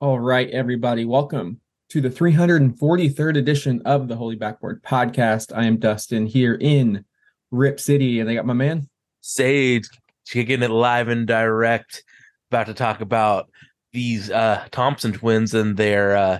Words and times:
All 0.00 0.20
right, 0.20 0.48
everybody, 0.50 1.04
welcome 1.04 1.60
to 1.88 2.00
the 2.00 2.08
343rd 2.08 3.36
edition 3.36 3.82
of 3.84 4.06
the 4.06 4.14
Holy 4.14 4.36
Backboard 4.36 4.80
Podcast. 4.84 5.50
I 5.52 5.64
am 5.64 5.78
Dustin 5.78 6.24
here 6.24 6.54
in 6.54 7.04
Rip 7.50 7.80
City, 7.80 8.20
and 8.20 8.30
I 8.30 8.34
got 8.34 8.46
my 8.46 8.52
man 8.52 8.88
Sage 9.22 9.88
kicking 10.24 10.62
it 10.62 10.70
live 10.70 11.08
and 11.08 11.26
direct. 11.26 12.04
About 12.48 12.68
to 12.68 12.74
talk 12.74 13.00
about 13.00 13.50
these 13.92 14.30
uh, 14.30 14.64
Thompson 14.70 15.14
twins 15.14 15.52
and 15.52 15.76
their 15.76 16.16
uh, 16.16 16.38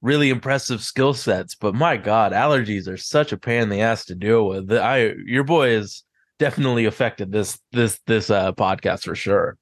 really 0.00 0.30
impressive 0.30 0.80
skill 0.80 1.12
sets. 1.12 1.54
But 1.54 1.74
my 1.74 1.98
God, 1.98 2.32
allergies 2.32 2.88
are 2.88 2.96
such 2.96 3.32
a 3.32 3.36
pain 3.36 3.64
in 3.64 3.68
the 3.68 3.82
ass 3.82 4.06
to 4.06 4.14
deal 4.14 4.48
with. 4.48 4.72
I 4.72 5.12
your 5.26 5.44
boy 5.44 5.72
is 5.72 6.04
definitely 6.38 6.86
affected 6.86 7.32
this 7.32 7.60
this 7.70 8.00
this 8.06 8.30
uh, 8.30 8.52
podcast 8.52 9.04
for 9.04 9.14
sure 9.14 9.58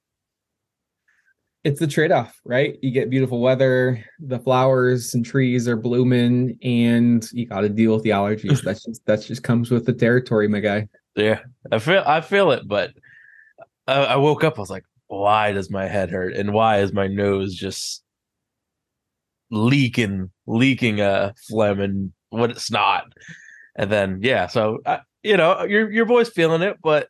it's 1.64 1.78
the 1.78 1.86
trade-off, 1.86 2.40
right? 2.44 2.76
You 2.82 2.90
get 2.90 3.10
beautiful 3.10 3.40
weather, 3.40 4.04
the 4.18 4.38
flowers 4.38 5.14
and 5.14 5.24
trees 5.24 5.68
are 5.68 5.76
blooming, 5.76 6.58
and 6.62 7.26
you 7.32 7.46
got 7.46 7.60
to 7.60 7.68
deal 7.68 7.94
with 7.94 8.02
the 8.02 8.10
allergies. 8.10 8.62
that's 8.64 8.84
just 8.84 9.06
that's 9.06 9.26
just 9.26 9.42
comes 9.42 9.70
with 9.70 9.86
the 9.86 9.92
territory, 9.92 10.48
my 10.48 10.60
guy. 10.60 10.88
Yeah, 11.14 11.40
I 11.70 11.78
feel 11.78 12.02
I 12.04 12.20
feel 12.20 12.50
it, 12.50 12.66
but 12.66 12.92
I, 13.86 13.94
I 13.94 14.16
woke 14.16 14.42
up. 14.44 14.58
I 14.58 14.60
was 14.60 14.70
like, 14.70 14.84
why 15.06 15.52
does 15.52 15.70
my 15.70 15.86
head 15.86 16.10
hurt, 16.10 16.34
and 16.34 16.52
why 16.52 16.80
is 16.80 16.92
my 16.92 17.06
nose 17.06 17.54
just 17.54 18.02
leaking, 19.50 20.30
leaking 20.46 21.00
a 21.00 21.04
uh, 21.04 21.32
phlegm 21.48 21.80
and 21.80 22.12
what 22.30 22.50
it's 22.50 22.70
not? 22.70 23.04
And 23.76 23.90
then 23.90 24.18
yeah, 24.20 24.48
so 24.48 24.80
I, 24.84 25.00
you 25.22 25.36
know, 25.36 25.62
your 25.62 25.90
your 25.92 26.06
boy's 26.06 26.28
feeling 26.28 26.62
it, 26.62 26.78
but 26.82 27.08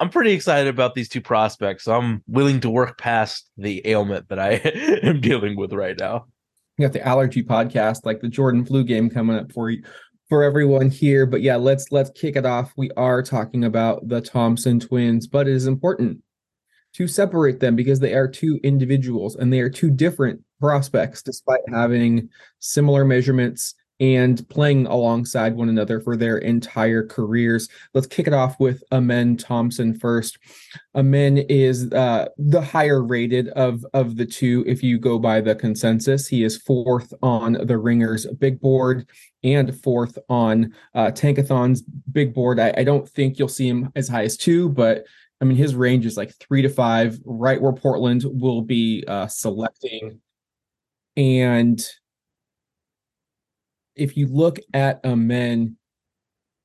I'm 0.00 0.10
pretty 0.10 0.32
excited 0.32 0.68
about 0.68 0.94
these 0.94 1.08
two 1.08 1.20
prospects. 1.20 1.86
I'm 1.86 2.22
willing 2.26 2.60
to 2.60 2.70
work 2.70 2.98
past 2.98 3.48
the 3.56 3.82
ailment 3.86 4.28
that 4.28 4.38
I 4.38 4.52
am 5.02 5.20
dealing 5.20 5.56
with 5.56 5.72
right 5.72 5.98
now. 5.98 6.26
You 6.76 6.86
got 6.86 6.92
the 6.92 7.06
allergy 7.06 7.42
podcast, 7.42 8.04
like 8.04 8.20
the 8.20 8.28
Jordan 8.28 8.64
flu 8.64 8.82
game 8.82 9.08
coming 9.08 9.36
up 9.36 9.52
for 9.52 9.70
you 9.70 9.82
for 10.28 10.42
everyone 10.42 10.90
here. 10.90 11.26
But 11.26 11.42
yeah, 11.42 11.56
let's 11.56 11.92
let's 11.92 12.10
kick 12.10 12.34
it 12.34 12.44
off. 12.44 12.72
We 12.76 12.90
are 12.96 13.22
talking 13.22 13.64
about 13.64 14.08
the 14.08 14.20
Thompson 14.20 14.80
twins, 14.80 15.28
but 15.28 15.46
it 15.46 15.54
is 15.54 15.66
important 15.66 16.20
to 16.94 17.06
separate 17.06 17.60
them 17.60 17.76
because 17.76 18.00
they 18.00 18.14
are 18.14 18.28
two 18.28 18.58
individuals 18.64 19.36
and 19.36 19.52
they 19.52 19.60
are 19.60 19.70
two 19.70 19.90
different 19.90 20.40
prospects 20.60 21.22
despite 21.22 21.60
having 21.68 22.28
similar 22.58 23.04
measurements 23.04 23.74
and 24.00 24.46
playing 24.48 24.86
alongside 24.86 25.54
one 25.54 25.68
another 25.68 26.00
for 26.00 26.16
their 26.16 26.38
entire 26.38 27.06
careers. 27.06 27.68
Let's 27.92 28.06
kick 28.06 28.26
it 28.26 28.32
off 28.32 28.58
with 28.58 28.82
Amen 28.92 29.36
Thompson 29.36 29.94
first. 29.94 30.38
Amen 30.94 31.38
is 31.48 31.92
uh, 31.92 32.28
the 32.36 32.60
higher 32.60 33.02
rated 33.02 33.48
of 33.50 33.84
of 33.94 34.16
the 34.16 34.26
two. 34.26 34.64
If 34.66 34.82
you 34.82 34.98
go 34.98 35.18
by 35.18 35.40
the 35.40 35.54
consensus, 35.54 36.26
he 36.26 36.44
is 36.44 36.58
fourth 36.58 37.12
on 37.22 37.52
the 37.52 37.78
Ringers 37.78 38.26
big 38.26 38.60
board 38.60 39.08
and 39.44 39.78
fourth 39.82 40.18
on 40.28 40.74
uh, 40.94 41.10
Tankathon's 41.10 41.82
big 42.10 42.34
board. 42.34 42.58
I, 42.58 42.74
I 42.78 42.84
don't 42.84 43.08
think 43.08 43.38
you'll 43.38 43.48
see 43.48 43.68
him 43.68 43.92
as 43.94 44.08
high 44.08 44.24
as 44.24 44.36
two, 44.36 44.70
but 44.70 45.04
I 45.40 45.44
mean 45.44 45.56
his 45.56 45.74
range 45.74 46.06
is 46.06 46.16
like 46.16 46.34
three 46.40 46.62
to 46.62 46.68
five, 46.68 47.18
right 47.24 47.60
where 47.60 47.72
Portland 47.72 48.24
will 48.24 48.62
be 48.62 49.04
uh, 49.06 49.28
selecting. 49.28 50.20
And 51.16 51.84
if 53.96 54.16
you 54.16 54.26
look 54.26 54.58
at 54.72 55.00
Amen 55.04 55.76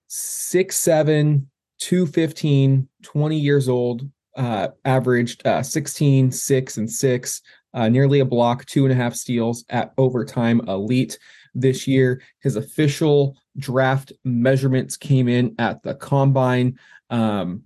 six 0.08 0.75
seven 0.77 1.49
215 1.80 2.88
20 3.03 3.38
years 3.38 3.69
old 3.69 4.09
uh, 4.35 4.69
averaged 4.85 5.45
uh, 5.45 5.61
16 5.61 6.31
6 6.31 6.77
and 6.77 6.91
6 6.91 7.41
uh, 7.73 7.89
nearly 7.89 8.19
a 8.19 8.25
block 8.25 8.66
two 8.66 8.85
and 8.85 8.91
a 8.91 8.95
half 8.95 9.13
steals 9.13 9.63
at 9.69 9.94
overtime 9.97 10.61
elite. 10.67 11.19
This 11.53 11.88
year 11.88 12.22
his 12.41 12.55
official 12.55 13.38
draft 13.57 14.13
measurements 14.23 14.97
came 14.97 15.27
in 15.27 15.56
at 15.59 15.84
the 15.84 15.96
combine 15.96 16.79
um, 17.09 17.63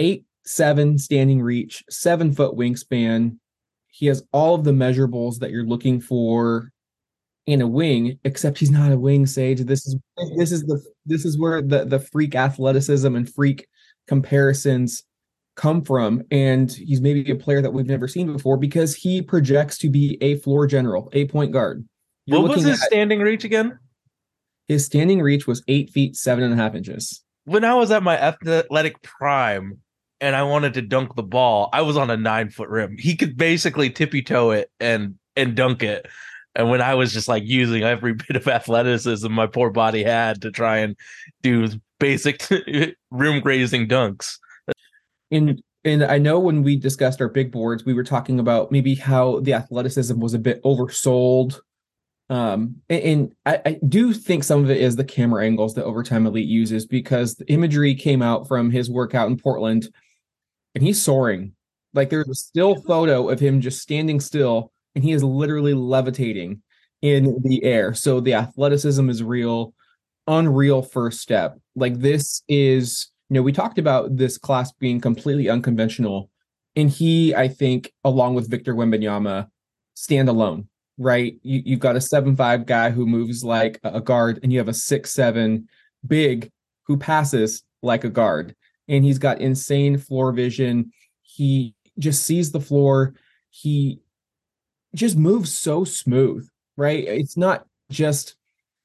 eight 0.00 0.24
seven 0.44 0.98
standing 0.98 1.40
reach 1.40 1.84
seven 1.90 2.32
foot 2.32 2.56
wingspan. 2.56 3.38
He 3.88 4.06
has 4.06 4.22
all 4.32 4.54
of 4.54 4.64
the 4.64 4.72
measurables 4.72 5.38
that 5.38 5.50
you're 5.50 5.66
looking 5.66 6.00
for 6.00 6.72
in 7.46 7.60
a 7.60 7.66
wing, 7.66 8.18
except 8.24 8.58
he's 8.58 8.70
not 8.70 8.92
a 8.92 8.98
wing, 8.98 9.26
Sage. 9.26 9.60
This 9.60 9.86
is 9.86 9.96
this 10.36 10.52
is 10.52 10.62
the 10.64 10.82
this 11.06 11.24
is 11.24 11.38
where 11.38 11.60
the 11.60 11.84
the 11.84 11.98
freak 11.98 12.34
athleticism 12.34 13.14
and 13.14 13.32
freak 13.32 13.66
comparisons 14.06 15.02
come 15.56 15.82
from. 15.82 16.22
And 16.30 16.70
he's 16.72 17.00
maybe 17.00 17.30
a 17.30 17.36
player 17.36 17.60
that 17.60 17.72
we've 17.72 17.86
never 17.86 18.08
seen 18.08 18.32
before 18.32 18.56
because 18.56 18.94
he 18.94 19.22
projects 19.22 19.78
to 19.78 19.90
be 19.90 20.18
a 20.20 20.36
floor 20.36 20.66
general, 20.66 21.10
a 21.12 21.26
point 21.26 21.52
guard. 21.52 21.86
You're 22.26 22.40
what 22.40 22.56
was 22.56 22.64
his 22.64 22.80
at, 22.80 22.86
standing 22.86 23.20
reach 23.20 23.44
again? 23.44 23.78
His 24.68 24.86
standing 24.86 25.20
reach 25.20 25.46
was 25.46 25.62
eight 25.68 25.90
feet 25.90 26.16
seven 26.16 26.44
and 26.44 26.52
a 26.52 26.56
half 26.56 26.74
inches. 26.74 27.22
When 27.44 27.64
I 27.64 27.74
was 27.74 27.90
at 27.90 28.04
my 28.04 28.16
athletic 28.16 29.02
prime 29.02 29.78
and 30.20 30.36
I 30.36 30.44
wanted 30.44 30.74
to 30.74 30.82
dunk 30.82 31.16
the 31.16 31.24
ball, 31.24 31.68
I 31.72 31.82
was 31.82 31.96
on 31.96 32.10
a 32.10 32.16
nine 32.16 32.50
foot 32.50 32.68
rim. 32.68 32.96
He 32.98 33.16
could 33.16 33.36
basically 33.36 33.90
tippy 33.90 34.22
toe 34.22 34.52
it 34.52 34.70
and 34.78 35.16
and 35.34 35.56
dunk 35.56 35.82
it. 35.82 36.06
And 36.54 36.68
when 36.68 36.82
I 36.82 36.94
was 36.94 37.12
just 37.12 37.28
like 37.28 37.44
using 37.44 37.82
every 37.82 38.14
bit 38.28 38.36
of 38.36 38.46
athleticism 38.46 39.30
my 39.32 39.46
poor 39.46 39.70
body 39.70 40.02
had 40.02 40.42
to 40.42 40.50
try 40.50 40.78
and 40.78 40.96
do 41.42 41.68
basic 41.98 42.46
room 43.10 43.40
grazing 43.40 43.88
dunks. 43.88 44.38
And 45.30 45.62
and 45.84 46.04
I 46.04 46.18
know 46.18 46.38
when 46.38 46.62
we 46.62 46.76
discussed 46.76 47.20
our 47.20 47.28
big 47.28 47.50
boards, 47.50 47.84
we 47.84 47.94
were 47.94 48.04
talking 48.04 48.38
about 48.38 48.70
maybe 48.70 48.94
how 48.94 49.40
the 49.40 49.54
athleticism 49.54 50.18
was 50.20 50.34
a 50.34 50.38
bit 50.38 50.62
oversold. 50.62 51.58
Um, 52.30 52.76
and, 52.88 53.02
and 53.02 53.32
I, 53.44 53.60
I, 53.66 53.80
do 53.88 54.14
think 54.14 54.44
some 54.44 54.62
of 54.62 54.70
it 54.70 54.80
is 54.80 54.96
the 54.96 55.04
camera 55.04 55.44
angles 55.44 55.74
that 55.74 55.84
Overtime 55.84 56.24
Elite 56.24 56.48
uses 56.48 56.86
because 56.86 57.34
the 57.34 57.46
imagery 57.52 57.94
came 57.94 58.22
out 58.22 58.48
from 58.48 58.70
his 58.70 58.88
workout 58.88 59.28
in 59.28 59.36
Portland 59.36 59.88
and 60.74 60.82
he's 60.82 61.02
soaring. 61.02 61.52
Like 61.92 62.08
there's 62.08 62.28
a 62.28 62.34
still 62.34 62.76
photo 62.76 63.28
of 63.28 63.40
him 63.40 63.60
just 63.60 63.82
standing 63.82 64.18
still 64.18 64.71
and 64.94 65.04
he 65.04 65.12
is 65.12 65.22
literally 65.22 65.74
levitating 65.74 66.62
in 67.00 67.40
the 67.42 67.64
air. 67.64 67.94
So 67.94 68.20
the 68.20 68.34
athleticism 68.34 69.08
is 69.10 69.22
real, 69.22 69.74
unreal 70.26 70.82
first 70.82 71.20
step. 71.20 71.58
Like 71.74 71.98
this 71.98 72.42
is, 72.48 73.10
you 73.28 73.34
know, 73.34 73.42
we 73.42 73.52
talked 73.52 73.78
about 73.78 74.16
this 74.16 74.38
class 74.38 74.72
being 74.72 75.00
completely 75.00 75.48
unconventional. 75.48 76.30
And 76.76 76.88
he, 76.88 77.34
I 77.34 77.48
think, 77.48 77.92
along 78.04 78.34
with 78.34 78.50
Victor 78.50 78.74
Wembanyama, 78.74 79.48
stand 79.94 80.28
alone, 80.28 80.68
right? 80.96 81.34
You, 81.42 81.62
you've 81.64 81.80
got 81.80 81.96
a 81.96 82.00
seven-five 82.00 82.66
guy 82.66 82.90
who 82.90 83.04
moves 83.06 83.44
like 83.44 83.78
a 83.84 84.00
guard, 84.00 84.40
and 84.42 84.52
you 84.52 84.58
have 84.58 84.68
a 84.68 84.74
six-seven 84.74 85.68
big 86.06 86.50
who 86.86 86.96
passes 86.96 87.62
like 87.82 88.04
a 88.04 88.08
guard. 88.10 88.54
And 88.88 89.04
he's 89.04 89.18
got 89.18 89.40
insane 89.40 89.98
floor 89.98 90.32
vision. 90.32 90.92
He 91.22 91.74
just 91.98 92.24
sees 92.24 92.52
the 92.52 92.60
floor. 92.60 93.14
He 93.50 94.00
just 94.94 95.16
moves 95.16 95.56
so 95.56 95.84
smooth, 95.84 96.48
right? 96.76 97.04
It's 97.04 97.36
not 97.36 97.66
just 97.90 98.36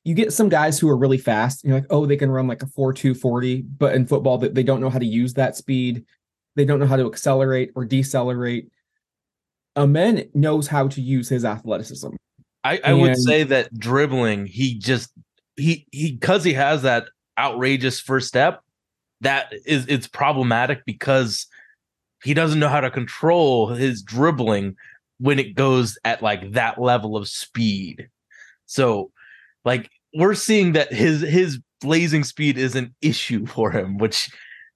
you 0.03 0.13
get 0.13 0.31
some 0.31 0.47
guys 0.47 0.79
who 0.79 0.87
are 0.87 0.97
really 0.97 1.17
fast. 1.17 1.63
You're 1.63 1.75
like, 1.75 1.87
oh, 1.89 2.05
they 2.05 2.15
can 2.15 2.31
run 2.31 2.47
like 2.47 2.63
a 2.63 2.67
4 2.67 2.93
2 2.93 3.13
40, 3.13 3.63
but 3.63 3.93
in 3.93 4.05
football, 4.05 4.37
that 4.37 4.55
they 4.55 4.63
don't 4.63 4.79
know 4.79 4.89
how 4.89 4.99
to 4.99 5.05
use 5.05 5.33
that 5.33 5.55
speed. 5.55 6.05
They 6.55 6.65
don't 6.65 6.79
know 6.79 6.87
how 6.87 6.95
to 6.95 7.07
accelerate 7.07 7.71
or 7.75 7.85
decelerate. 7.85 8.69
Amen 9.75 10.29
knows 10.33 10.67
how 10.67 10.87
to 10.87 11.01
use 11.01 11.29
his 11.29 11.45
athleticism. 11.45 12.09
I, 12.63 12.73
I 12.77 12.91
and, 12.91 13.01
would 13.01 13.17
say 13.17 13.43
that 13.43 13.77
dribbling, 13.77 14.45
he 14.45 14.79
just 14.79 15.11
he 15.55 15.85
he 15.91 16.13
because 16.13 16.43
he 16.43 16.53
has 16.53 16.83
that 16.83 17.09
outrageous 17.37 17.99
first 17.99 18.27
step, 18.27 18.61
that 19.21 19.53
is 19.65 19.85
it's 19.87 20.07
problematic 20.07 20.85
because 20.85 21.47
he 22.23 22.33
doesn't 22.33 22.59
know 22.59 22.69
how 22.69 22.81
to 22.81 22.89
control 22.89 23.67
his 23.67 24.01
dribbling 24.01 24.75
when 25.19 25.39
it 25.39 25.55
goes 25.55 25.97
at 26.05 26.21
like 26.21 26.51
that 26.53 26.79
level 26.79 27.17
of 27.17 27.27
speed. 27.27 28.09
So 28.65 29.11
like 29.65 29.89
we're 30.13 30.35
seeing 30.35 30.73
that 30.73 30.93
his 30.93 31.21
his 31.21 31.59
blazing 31.81 32.23
speed 32.23 32.57
is 32.57 32.75
an 32.75 32.93
issue 33.01 33.45
for 33.47 33.71
him, 33.71 33.97
which 33.97 34.29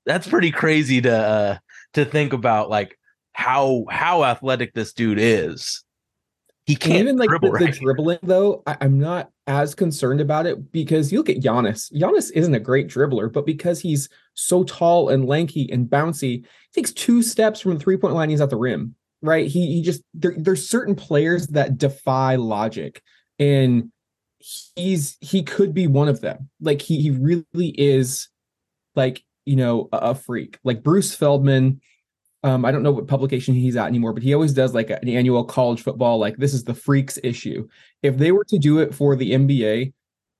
that's 0.06 0.28
pretty 0.28 0.52
crazy 0.52 1.02
to 1.02 1.16
uh, 1.16 1.58
to 1.94 2.06
think 2.06 2.34
about 2.34 2.70
like 2.70 2.98
how 3.34 3.86
how 3.90 4.24
athletic 4.24 4.74
this 4.74 4.94
dude 4.94 5.20
is. 5.20 5.84
He 6.68 6.76
can't 6.76 7.00
even 7.00 7.18
like 7.18 7.28
dribble, 7.28 7.50
the, 7.50 7.54
right? 7.54 7.74
the, 7.74 7.80
dribbling 7.80 8.20
though. 8.22 8.62
I, 8.68 8.78
am 8.82 9.00
not 9.00 9.32
as 9.48 9.74
concerned 9.74 10.22
about 10.22 10.46
it 10.46 10.72
because 10.72 11.12
you 11.12 11.18
look 11.18 11.30
at 11.30 11.38
Giannis. 11.38 11.92
Giannis 11.92 12.32
isn't 12.34 12.54
a 12.54 12.60
great 12.60 12.88
dribbler, 12.88 13.34
but 13.34 13.48
because 13.48 13.80
he's 13.80 14.10
so 14.36 14.64
tall 14.64 15.10
and 15.10 15.26
lanky 15.26 15.70
and 15.72 15.88
bouncy, 15.88 16.46
takes 16.74 16.94
two 16.94 17.24
steps 17.24 17.60
from 17.60 17.74
the 17.74 17.80
three 17.80 17.98
point 17.98 18.14
line. 18.14 18.30
He's 18.30 18.42
at 18.42 18.52
the 18.52 18.58
rim 18.58 18.96
right? 19.22 19.48
He 19.48 19.68
he 19.76 19.82
just 19.82 20.02
there, 20.14 20.36
there's 20.38 20.70
certain 20.70 20.96
players 20.96 21.48
that 21.48 21.78
defy 21.78 22.36
logic, 22.36 23.02
and 23.40 23.92
he's 24.76 25.18
he 25.22 25.44
could 25.44 25.74
be 25.74 25.88
one 25.88 26.08
of 26.08 26.22
them. 26.22 26.50
Like 26.60 26.82
he 26.82 27.02
he 27.02 27.12
really 27.12 27.76
is, 27.78 28.30
like 28.96 29.24
you 29.46 29.56
know, 29.56 29.90
a, 29.92 29.98
a 29.98 30.16
freak. 30.16 30.60
Like 30.64 30.84
Bruce 30.84 31.14
Feldman 31.16 31.82
Um, 32.44 32.66
I 32.66 32.72
don't 32.72 32.84
know 32.84 32.92
what 32.92 33.08
publication 33.08 33.54
he's 33.54 33.76
at 33.78 33.88
anymore, 33.88 34.14
but 34.14 34.24
he 34.24 34.34
always 34.34 34.54
does 34.54 34.74
like 34.74 34.90
an 34.90 35.08
annual 35.08 35.44
college 35.46 35.82
football, 35.84 36.18
like 36.20 36.38
this 36.38 36.54
is 36.54 36.64
the 36.64 36.74
freaks 36.74 37.20
issue. 37.24 37.68
If 38.04 38.18
they 38.18 38.32
were 38.32 38.46
to 38.46 38.58
do 38.60 38.80
it 38.80 38.96
for 38.96 39.16
the 39.16 39.34
NBA, 39.34 39.94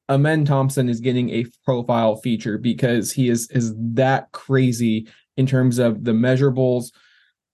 Amen 0.10 0.46
Thompson 0.46 0.90
is 0.90 1.00
getting 1.00 1.30
a 1.30 1.46
profile 1.66 2.16
feature 2.18 2.58
because 2.58 3.12
he 3.12 3.30
is 3.30 3.50
is 3.52 3.74
that 3.78 4.32
crazy 4.34 5.08
in 5.38 5.46
terms 5.46 5.80
of 5.80 6.04
the 6.04 6.12
measurables, 6.12 6.92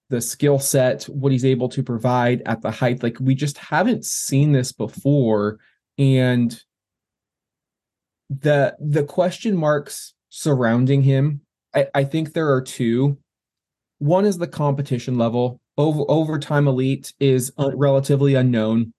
the 0.09 0.21
skill 0.21 0.59
set, 0.59 1.03
what 1.03 1.31
he's 1.31 1.45
able 1.45 1.69
to 1.69 1.83
provide 1.83 2.41
at 2.45 2.61
the 2.61 2.71
height. 2.71 3.03
Like 3.03 3.17
we 3.19 3.35
just 3.35 3.57
haven't 3.57 4.05
seen 4.05 4.51
this 4.51 4.71
before. 4.71 5.59
And 5.97 6.59
the 8.29 8.75
the 8.79 9.03
question 9.03 9.55
marks 9.55 10.13
surrounding 10.29 11.01
him, 11.01 11.41
I, 11.73 11.87
I 11.93 12.03
think 12.03 12.33
there 12.33 12.51
are 12.53 12.61
two. 12.61 13.17
One 13.99 14.25
is 14.25 14.37
the 14.37 14.47
competition 14.47 15.17
level. 15.17 15.59
Over 15.77 16.03
overtime 16.07 16.67
elite 16.67 17.13
is 17.19 17.51
relatively 17.57 18.35
unknown. 18.35 18.93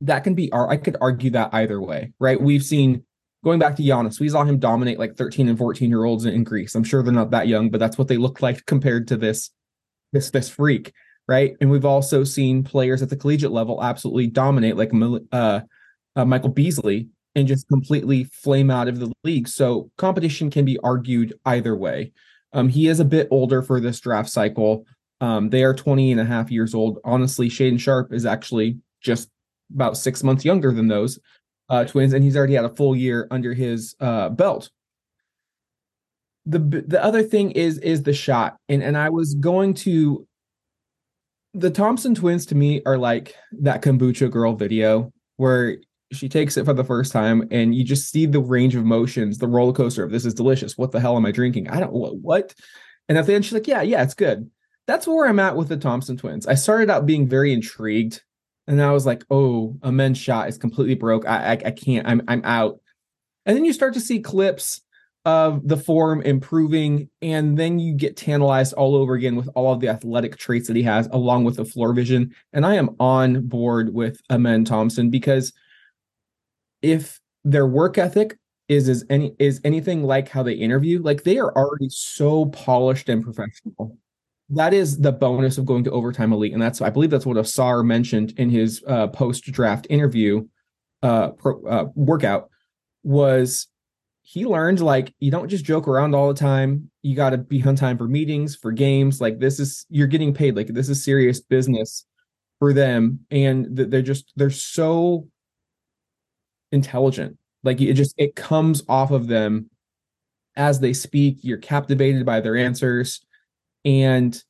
That 0.00 0.24
can 0.24 0.34
be 0.34 0.52
I 0.52 0.76
could 0.76 0.96
argue 1.00 1.30
that 1.30 1.50
either 1.52 1.80
way, 1.80 2.12
right? 2.18 2.40
We've 2.40 2.62
seen 2.62 3.04
going 3.44 3.58
back 3.58 3.76
to 3.76 3.82
Giannis, 3.82 4.18
we 4.18 4.28
saw 4.28 4.44
him 4.44 4.58
dominate 4.58 4.98
like 4.98 5.16
13 5.16 5.48
and 5.48 5.56
14 5.56 5.88
year 5.88 6.04
olds 6.04 6.24
in 6.24 6.42
Greece. 6.44 6.74
I'm 6.74 6.84
sure 6.84 7.02
they're 7.02 7.12
not 7.12 7.30
that 7.30 7.48
young, 7.48 7.70
but 7.70 7.78
that's 7.78 7.96
what 7.96 8.08
they 8.08 8.16
look 8.16 8.42
like 8.42 8.66
compared 8.66 9.08
to 9.08 9.16
this 9.16 9.50
this 10.12 10.30
this 10.30 10.48
freak, 10.48 10.92
right? 11.28 11.56
And 11.60 11.70
we've 11.70 11.84
also 11.84 12.24
seen 12.24 12.62
players 12.62 13.02
at 13.02 13.10
the 13.10 13.16
collegiate 13.16 13.52
level 13.52 13.82
absolutely 13.82 14.26
dominate, 14.26 14.76
like 14.76 14.92
uh, 15.32 15.60
uh, 16.14 16.24
Michael 16.24 16.50
Beasley, 16.50 17.08
and 17.34 17.46
just 17.46 17.68
completely 17.68 18.24
flame 18.24 18.70
out 18.70 18.88
of 18.88 18.98
the 18.98 19.12
league. 19.24 19.48
So 19.48 19.90
competition 19.98 20.50
can 20.50 20.64
be 20.64 20.78
argued 20.78 21.34
either 21.44 21.76
way. 21.76 22.12
Um, 22.52 22.68
he 22.68 22.88
is 22.88 23.00
a 23.00 23.04
bit 23.04 23.28
older 23.30 23.62
for 23.62 23.80
this 23.80 24.00
draft 24.00 24.30
cycle. 24.30 24.86
Um, 25.20 25.50
they 25.50 25.64
are 25.64 25.74
20 25.74 26.12
and 26.12 26.20
a 26.20 26.24
half 26.24 26.50
years 26.50 26.74
old. 26.74 26.98
Honestly, 27.04 27.48
Shaedon 27.48 27.78
Sharpe 27.78 28.12
is 28.12 28.24
actually 28.24 28.78
just 29.00 29.28
about 29.74 29.96
six 29.96 30.22
months 30.22 30.44
younger 30.44 30.72
than 30.72 30.88
those 30.88 31.18
uh, 31.68 31.84
twins, 31.84 32.12
and 32.12 32.22
he's 32.22 32.36
already 32.36 32.54
had 32.54 32.64
a 32.64 32.74
full 32.74 32.94
year 32.94 33.26
under 33.30 33.52
his 33.52 33.94
uh, 34.00 34.28
belt. 34.28 34.70
The 36.46 36.58
the 36.58 37.02
other 37.02 37.22
thing 37.22 37.50
is 37.52 37.78
is 37.78 38.02
the 38.02 38.12
shot, 38.12 38.56
and 38.68 38.82
and 38.82 38.96
I 38.96 39.10
was 39.10 39.34
going 39.34 39.74
to. 39.74 40.26
The 41.54 41.70
Thompson 41.70 42.14
twins 42.14 42.44
to 42.46 42.54
me 42.54 42.82
are 42.84 42.98
like 42.98 43.34
that 43.60 43.82
kombucha 43.82 44.30
girl 44.30 44.54
video 44.54 45.10
where 45.38 45.78
she 46.12 46.28
takes 46.28 46.56
it 46.56 46.64
for 46.64 46.74
the 46.74 46.84
first 46.84 47.12
time 47.12 47.48
and 47.50 47.74
you 47.74 47.82
just 47.82 48.10
see 48.10 48.26
the 48.26 48.40
range 48.40 48.74
of 48.74 48.82
emotions, 48.82 49.38
the 49.38 49.48
roller 49.48 49.72
coaster 49.72 50.04
of 50.04 50.10
this 50.10 50.24
is 50.24 50.34
delicious. 50.34 50.78
What 50.78 50.92
the 50.92 51.00
hell 51.00 51.16
am 51.16 51.26
I 51.26 51.32
drinking? 51.32 51.68
I 51.68 51.80
don't 51.80 51.92
what 51.92 52.16
what? 52.16 52.54
And 53.08 53.18
at 53.18 53.26
the 53.26 53.34
end, 53.34 53.44
she's 53.44 53.54
like, 53.54 53.66
Yeah, 53.66 53.82
yeah, 53.82 54.02
it's 54.02 54.14
good. 54.14 54.50
That's 54.86 55.06
where 55.06 55.26
I'm 55.26 55.40
at 55.40 55.56
with 55.56 55.68
the 55.68 55.76
Thompson 55.76 56.16
twins. 56.16 56.46
I 56.46 56.54
started 56.54 56.90
out 56.90 57.06
being 57.06 57.28
very 57.28 57.52
intrigued, 57.52 58.22
and 58.68 58.80
I 58.80 58.92
was 58.92 59.04
like, 59.04 59.24
oh, 59.30 59.76
Amen's 59.82 60.18
shot 60.18 60.48
is 60.48 60.58
completely 60.58 60.94
broke. 60.94 61.26
I, 61.26 61.52
I 61.52 61.52
I 61.52 61.70
can't, 61.72 62.06
I'm 62.06 62.22
I'm 62.28 62.42
out. 62.44 62.80
And 63.44 63.56
then 63.56 63.64
you 63.64 63.72
start 63.72 63.94
to 63.94 64.00
see 64.00 64.20
clips 64.20 64.82
of 65.26 65.66
the 65.66 65.76
form 65.76 66.22
improving, 66.22 67.10
and 67.20 67.58
then 67.58 67.80
you 67.80 67.92
get 67.94 68.16
tantalized 68.16 68.72
all 68.74 68.94
over 68.94 69.14
again 69.14 69.34
with 69.34 69.48
all 69.56 69.72
of 69.72 69.80
the 69.80 69.88
athletic 69.88 70.36
traits 70.36 70.68
that 70.68 70.76
he 70.76 70.84
has, 70.84 71.08
along 71.08 71.42
with 71.42 71.56
the 71.56 71.64
floor 71.64 71.92
vision. 71.92 72.32
And 72.52 72.64
I 72.64 72.76
am 72.76 72.94
on 73.00 73.44
board 73.46 73.92
with 73.92 74.20
Amen 74.30 74.64
Thompson 74.64 75.10
because 75.10 75.52
if 76.80 77.20
their 77.44 77.66
work 77.66 77.98
ethic 77.98 78.38
is 78.68 78.88
is 78.88 79.04
any 79.10 79.34
is 79.40 79.60
anything 79.64 80.04
like 80.04 80.28
how 80.28 80.44
they 80.44 80.52
interview, 80.52 81.02
like 81.02 81.24
they 81.24 81.38
are 81.38 81.52
already 81.56 81.88
so 81.88 82.46
polished 82.46 83.08
and 83.08 83.22
professional. 83.22 83.98
That 84.50 84.72
is 84.72 84.98
the 84.98 85.10
bonus 85.10 85.58
of 85.58 85.66
going 85.66 85.82
to 85.84 85.90
overtime 85.90 86.32
elite, 86.32 86.52
and 86.52 86.62
that's 86.62 86.80
I 86.80 86.90
believe 86.90 87.10
that's 87.10 87.26
what 87.26 87.36
Ausar 87.36 87.84
mentioned 87.84 88.32
in 88.36 88.48
his 88.48 88.82
uh, 88.86 89.08
post 89.08 89.44
draft 89.46 89.88
interview 89.90 90.46
uh, 91.02 91.30
pro, 91.30 91.64
uh, 91.64 91.86
workout 91.96 92.48
was 93.02 93.66
he 94.28 94.44
learned 94.44 94.80
like 94.80 95.14
you 95.20 95.30
don't 95.30 95.48
just 95.48 95.64
joke 95.64 95.86
around 95.86 96.12
all 96.12 96.26
the 96.26 96.34
time. 96.34 96.90
You 97.02 97.14
got 97.14 97.30
to 97.30 97.38
be 97.38 97.62
on 97.62 97.76
time 97.76 97.96
for 97.96 98.08
meetings, 98.08 98.56
for 98.56 98.72
games. 98.72 99.20
Like 99.20 99.38
this 99.38 99.60
is 99.60 99.86
you're 99.88 100.08
getting 100.08 100.34
paid. 100.34 100.56
Like 100.56 100.66
this 100.66 100.88
is 100.88 101.04
serious 101.04 101.38
business 101.40 102.04
for 102.58 102.72
them, 102.72 103.20
and 103.30 103.68
they're 103.70 104.02
just 104.02 104.32
they're 104.34 104.50
so 104.50 105.28
intelligent. 106.72 107.38
Like 107.62 107.80
it 107.80 107.94
just 107.94 108.14
it 108.18 108.34
comes 108.34 108.82
off 108.88 109.12
of 109.12 109.28
them 109.28 109.70
as 110.56 110.80
they 110.80 110.92
speak. 110.92 111.38
You're 111.42 111.58
captivated 111.58 112.26
by 112.26 112.40
their 112.40 112.56
answers, 112.56 113.24
and 113.84 114.42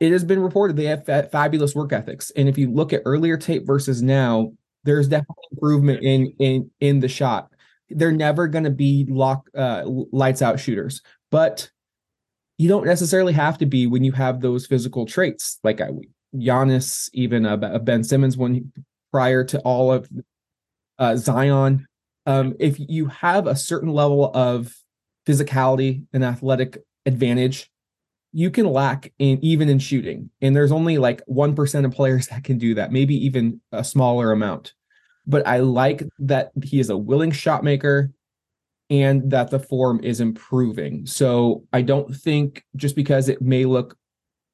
it 0.00 0.10
has 0.10 0.24
been 0.24 0.40
reported 0.40 0.74
they 0.74 0.84
have 0.84 1.04
fa- 1.04 1.28
fabulous 1.30 1.74
work 1.74 1.92
ethics. 1.92 2.32
And 2.34 2.48
if 2.48 2.56
you 2.56 2.72
look 2.72 2.94
at 2.94 3.02
earlier 3.04 3.36
tape 3.36 3.66
versus 3.66 4.00
now, 4.00 4.52
there's 4.84 5.06
definitely 5.06 5.44
improvement 5.52 6.02
in 6.02 6.32
in 6.38 6.70
in 6.80 7.00
the 7.00 7.08
shot. 7.08 7.50
They're 7.88 8.12
never 8.12 8.48
going 8.48 8.64
to 8.64 8.70
be 8.70 9.06
lock 9.08 9.48
uh, 9.56 9.82
lights 9.84 10.42
out 10.42 10.60
shooters, 10.60 11.02
but 11.30 11.70
you 12.58 12.68
don't 12.68 12.86
necessarily 12.86 13.32
have 13.34 13.58
to 13.58 13.66
be 13.66 13.86
when 13.86 14.02
you 14.02 14.12
have 14.12 14.40
those 14.40 14.66
physical 14.66 15.06
traits 15.06 15.58
like 15.62 15.80
I, 15.80 15.90
Giannis, 16.34 17.10
even 17.12 17.46
uh, 17.46 17.56
Ben 17.56 18.02
Simmons 18.02 18.36
when 18.36 18.72
prior 19.12 19.44
to 19.44 19.58
all 19.60 19.92
of 19.92 20.08
uh, 20.98 21.16
Zion. 21.16 21.86
Um, 22.26 22.54
if 22.58 22.76
you 22.78 23.06
have 23.06 23.46
a 23.46 23.54
certain 23.54 23.90
level 23.90 24.30
of 24.34 24.74
physicality 25.26 26.04
and 26.12 26.24
athletic 26.24 26.78
advantage, 27.04 27.70
you 28.32 28.50
can 28.50 28.66
lack 28.66 29.12
in 29.18 29.38
even 29.42 29.68
in 29.68 29.78
shooting. 29.78 30.30
And 30.42 30.54
there's 30.54 30.72
only 30.72 30.98
like 30.98 31.24
1% 31.26 31.84
of 31.84 31.92
players 31.92 32.26
that 32.28 32.44
can 32.44 32.58
do 32.58 32.74
that, 32.74 32.92
maybe 32.92 33.14
even 33.24 33.60
a 33.72 33.84
smaller 33.84 34.32
amount. 34.32 34.74
But 35.26 35.46
I 35.46 35.58
like 35.58 36.02
that 36.20 36.52
he 36.62 36.80
is 36.80 36.90
a 36.90 36.96
willing 36.96 37.32
shot 37.32 37.64
maker 37.64 38.12
and 38.88 39.30
that 39.30 39.50
the 39.50 39.58
form 39.58 40.00
is 40.02 40.20
improving. 40.20 41.06
So 41.06 41.64
I 41.72 41.82
don't 41.82 42.14
think 42.14 42.64
just 42.76 42.94
because 42.94 43.28
it 43.28 43.42
may 43.42 43.64
look 43.64 43.96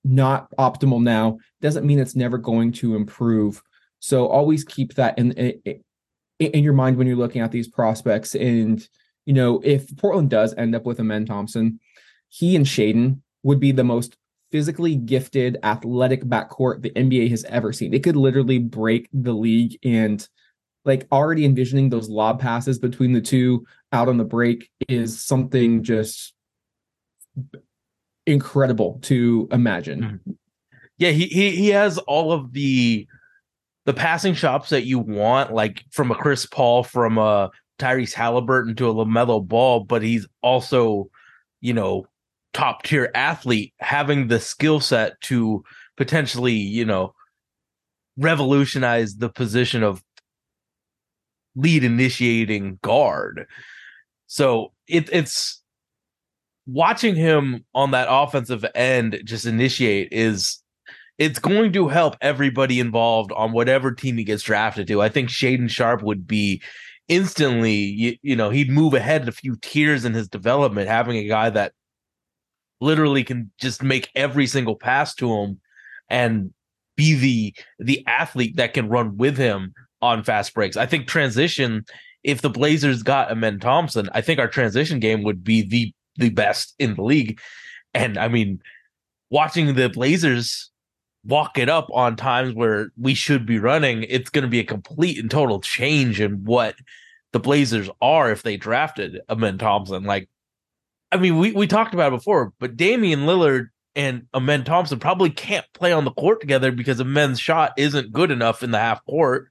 not 0.04 0.50
optimal 0.58 1.02
now 1.02 1.38
doesn't 1.60 1.86
mean 1.86 1.98
it's 1.98 2.16
never 2.16 2.38
going 2.38 2.72
to 2.72 2.96
improve. 2.96 3.62
So 4.00 4.26
always 4.26 4.64
keep 4.64 4.94
that 4.94 5.18
in, 5.18 5.32
in 5.32 5.80
in 6.50 6.64
your 6.64 6.72
mind 6.72 6.96
when 6.96 7.06
you're 7.06 7.16
looking 7.16 7.42
at 7.42 7.52
these 7.52 7.68
prospects. 7.68 8.34
And, 8.34 8.86
you 9.26 9.32
know, 9.32 9.60
if 9.62 9.96
Portland 9.96 10.30
does 10.30 10.54
end 10.54 10.74
up 10.74 10.84
with 10.84 11.00
Amen 11.00 11.26
Thompson, 11.26 11.78
he 12.28 12.56
and 12.56 12.66
Shaedon 12.66 13.20
would 13.42 13.60
be 13.60 13.72
the 13.72 13.84
most 13.84 14.16
physically 14.50 14.96
gifted, 14.96 15.58
athletic 15.62 16.24
backcourt 16.24 16.82
the 16.82 16.90
NBA 16.90 17.30
has 17.30 17.44
ever 17.44 17.72
seen. 17.72 17.94
It 17.94 18.02
could 18.02 18.16
literally 18.16 18.58
break 18.58 19.08
the 19.12 19.32
league 19.32 19.78
and 19.84 20.26
like 20.84 21.06
already 21.12 21.44
envisioning 21.44 21.90
those 21.90 22.08
lob 22.08 22.40
passes 22.40 22.78
between 22.78 23.12
the 23.12 23.20
two 23.20 23.64
out 23.92 24.08
on 24.08 24.16
the 24.16 24.24
break 24.24 24.68
is 24.88 25.24
something 25.24 25.82
just 25.82 26.34
incredible 28.26 28.98
to 29.02 29.48
imagine. 29.52 30.00
Mm-hmm. 30.00 30.30
Yeah, 30.98 31.10
he 31.10 31.26
he 31.26 31.50
he 31.56 31.68
has 31.68 31.98
all 31.98 32.32
of 32.32 32.52
the 32.52 33.06
the 33.84 33.94
passing 33.94 34.34
shops 34.34 34.70
that 34.70 34.84
you 34.84 34.98
want, 34.98 35.52
like 35.52 35.84
from 35.90 36.10
a 36.10 36.14
Chris 36.14 36.46
Paul, 36.46 36.84
from 36.84 37.18
a 37.18 37.50
Tyrese 37.78 38.12
Halliburton 38.12 38.76
to 38.76 38.88
a 38.88 38.94
LaMelo 38.94 39.44
Ball, 39.44 39.80
but 39.80 40.02
he's 40.02 40.26
also, 40.42 41.10
you 41.60 41.72
know, 41.72 42.06
top 42.52 42.84
tier 42.84 43.10
athlete, 43.14 43.74
having 43.78 44.28
the 44.28 44.38
skill 44.38 44.78
set 44.78 45.20
to 45.22 45.64
potentially, 45.96 46.52
you 46.52 46.84
know, 46.84 47.14
revolutionize 48.16 49.16
the 49.16 49.28
position 49.28 49.82
of 49.82 50.02
lead 51.56 51.84
initiating 51.84 52.78
guard. 52.82 53.46
So 54.26 54.72
it, 54.88 55.08
it's 55.12 55.62
watching 56.66 57.14
him 57.14 57.64
on 57.74 57.90
that 57.90 58.08
offensive 58.10 58.64
end 58.74 59.20
just 59.24 59.46
initiate 59.46 60.08
is 60.12 60.62
it's 61.18 61.38
going 61.38 61.72
to 61.72 61.88
help 61.88 62.16
everybody 62.20 62.80
involved 62.80 63.32
on 63.32 63.52
whatever 63.52 63.92
team 63.92 64.16
he 64.16 64.24
gets 64.24 64.42
drafted 64.42 64.86
to. 64.88 65.02
I 65.02 65.08
think 65.08 65.28
Shaedon 65.28 65.70
Sharpe 65.70 66.02
would 66.02 66.26
be 66.26 66.62
instantly, 67.08 67.74
you, 67.74 68.16
you 68.22 68.36
know, 68.36 68.50
he'd 68.50 68.70
move 68.70 68.94
ahead 68.94 69.28
a 69.28 69.32
few 69.32 69.56
tiers 69.56 70.04
in 70.04 70.14
his 70.14 70.28
development, 70.28 70.88
having 70.88 71.16
a 71.16 71.28
guy 71.28 71.50
that 71.50 71.72
literally 72.80 73.22
can 73.22 73.50
just 73.58 73.82
make 73.82 74.10
every 74.14 74.46
single 74.46 74.74
pass 74.74 75.14
to 75.14 75.32
him 75.32 75.60
and 76.08 76.52
be 76.96 77.14
the 77.14 77.54
the 77.78 78.04
athlete 78.06 78.56
that 78.56 78.74
can 78.74 78.88
run 78.88 79.16
with 79.16 79.36
him 79.36 79.72
on 80.02 80.22
fast 80.24 80.52
breaks. 80.52 80.76
I 80.76 80.86
think 80.86 81.06
transition, 81.06 81.84
if 82.22 82.42
the 82.42 82.50
Blazers 82.50 83.02
got 83.02 83.30
Amen 83.30 83.60
Thompson, 83.60 84.10
I 84.12 84.20
think 84.20 84.38
our 84.38 84.48
transition 84.48 84.98
game 85.00 85.22
would 85.22 85.42
be 85.42 85.62
the 85.62 85.94
the 86.16 86.30
best 86.30 86.74
in 86.78 86.94
the 86.94 87.02
league. 87.02 87.40
And 87.94 88.18
I 88.18 88.28
mean, 88.28 88.60
watching 89.30 89.74
the 89.74 89.88
Blazers 89.88 90.70
walk 91.24 91.56
it 91.56 91.68
up 91.68 91.88
on 91.92 92.16
times 92.16 92.54
where 92.54 92.90
we 93.00 93.14
should 93.14 93.46
be 93.46 93.58
running, 93.58 94.04
it's 94.08 94.28
going 94.28 94.42
to 94.42 94.48
be 94.48 94.60
a 94.60 94.64
complete 94.64 95.18
and 95.18 95.30
total 95.30 95.60
change 95.60 96.20
in 96.20 96.44
what 96.44 96.74
the 97.32 97.40
Blazers 97.40 97.88
are 98.00 98.30
if 98.30 98.42
they 98.42 98.56
drafted 98.56 99.20
Amen 99.30 99.56
Thompson. 99.56 100.04
Like, 100.04 100.28
I 101.10 101.16
mean, 101.16 101.38
we, 101.38 101.52
we 101.52 101.66
talked 101.66 101.94
about 101.94 102.12
it 102.12 102.16
before, 102.16 102.52
but 102.58 102.76
Damian 102.76 103.20
Lillard 103.20 103.68
and 103.94 104.26
Amen 104.34 104.64
Thompson 104.64 104.98
probably 104.98 105.30
can't 105.30 105.66
play 105.74 105.92
on 105.92 106.04
the 106.04 106.10
court 106.12 106.40
together 106.40 106.72
because 106.72 107.00
Amen's 107.00 107.40
shot 107.40 107.72
isn't 107.76 108.12
good 108.12 108.30
enough 108.30 108.62
in 108.62 108.70
the 108.70 108.78
half 108.78 109.04
court, 109.04 109.50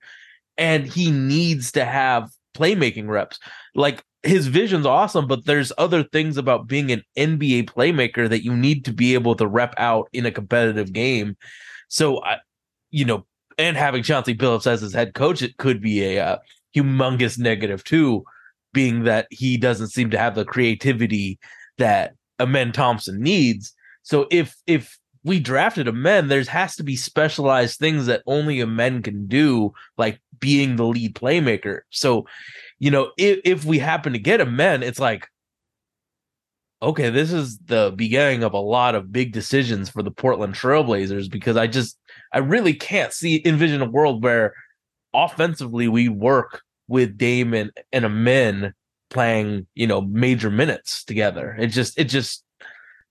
and 0.58 0.86
he 0.86 1.12
needs 1.12 1.72
to 1.74 1.86
have 1.86 2.29
playmaking 2.55 3.08
reps. 3.08 3.39
Like 3.75 4.03
his 4.24 4.48
vision's 4.48 4.86
awesome, 4.86 5.27
but 5.27 5.46
there's 5.46 5.72
other 5.77 6.03
things 6.03 6.38
about 6.38 6.67
being 6.67 6.91
an 6.91 7.03
NBA 7.17 7.65
playmaker 7.70 8.29
that 8.29 8.43
you 8.43 8.55
need 8.55 8.86
to 8.86 8.93
be 8.93 9.13
able 9.13 9.36
to 9.36 9.48
rep 9.48 9.74
out 9.77 10.10
in 10.13 10.25
a 10.25 10.31
competitive 10.31 10.93
game. 10.93 11.36
So, 11.88 12.24
I, 12.24 12.38
you 12.91 13.05
know, 13.05 13.25
and 13.58 13.75
having 13.77 14.03
Chauncey 14.03 14.36
Billups 14.36 14.67
as 14.67 14.81
his 14.81 14.93
head 14.93 15.13
coach, 15.13 15.41
it 15.41 15.58
could 15.58 15.81
be 15.81 16.03
a 16.03 16.24
uh, 16.24 16.38
humongous 16.75 17.38
negative 17.38 17.84
too, 17.84 18.24
being 18.74 19.03
that 19.03 19.27
he 19.29 19.58
doesn't 19.58 19.89
seem 19.89 20.10
to 20.12 20.17
have 20.17 20.36
the 20.36 20.46
creativity 20.46 21.39
that 21.77 22.13
Amen 22.39 22.72
Thompson 22.72 23.22
needs. 23.22 23.74
So 24.03 24.27
if 24.31 24.55
if 24.67 24.98
we 25.23 25.39
drafted 25.39 25.87
a 25.87 25.91
men, 25.91 26.27
there's 26.27 26.47
has 26.47 26.75
to 26.77 26.83
be 26.83 26.95
specialized 26.95 27.79
things 27.79 28.07
that 28.07 28.23
only 28.25 28.59
a 28.59 28.67
men 28.67 29.01
can 29.01 29.27
do, 29.27 29.73
like 29.97 30.19
being 30.39 30.75
the 30.75 30.85
lead 30.85 31.15
playmaker. 31.15 31.81
So, 31.89 32.25
you 32.79 32.89
know, 32.89 33.11
if 33.17 33.39
if 33.43 33.65
we 33.65 33.79
happen 33.79 34.13
to 34.13 34.19
get 34.19 34.41
a 34.41 34.45
men, 34.45 34.81
it's 34.81 34.99
like, 34.99 35.27
okay, 36.81 37.09
this 37.11 37.31
is 37.31 37.59
the 37.59 37.93
beginning 37.95 38.43
of 38.43 38.53
a 38.53 38.59
lot 38.59 38.95
of 38.95 39.11
big 39.11 39.31
decisions 39.31 39.89
for 39.89 40.01
the 40.01 40.11
Portland 40.11 40.55
Trailblazers 40.55 41.29
because 41.29 41.55
I 41.55 41.67
just 41.67 41.97
I 42.33 42.39
really 42.39 42.73
can't 42.73 43.13
see 43.13 43.41
envision 43.45 43.81
a 43.81 43.89
world 43.89 44.23
where 44.23 44.55
offensively 45.13 45.87
we 45.87 46.07
work 46.07 46.61
with 46.87 47.17
Dame 47.17 47.53
and, 47.53 47.71
and 47.91 48.23
men 48.23 48.73
playing, 49.11 49.67
you 49.75 49.85
know, 49.85 50.01
major 50.01 50.49
minutes 50.49 51.03
together. 51.03 51.55
It 51.59 51.67
just 51.67 51.99
it 51.99 52.05
just 52.05 52.43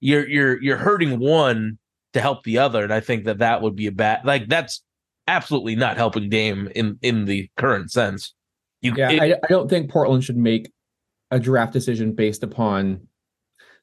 you're 0.01 0.29
you're 0.29 0.61
you're 0.61 0.77
hurting 0.77 1.21
one 1.21 1.79
to 2.13 2.21
help 2.21 2.43
the 2.45 2.59
other, 2.59 2.83
and 2.83 2.93
I 2.93 3.01
think 3.01 3.25
that 3.25 3.39
that 3.39 3.63
would 3.63 3.77
be 3.77 3.87
a 3.87 3.93
bad 3.93 4.25
like 4.25 4.49
that's 4.49 4.83
absolutely 5.29 5.77
not 5.77 5.97
helping 5.97 6.29
Dame 6.29 6.69
in 6.75 6.99
in 7.03 7.25
the 7.25 7.49
current 7.57 7.91
sense. 7.91 8.35
You, 8.83 8.95
yeah, 8.97 9.11
it, 9.11 9.23
I, 9.23 9.27
I 9.45 9.49
don't 9.49 9.69
think 9.69 9.91
Portland 9.91 10.25
should 10.25 10.37
make 10.37 10.73
a 11.31 11.39
draft 11.39 11.73
decision 11.73 12.13
based 12.13 12.43
upon. 12.43 13.07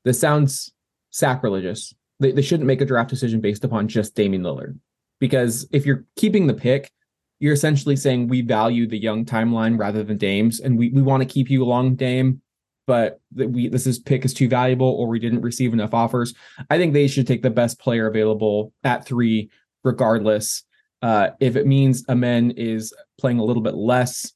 This 0.04 0.20
sounds 0.20 0.72
sacrilegious. 1.12 1.94
They, 2.20 2.32
they 2.32 2.42
shouldn't 2.42 2.68
make 2.68 2.82
a 2.82 2.86
draft 2.86 3.10
decision 3.10 3.42
based 3.42 3.64
upon 3.64 3.88
just 3.88 4.16
Damian 4.16 4.44
Lillard, 4.44 4.78
because 5.20 5.68
if 5.72 5.86
you're 5.86 6.04
keeping 6.16 6.48
the 6.48 6.54
pick, 6.54 6.92
you're 7.40 7.54
essentially 7.54 7.96
saying 7.96 8.28
we 8.28 8.42
value 8.42 8.88
the 8.88 8.98
young 8.98 9.24
timeline 9.24 9.78
rather 9.78 10.04
than 10.04 10.18
Dame's, 10.18 10.60
and 10.60 10.78
we 10.78 10.90
we 10.90 11.02
want 11.02 11.22
to 11.22 11.30
keep 11.30 11.50
you 11.50 11.64
along 11.64 11.96
Dame 11.96 12.42
but 12.88 13.20
we 13.36 13.68
this 13.68 13.86
is 13.86 14.00
pick 14.00 14.26
is 14.26 14.34
too 14.34 14.48
valuable 14.48 14.88
or 14.88 15.08
we 15.08 15.20
didn't 15.20 15.42
receive 15.42 15.74
enough 15.74 15.94
offers. 15.94 16.34
I 16.70 16.78
think 16.78 16.94
they 16.94 17.08
should 17.08 17.28
take 17.28 17.44
the 17.44 17.50
best 17.52 17.80
player 17.80 18.08
available 18.08 18.74
at 18.84 19.06
three, 19.06 19.52
regardless. 19.84 20.64
Uh, 21.02 21.30
if 21.40 21.56
it 21.56 21.68
means 21.68 22.04
Amen 22.10 22.52
is 22.52 22.94
playing 23.20 23.38
a 23.38 23.44
little 23.44 23.62
bit 23.62 23.76
less, 23.76 24.34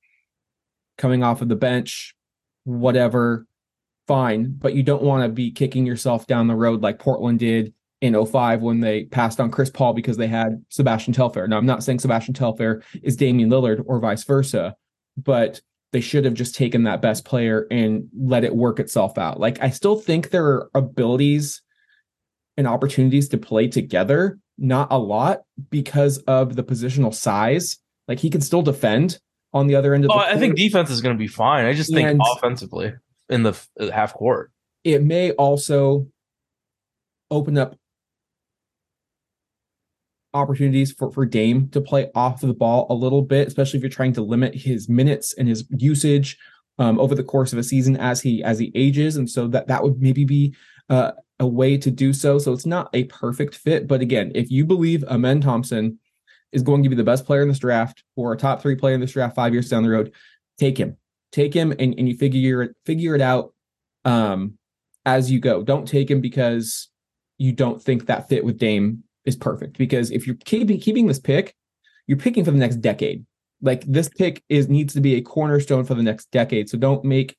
coming 0.98 1.24
off 1.24 1.41
of 1.41 1.50
the 1.50 1.55
bench, 1.55 2.13
whatever, 2.65 3.48
fine. 4.08 4.53
But 4.60 4.75
you 4.75 4.84
don't 4.84 5.01
want 5.01 5.24
to 5.24 5.29
be 5.29 5.51
kicking 5.51 5.86
yourself 5.86 6.27
down 6.27 6.48
the 6.48 6.55
road 6.55 6.81
like 6.81 7.00
Portland 7.00 7.39
did 7.39 7.74
in 8.01 8.25
05 8.25 8.62
when 8.62 8.81
they 8.81 9.05
passed 9.05 9.39
on 9.39 9.50
Chris 9.50 9.70
Paul 9.70 9.93
because 9.93 10.17
they 10.17 10.27
had 10.27 10.63
Sebastian 10.70 11.13
Telfair. 11.13 11.48
Now, 11.48 11.58
I'm 11.58 11.65
not 11.65 11.84
saying 11.84 12.00
Sebastian 12.00 12.34
Telfair 12.34 12.84
is 13.01 13.15
Damian 13.15 13.50
Lillard 13.50 13.84
or 13.86 14.00
vice 14.00 14.24
versa, 14.24 14.75
but 15.17 15.62
they 15.91 16.01
should 16.01 16.25
have 16.25 16.33
just 16.33 16.55
taken 16.55 16.83
that 16.83 17.01
best 17.01 17.25
player 17.25 17.67
and 17.69 18.07
let 18.17 18.43
it 18.43 18.55
work 18.55 18.79
itself 18.79 19.17
out. 19.17 19.39
Like 19.39 19.62
I 19.62 19.69
still 19.69 19.98
think 19.98 20.29
there 20.29 20.45
are 20.45 20.69
abilities 20.74 21.62
and 22.57 22.67
opportunities 22.67 23.29
to 23.29 23.38
play 23.38 23.67
together, 23.67 24.39
not 24.57 24.88
a 24.91 24.98
lot 24.98 25.41
because 25.69 26.19
of 26.19 26.55
the 26.55 26.63
positional 26.63 27.13
size. 27.13 27.77
Like 28.07 28.19
he 28.19 28.29
can 28.29 28.41
still 28.41 28.62
defend 28.62 29.19
on 29.53 29.67
the 29.67 29.75
other 29.75 29.93
end 29.93 30.05
of 30.05 30.12
oh, 30.12 30.19
the 30.19 30.25
I 30.25 30.38
think 30.38 30.55
defense 30.55 30.89
is 30.89 31.01
going 31.01 31.15
to 31.15 31.19
be 31.19 31.27
fine. 31.27 31.65
I 31.65 31.74
just 31.74 31.93
think 31.93 32.07
and 32.07 32.21
offensively 32.36 32.93
in 33.29 33.43
the 33.43 33.57
half 33.93 34.13
court. 34.13 34.51
It 34.83 35.03
may 35.03 35.31
also 35.31 36.07
open 37.29 37.57
up 37.57 37.75
opportunities 40.33 40.91
for, 40.91 41.11
for 41.11 41.25
Dame 41.25 41.69
to 41.69 41.81
play 41.81 42.09
off 42.15 42.41
the 42.41 42.53
ball 42.53 42.88
a 42.89 42.93
little 42.93 43.21
bit, 43.21 43.47
especially 43.47 43.77
if 43.77 43.83
you're 43.83 43.89
trying 43.89 44.13
to 44.13 44.21
limit 44.21 44.55
his 44.55 44.88
minutes 44.88 45.33
and 45.38 45.47
his 45.47 45.65
usage 45.77 46.38
um, 46.79 47.00
over 47.00 47.15
the 47.15 47.23
course 47.23 47.53
of 47.53 47.59
a 47.59 47.63
season 47.63 47.97
as 47.97 48.21
he 48.21 48.43
as 48.43 48.59
he 48.59 48.71
ages. 48.75 49.17
And 49.17 49.29
so 49.29 49.47
that 49.50 49.67
that 49.67 49.83
would 49.83 50.01
maybe 50.01 50.25
be 50.25 50.55
uh, 50.89 51.11
a 51.39 51.47
way 51.47 51.77
to 51.77 51.91
do 51.91 52.13
so. 52.13 52.39
So 52.39 52.53
it's 52.53 52.65
not 52.65 52.89
a 52.93 53.05
perfect 53.05 53.55
fit, 53.55 53.88
but 53.88 54.01
again, 54.01 54.31
if 54.35 54.50
you 54.51 54.65
believe 54.65 55.03
Amen 55.05 55.41
Thompson 55.41 56.00
is 56.51 56.63
going 56.63 56.83
to 56.83 56.89
be 56.89 56.95
the 56.95 57.03
best 57.03 57.25
player 57.25 57.41
in 57.41 57.47
this 57.47 57.59
draft 57.59 58.03
or 58.15 58.33
a 58.33 58.38
top 58.38 58.61
three 58.61 58.75
player 58.75 58.93
in 58.93 59.01
this 59.01 59.13
draft 59.13 59.35
five 59.35 59.53
years 59.53 59.69
down 59.69 59.83
the 59.83 59.89
road, 59.89 60.11
take 60.59 60.77
him, 60.77 60.97
take 61.31 61.53
him, 61.53 61.71
and, 61.71 61.95
and 61.97 62.07
you 62.07 62.15
figure 62.15 62.63
it 62.63 62.75
figure 62.85 63.15
it 63.15 63.21
out 63.21 63.53
um, 64.05 64.57
as 65.05 65.31
you 65.31 65.39
go. 65.39 65.63
Don't 65.63 65.88
take 65.88 66.09
him 66.09 66.21
because 66.21 66.89
you 67.38 67.51
don't 67.51 67.81
think 67.81 68.05
that 68.05 68.29
fit 68.29 68.45
with 68.45 68.57
Dame 68.57 69.03
is 69.25 69.36
perfect 69.36 69.78
because 69.78 70.12
if 70.12 70.25
you're 70.25 70.38
keeping 70.46 70.80
keeping 70.80 71.08
this 71.08 71.20
pick, 71.20 71.56
you're 72.08 72.18
picking 72.18 72.44
for 72.44 72.51
the 72.51 72.58
next 72.58 72.78
decade. 72.78 73.25
Like 73.62 73.84
this 73.86 74.10
pick 74.10 74.44
is 74.50 74.68
needs 74.70 74.94
to 74.94 75.01
be 75.01 75.16
a 75.16 75.22
cornerstone 75.22 75.86
for 75.86 75.94
the 75.94 76.04
next 76.04 76.32
decade. 76.32 76.70
So 76.70 76.78
don't 76.78 77.06
make 77.06 77.38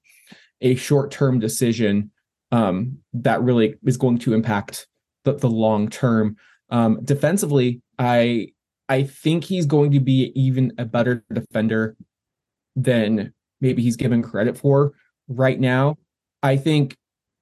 a 0.61 0.77
short-term 0.77 1.41
decision 1.41 2.11
um, 2.53 2.99
that 3.15 3.43
really 3.43 3.75
is 3.85 3.97
going 3.97 4.19
to 4.19 4.35
impact 4.35 4.87
the, 5.25 5.35
the 5.35 5.51
long 5.51 5.89
term. 5.89 6.37
Um, 6.71 7.01
defensively, 7.05 7.83
I 7.99 8.49
I 8.89 9.05
think 9.05 9.45
he's 9.45 9.67
going 9.67 9.91
to 9.93 10.01
be 10.01 10.33
even 10.35 10.73
a 10.79 10.85
better 10.85 11.25
defender 11.33 11.97
than 12.77 13.33
maybe 13.61 13.83
he's 13.83 13.97
given 13.97 14.23
credit 14.23 14.57
for 14.57 14.93
right 15.29 15.59
now. 15.59 15.97
I 16.43 16.57
think, 16.57 16.97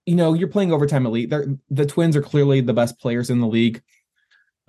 you 0.06 0.14
know, 0.14 0.34
you're 0.34 0.48
playing 0.48 0.72
overtime 0.72 1.06
elite. 1.06 1.30
They're, 1.30 1.46
the 1.70 1.86
Twins 1.86 2.14
are 2.16 2.22
clearly 2.22 2.60
the 2.60 2.74
best 2.74 3.00
players 3.00 3.30
in 3.30 3.40
the 3.40 3.46
league 3.46 3.82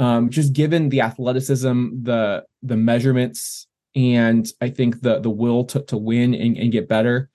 um, 0.02 0.32
just 0.32 0.54
given 0.54 0.90
the 0.90 1.02
athleticism, 1.02 1.90
the 2.02 2.44
the 2.64 2.76
measurements, 2.76 3.68
and 3.96 4.52
I 4.60 4.70
think 4.70 5.02
the 5.02 5.20
the 5.20 5.30
will 5.30 5.64
to 5.66 5.82
to 5.84 5.96
win 5.96 6.34
and, 6.34 6.58
and 6.58 6.72
get 6.72 6.90
better. 6.90 7.30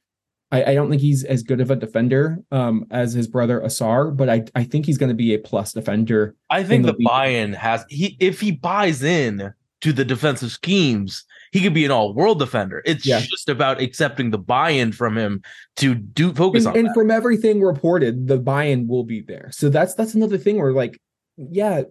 I, 0.53 0.65
I, 0.65 0.75
don't 0.75 0.89
think 0.89 1.03
he's 1.03 1.25
as 1.25 1.43
good 1.43 1.61
of 1.61 1.73
a 1.73 1.77
defender 1.77 2.39
um, 2.53 2.87
as 2.93 3.13
his 3.13 3.27
brother 3.27 3.61
Ausar, 3.61 4.17
but 4.17 4.29
I, 4.29 4.45
I 4.55 4.63
think 4.63 4.87
he's 4.87 4.97
going 4.97 5.09
to 5.09 5.15
be 5.15 5.35
a 5.35 5.39
plus 5.39 5.73
defender. 5.73 6.37
I 6.51 6.63
think 6.63 6.87
the, 6.87 6.93
the 6.93 7.05
buy-in 7.05 7.53
has 7.53 7.85
he 7.89 8.17
if 8.21 8.41
he 8.41 8.53
buys 8.53 9.03
in 9.03 9.53
to 9.81 9.93
the 9.93 10.05
defensive 10.05 10.51
schemes, 10.51 11.25
he 11.53 11.61
could 11.61 11.75
be 11.75 11.85
an 11.85 11.91
all-world 11.93 12.39
defender. 12.39 12.83
It's 12.85 13.07
yeah. 13.07 13.21
just 13.21 13.49
about 13.49 13.81
accepting 13.81 14.31
the 14.31 14.39
buy-in 14.39 14.93
from 14.93 15.17
him 15.17 15.43
to 15.77 15.95
do 15.95 16.33
focus 16.33 16.65
and, 16.65 16.73
on. 16.73 16.79
And 16.79 16.89
that. 16.89 16.95
from 16.95 17.11
everything 17.11 17.61
reported, 17.61 18.27
the 18.27 18.39
buy-in 18.39 18.89
will 18.89 19.05
be 19.05 19.21
there. 19.21 19.51
So 19.53 19.69
that's 19.69 19.95
that's 19.95 20.15
another 20.15 20.39
thing 20.39 20.59
where 20.59 20.73
like, 20.73 21.01
yeah, 21.37 21.83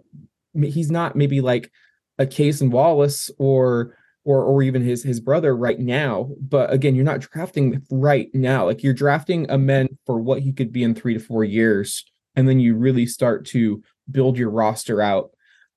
he's 0.63 0.91
not 0.91 1.15
maybe 1.15 1.41
like 1.41 1.71
a 2.17 2.25
Cason 2.25 2.71
Wallace 2.71 3.29
or 3.37 3.97
or 4.23 4.43
or 4.43 4.63
even 4.63 4.81
his 4.81 5.03
his 5.03 5.19
brother 5.19 5.55
right 5.55 5.79
now. 5.79 6.29
But 6.41 6.73
again, 6.73 6.95
you're 6.95 7.05
not 7.05 7.21
drafting 7.21 7.81
right 7.91 8.29
now. 8.33 8.65
Like 8.65 8.83
you're 8.83 8.93
drafting 8.93 9.49
Amen 9.49 9.87
for 10.05 10.19
what 10.19 10.41
he 10.41 10.51
could 10.51 10.71
be 10.71 10.83
in 10.83 10.95
three 10.95 11.13
to 11.13 11.19
four 11.19 11.43
years, 11.43 12.03
and 12.35 12.47
then 12.49 12.59
you 12.59 12.75
really 12.75 13.05
start 13.05 13.45
to 13.47 13.83
build 14.09 14.37
your 14.37 14.49
roster 14.49 15.01
out. 15.01 15.31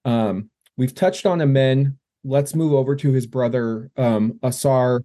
Um, 0.04 0.50
we've 0.76 0.94
touched 0.94 1.26
on 1.26 1.40
Amen. 1.40 1.98
Let's 2.24 2.54
move 2.54 2.72
over 2.72 2.96
to 2.96 3.12
his 3.12 3.26
brother 3.26 3.90
um, 3.96 4.34
Ausar. 4.42 5.00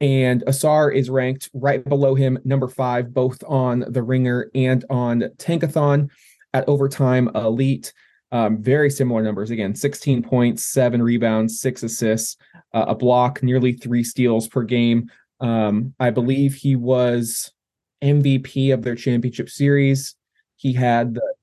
And 0.00 0.42
Ausar 0.46 0.92
is 0.92 1.08
ranked 1.08 1.48
right 1.54 1.84
below 1.84 2.16
him, 2.16 2.36
number 2.44 2.66
five, 2.66 3.14
both 3.14 3.42
on 3.46 3.84
the 3.86 4.02
Ringer 4.02 4.50
and 4.52 4.84
on 4.90 5.20
Tankathon 5.38 6.10
at 6.52 6.68
Overtime 6.68 7.30
Elite. 7.36 7.92
Um, 8.32 8.62
very 8.62 8.90
similar 8.90 9.22
numbers 9.22 9.50
again 9.50 9.74
16 9.74 10.22
points, 10.22 10.64
seven 10.64 11.02
rebounds, 11.02 11.60
six 11.60 11.82
assists, 11.82 12.36
uh, 12.72 12.86
a 12.88 12.94
block, 12.94 13.42
nearly 13.42 13.74
three 13.74 14.02
steals 14.02 14.48
per 14.48 14.62
game. 14.62 15.10
Um, 15.40 15.94
I 16.00 16.10
believe 16.10 16.54
he 16.54 16.74
was 16.74 17.52
MVP 18.02 18.72
of 18.72 18.82
their 18.82 18.94
championship 18.96 19.50
series. 19.50 20.16
He 20.56 20.72
had 20.72 21.14
the 21.14 21.34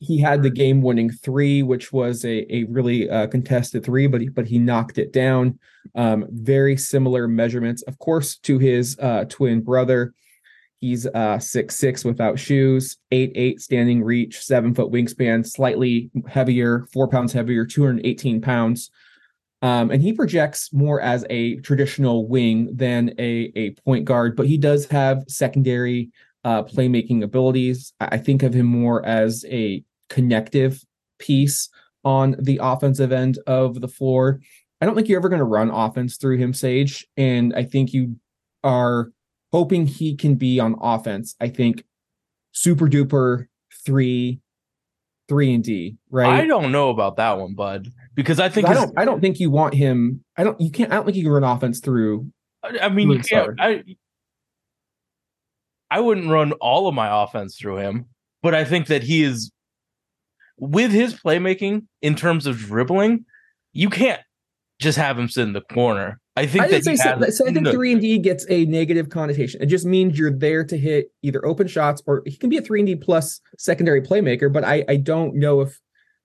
he 0.00 0.20
had 0.20 0.42
the 0.42 0.50
game 0.50 0.80
winning 0.80 1.10
three, 1.10 1.62
which 1.62 1.92
was 1.92 2.24
a, 2.24 2.54
a 2.54 2.64
really 2.64 3.10
uh, 3.10 3.26
contested 3.26 3.84
three, 3.84 4.06
but 4.06 4.20
he, 4.20 4.28
but 4.28 4.46
he 4.46 4.58
knocked 4.58 4.98
it 4.98 5.12
down. 5.12 5.58
Um, 5.94 6.26
very 6.30 6.76
similar 6.76 7.26
measurements, 7.26 7.82
of 7.82 7.98
course, 7.98 8.36
to 8.38 8.58
his 8.58 8.96
uh, 9.00 9.24
twin 9.28 9.60
brother. 9.60 10.14
He's 10.80 11.06
uh 11.06 11.38
six 11.38 11.76
six 11.76 12.04
without 12.04 12.38
shoes, 12.38 12.96
eight 13.10 13.32
eight 13.34 13.60
standing 13.60 14.02
reach, 14.02 14.40
seven 14.40 14.74
foot 14.74 14.92
wingspan, 14.92 15.46
slightly 15.46 16.10
heavier, 16.28 16.86
four 16.92 17.08
pounds 17.08 17.32
heavier, 17.32 17.64
218 17.64 18.40
pounds. 18.40 18.90
Um, 19.60 19.90
and 19.90 20.00
he 20.00 20.12
projects 20.12 20.72
more 20.72 21.00
as 21.00 21.24
a 21.30 21.56
traditional 21.56 22.28
wing 22.28 22.70
than 22.76 23.12
a, 23.18 23.52
a 23.56 23.70
point 23.84 24.04
guard, 24.04 24.36
but 24.36 24.46
he 24.46 24.56
does 24.56 24.86
have 24.86 25.24
secondary 25.26 26.10
uh, 26.44 26.62
playmaking 26.62 27.24
abilities. 27.24 27.92
I 28.00 28.18
think 28.18 28.44
of 28.44 28.54
him 28.54 28.66
more 28.66 29.04
as 29.04 29.44
a 29.48 29.82
connective 30.08 30.84
piece 31.18 31.68
on 32.04 32.36
the 32.38 32.60
offensive 32.62 33.10
end 33.10 33.38
of 33.46 33.80
the 33.80 33.88
floor. 33.88 34.40
I 34.80 34.86
don't 34.86 34.94
think 34.94 35.08
you're 35.08 35.18
ever 35.18 35.28
going 35.28 35.40
to 35.40 35.44
run 35.44 35.70
offense 35.70 36.16
through 36.16 36.38
him, 36.38 36.54
Sage. 36.54 37.06
And 37.16 37.52
I 37.54 37.64
think 37.64 37.92
you 37.92 38.16
are 38.62 39.10
hoping 39.52 39.86
he 39.86 40.16
can 40.16 40.34
be 40.34 40.60
on 40.60 40.76
offense. 40.80 41.34
I 41.40 41.48
think 41.48 41.84
super 42.52 42.86
duper 42.86 43.46
three, 43.84 44.40
three 45.28 45.54
and 45.54 45.64
D, 45.64 45.96
right? 46.10 46.42
I 46.42 46.46
don't 46.46 46.72
know 46.72 46.90
about 46.90 47.16
that 47.16 47.38
one, 47.38 47.54
bud, 47.54 47.88
because 48.14 48.40
I 48.40 48.48
think 48.48 48.68
I 48.68 48.74
don't. 48.74 48.92
I 48.96 49.04
don't 49.04 49.20
think 49.20 49.40
you 49.40 49.50
want 49.50 49.74
him. 49.74 50.24
I 50.36 50.44
don't. 50.44 50.60
You 50.60 50.70
can't. 50.70 50.92
I 50.92 50.96
don't 50.96 51.04
think 51.04 51.16
you 51.16 51.24
can 51.24 51.32
run 51.32 51.44
offense 51.44 51.80
through. 51.80 52.30
I 52.62 52.88
mean, 52.88 53.10
you 53.10 53.20
can't. 53.20 53.60
I 53.60 53.84
I 55.90 56.00
wouldn't 56.00 56.30
run 56.30 56.52
all 56.52 56.88
of 56.88 56.94
my 56.94 57.22
offense 57.22 57.56
through 57.56 57.78
him, 57.78 58.06
but 58.42 58.54
I 58.54 58.64
think 58.64 58.88
that 58.88 59.02
he 59.02 59.22
is 59.22 59.52
with 60.58 60.90
his 60.90 61.14
playmaking 61.14 61.86
in 62.02 62.14
terms 62.14 62.46
of 62.46 62.58
dribbling. 62.58 63.24
You 63.72 63.90
can't 63.90 64.20
just 64.80 64.98
have 64.98 65.18
him 65.18 65.28
sit 65.28 65.42
in 65.42 65.52
the 65.52 65.60
corner. 65.60 66.20
I 66.38 66.46
think 66.46 66.64
I 66.64 66.68
that 66.68 66.84
say 66.84 66.96
so. 66.96 67.20
so. 67.30 67.48
I 67.48 67.52
think 67.52 67.68
three 67.68 67.92
and 67.92 68.00
D 68.00 68.18
gets 68.18 68.46
a 68.48 68.64
negative 68.66 69.10
connotation. 69.10 69.60
It 69.60 69.66
just 69.66 69.84
means 69.84 70.18
you're 70.18 70.30
there 70.30 70.64
to 70.64 70.76
hit 70.76 71.12
either 71.22 71.44
open 71.44 71.66
shots 71.66 72.00
or 72.06 72.22
he 72.26 72.36
can 72.36 72.48
be 72.48 72.58
a 72.58 72.62
three 72.62 72.80
and 72.80 72.86
D 72.86 72.94
plus 72.94 73.40
secondary 73.58 74.00
playmaker. 74.02 74.52
But 74.52 74.64
I 74.64 74.84
I 74.88 74.96
don't 74.96 75.34
know 75.34 75.60
if 75.62 75.78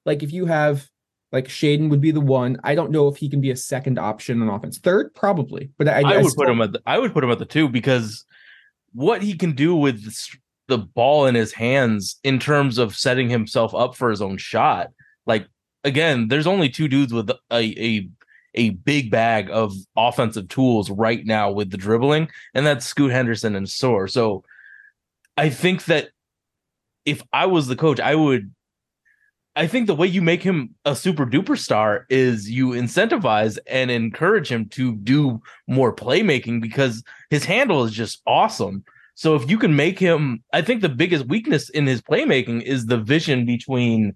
like 0.05 0.21
if 0.21 0.31
you 0.31 0.45
have 0.45 0.87
like 1.31 1.47
Shaedon 1.47 1.89
would 1.89 1.99
be 1.99 2.11
the 2.11 2.21
one. 2.21 2.57
I 2.63 2.75
don't 2.75 2.91
know 2.91 3.07
if 3.07 3.17
he 3.17 3.27
can 3.27 3.41
be 3.41 3.49
a 3.49 3.55
second 3.55 3.97
option 3.97 4.41
on 4.41 4.49
offense. 4.49 4.77
Third, 4.77 5.13
probably. 5.15 5.71
But 5.79 5.87
I, 5.87 6.01
I, 6.01 6.13
I 6.13 6.17
would 6.17 6.31
still, 6.31 6.45
put 6.45 6.51
him 6.51 6.61
at 6.61 6.73
the, 6.73 6.81
I 6.85 6.99
would 6.99 7.11
put 7.11 7.23
him 7.23 7.31
at 7.31 7.39
the 7.39 7.45
two 7.45 7.67
because 7.67 8.23
what 8.93 9.23
he 9.23 9.35
can 9.35 9.53
do 9.53 9.75
with 9.75 10.15
the 10.67 10.77
ball 10.77 11.25
in 11.25 11.33
his 11.33 11.51
hands 11.51 12.19
in 12.23 12.39
terms 12.39 12.77
of 12.77 12.95
setting 12.95 13.29
himself 13.29 13.73
up 13.73 13.95
for 13.95 14.11
his 14.11 14.21
own 14.21 14.37
shot. 14.37 14.89
Like 15.25 15.47
again, 15.83 16.27
there's 16.27 16.47
only 16.47 16.69
two 16.69 16.87
dudes 16.87 17.11
with 17.11 17.29
a 17.29 17.37
a 17.51 18.07
a 18.55 18.71
big 18.71 19.11
bag 19.11 19.49
of 19.51 19.73
offensive 19.95 20.47
tools 20.47 20.89
right 20.89 21.25
now 21.25 21.51
with 21.51 21.71
the 21.71 21.77
dribbling, 21.77 22.29
and 22.53 22.65
that's 22.65 22.85
Scoot 22.85 23.11
Henderson 23.11 23.55
and 23.55 23.67
Ausar. 23.67 24.09
So 24.09 24.43
I 25.37 25.49
think 25.49 25.85
that 25.85 26.09
if 27.05 27.21
I 27.33 27.45
was 27.45 27.67
the 27.67 27.75
coach, 27.75 27.99
I 27.99 28.15
would 28.15 28.51
I 29.55 29.67
think 29.67 29.85
the 29.85 29.95
way 29.95 30.07
you 30.07 30.21
make 30.21 30.41
him 30.41 30.73
a 30.83 30.95
super 30.95 31.27
duper 31.27 31.57
star 31.57 32.07
is 32.09 32.49
you 32.49 32.69
incentivize 32.69 33.59
and 33.67 33.91
encourage 33.91 34.51
him 34.51 34.67
to 34.69 34.95
do 34.95 35.41
more 35.67 35.95
playmaking 35.95 36.59
because 36.59 37.03
his 37.29 37.45
handle 37.45 37.83
is 37.83 37.91
just 37.91 38.23
awesome. 38.25 38.83
So 39.13 39.35
if 39.35 39.47
you 39.47 39.59
can 39.59 39.75
make 39.75 39.99
him, 39.99 40.43
I 40.53 40.63
think 40.63 40.81
the 40.81 40.89
biggest 40.89 41.27
weakness 41.27 41.69
in 41.69 41.85
his 41.85 42.01
playmaking 42.01 42.63
is 42.63 42.87
the 42.87 42.97
vision 42.97 43.45
between 43.45 44.15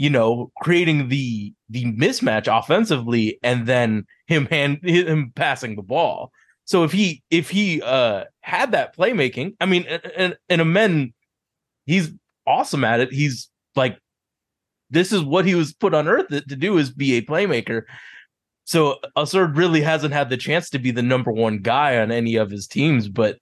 you 0.00 0.08
know, 0.08 0.50
creating 0.62 1.08
the 1.08 1.52
the 1.68 1.84
mismatch 1.92 2.48
offensively 2.48 3.38
and 3.42 3.66
then 3.66 4.06
him 4.26 4.46
hand 4.46 4.78
him 4.82 5.30
passing 5.34 5.76
the 5.76 5.82
ball. 5.82 6.32
So 6.64 6.84
if 6.84 6.92
he 6.92 7.22
if 7.30 7.50
he 7.50 7.82
uh 7.82 8.24
had 8.40 8.72
that 8.72 8.96
playmaking, 8.96 9.56
I 9.60 9.66
mean, 9.66 9.84
and 10.16 10.38
and 10.48 10.60
Amen, 10.62 11.12
he's 11.84 12.12
awesome 12.46 12.82
at 12.82 13.00
it. 13.00 13.12
He's 13.12 13.50
like, 13.76 13.98
this 14.88 15.12
is 15.12 15.22
what 15.22 15.44
he 15.44 15.54
was 15.54 15.74
put 15.74 15.92
on 15.92 16.08
earth 16.08 16.28
to 16.28 16.40
do 16.40 16.78
is 16.78 16.90
be 16.90 17.18
a 17.18 17.22
playmaker. 17.22 17.82
So 18.64 19.00
Ausar 19.18 19.54
really 19.54 19.82
hasn't 19.82 20.14
had 20.14 20.30
the 20.30 20.38
chance 20.38 20.70
to 20.70 20.78
be 20.78 20.92
the 20.92 21.02
number 21.02 21.30
one 21.30 21.58
guy 21.58 21.98
on 21.98 22.10
any 22.10 22.36
of 22.36 22.50
his 22.50 22.66
teams. 22.66 23.06
But 23.08 23.38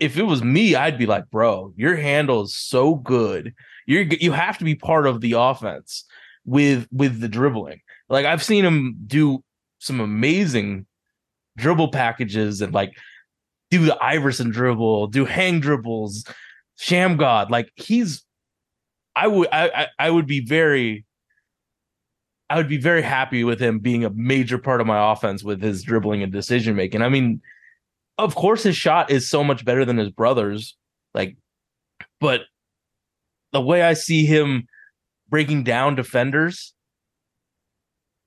if 0.00 0.16
it 0.16 0.22
was 0.22 0.42
me, 0.42 0.74
I'd 0.74 0.98
be 0.98 1.06
like, 1.06 1.28
bro, 1.30 1.74
your 1.76 1.96
handle 1.96 2.42
is 2.42 2.54
so 2.54 2.94
good 2.94 3.52
you're 3.86 4.02
you 4.02 4.32
have 4.32 4.58
to 4.58 4.64
be 4.64 4.74
part 4.74 5.06
of 5.06 5.20
the 5.20 5.32
offense 5.32 6.04
with 6.44 6.86
with 6.92 7.20
the 7.20 7.28
dribbling. 7.28 7.80
Like 8.08 8.26
I've 8.26 8.42
seen 8.42 8.64
him 8.64 8.96
do 9.06 9.42
some 9.78 10.00
amazing 10.00 10.86
dribble 11.56 11.88
packages 11.88 12.60
and 12.60 12.72
like 12.72 12.92
do 13.70 13.84
the 13.84 14.02
Iverson 14.02 14.50
dribble, 14.50 15.08
do 15.08 15.24
hang 15.24 15.60
dribbles, 15.60 16.24
Shammgod. 16.78 17.50
Like 17.50 17.70
he's 17.76 18.24
I 19.14 19.26
would 19.26 19.48
I 19.52 19.88
I 19.98 20.10
would 20.10 20.26
be 20.26 20.40
very 20.40 21.04
I 22.50 22.56
would 22.56 22.68
be 22.68 22.78
very 22.78 23.02
happy 23.02 23.44
with 23.44 23.60
him 23.60 23.78
being 23.78 24.04
a 24.04 24.10
major 24.10 24.58
part 24.58 24.80
of 24.80 24.86
my 24.86 25.12
offense 25.12 25.42
with 25.42 25.62
his 25.62 25.82
dribbling 25.82 26.22
and 26.22 26.30
decision 26.30 26.76
making. 26.76 27.00
I 27.00 27.08
mean, 27.08 27.40
of 28.18 28.34
course 28.34 28.62
his 28.62 28.76
shot 28.76 29.10
is 29.10 29.28
so 29.28 29.42
much 29.42 29.64
better 29.64 29.84
than 29.86 29.96
his 29.96 30.10
brother's. 30.10 30.76
Like, 31.14 31.36
but 32.20 32.42
the 33.52 33.60
way 33.60 33.82
I 33.82 33.94
see 33.94 34.24
him 34.24 34.66
breaking 35.28 35.64
down 35.64 35.94
defenders, 35.94 36.74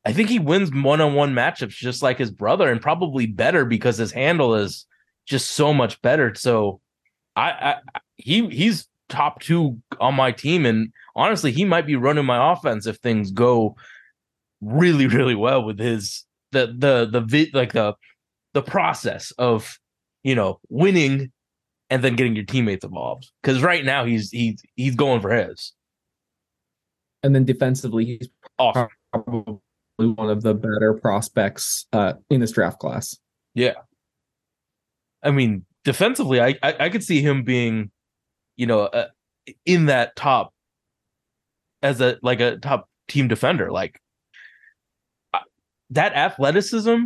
I 0.05 0.13
think 0.13 0.29
he 0.29 0.39
wins 0.39 0.71
one-on-one 0.71 1.33
matchups 1.33 1.69
just 1.69 2.03
like 2.03 2.17
his 2.17 2.31
brother, 2.31 2.71
and 2.71 2.81
probably 2.81 3.25
better 3.25 3.65
because 3.65 3.97
his 3.97 4.11
handle 4.11 4.55
is 4.55 4.85
just 5.25 5.51
so 5.51 5.73
much 5.73 6.01
better. 6.01 6.33
So, 6.35 6.79
I, 7.35 7.75
I 7.93 7.99
he 8.15 8.47
he's 8.49 8.87
top 9.09 9.41
two 9.41 9.79
on 9.99 10.15
my 10.15 10.31
team, 10.31 10.65
and 10.65 10.91
honestly, 11.15 11.51
he 11.51 11.65
might 11.65 11.87
be 11.87 11.95
running 11.95 12.25
my 12.25 12.53
offense 12.53 12.85
if 12.85 12.97
things 12.97 13.31
go 13.31 13.75
really 14.61 15.07
really 15.07 15.35
well 15.35 15.63
with 15.63 15.79
his 15.79 16.25
the 16.51 16.67
the 16.67 17.05
the 17.05 17.49
like 17.53 17.73
the 17.73 17.93
the 18.53 18.61
process 18.61 19.31
of 19.31 19.79
you 20.23 20.33
know 20.35 20.59
winning 20.69 21.31
and 21.89 22.03
then 22.03 22.15
getting 22.15 22.35
your 22.35 22.45
teammates 22.45 22.83
involved. 22.83 23.31
Because 23.41 23.61
right 23.61 23.85
now 23.85 24.05
he's 24.05 24.31
he's 24.31 24.61
he's 24.75 24.95
going 24.95 25.21
for 25.21 25.31
his. 25.31 25.73
And 27.23 27.33
then 27.33 27.45
defensively, 27.45 28.05
he's 28.05 28.29
awesome. 28.59 28.87
probably 29.11 29.59
one 29.97 30.29
of 30.29 30.43
the 30.43 30.53
better 30.53 30.93
prospects 30.93 31.87
uh, 31.93 32.13
in 32.29 32.39
this 32.39 32.51
draft 32.51 32.79
class. 32.79 33.17
Yeah, 33.55 33.73
I 35.23 35.31
mean, 35.31 35.65
defensively, 35.83 36.39
I 36.39 36.55
I, 36.61 36.75
I 36.81 36.89
could 36.89 37.03
see 37.03 37.21
him 37.21 37.43
being, 37.43 37.91
you 38.55 38.67
know, 38.67 38.81
uh, 38.81 39.07
in 39.65 39.87
that 39.87 40.15
top 40.15 40.53
as 41.81 41.99
a 41.99 42.17
like 42.21 42.39
a 42.39 42.57
top 42.57 42.87
team 43.07 43.27
defender, 43.27 43.71
like 43.71 43.99
uh, 45.33 45.39
that 45.89 46.13
athleticism. 46.13 47.05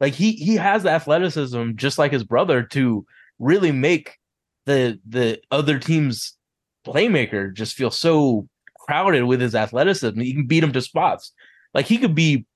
Like 0.00 0.14
he 0.14 0.32
he 0.32 0.54
has 0.54 0.84
the 0.84 0.90
athleticism 0.90 1.72
just 1.74 1.98
like 1.98 2.12
his 2.12 2.24
brother 2.24 2.62
to 2.62 3.04
really 3.38 3.72
make 3.72 4.16
the 4.66 4.98
the 5.08 5.40
other 5.50 5.78
team's 5.78 6.36
playmaker 6.86 7.52
just 7.52 7.74
feel 7.74 7.90
so 7.90 8.48
crowded 8.78 9.24
with 9.24 9.40
his 9.40 9.54
athleticism. 9.54 10.18
He 10.20 10.34
can 10.34 10.46
beat 10.46 10.64
him 10.64 10.72
to 10.72 10.80
spots. 10.80 11.32
Like 11.74 11.86
he 11.86 11.98
could 11.98 12.14
be, 12.14 12.46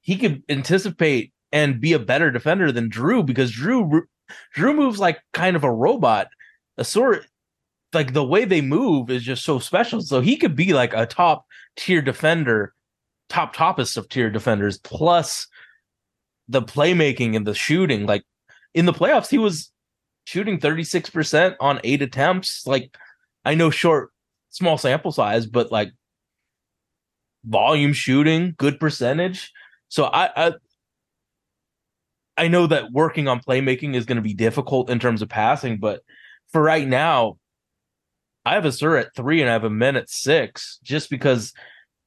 he 0.00 0.16
could 0.16 0.42
anticipate 0.48 1.32
and 1.52 1.80
be 1.80 1.92
a 1.92 1.98
better 1.98 2.30
defender 2.30 2.72
than 2.72 2.88
Drew 2.88 3.22
because 3.22 3.50
Drew 3.50 4.02
Drew 4.54 4.74
moves 4.74 4.98
like 4.98 5.20
kind 5.32 5.56
of 5.56 5.64
a 5.64 5.72
robot. 5.72 6.28
A 6.78 6.84
sort 6.84 7.26
like 7.92 8.12
the 8.12 8.24
way 8.24 8.44
they 8.44 8.60
move 8.60 9.10
is 9.10 9.22
just 9.22 9.44
so 9.44 9.58
special. 9.58 10.00
So 10.00 10.20
he 10.20 10.36
could 10.36 10.56
be 10.56 10.72
like 10.72 10.94
a 10.94 11.06
top 11.06 11.46
tier 11.76 12.02
defender, 12.02 12.74
top 13.28 13.54
toppest 13.54 13.96
of 13.96 14.08
tier 14.08 14.30
defenders, 14.30 14.78
plus 14.78 15.46
the 16.48 16.62
playmaking 16.62 17.36
and 17.36 17.46
the 17.46 17.54
shooting. 17.54 18.06
Like 18.06 18.24
in 18.74 18.86
the 18.86 18.92
playoffs, 18.92 19.28
he 19.28 19.38
was 19.38 19.70
shooting 20.24 20.58
36% 20.58 21.56
on 21.60 21.80
eight 21.84 22.02
attempts. 22.02 22.66
Like, 22.66 22.96
I 23.44 23.54
know 23.54 23.70
short, 23.70 24.10
small 24.50 24.78
sample 24.78 25.12
size, 25.12 25.46
but 25.46 25.72
like 25.72 25.92
volume 27.44 27.92
shooting, 27.92 28.54
good 28.56 28.78
percentage. 28.78 29.52
So 29.88 30.04
I, 30.04 30.48
I, 30.48 30.52
I 32.36 32.48
know 32.48 32.66
that 32.66 32.92
working 32.92 33.28
on 33.28 33.40
playmaking 33.40 33.94
is 33.94 34.06
going 34.06 34.16
to 34.16 34.22
be 34.22 34.34
difficult 34.34 34.90
in 34.90 34.98
terms 34.98 35.22
of 35.22 35.28
passing, 35.28 35.78
but 35.78 36.02
for 36.52 36.62
right 36.62 36.86
now, 36.86 37.38
I 38.44 38.54
have 38.54 38.64
Ausar 38.64 38.98
at 38.98 39.14
three 39.14 39.40
and 39.40 39.50
I 39.50 39.52
have 39.52 39.64
Amen 39.64 39.96
at 39.96 40.08
six, 40.08 40.78
just 40.82 41.10
because 41.10 41.52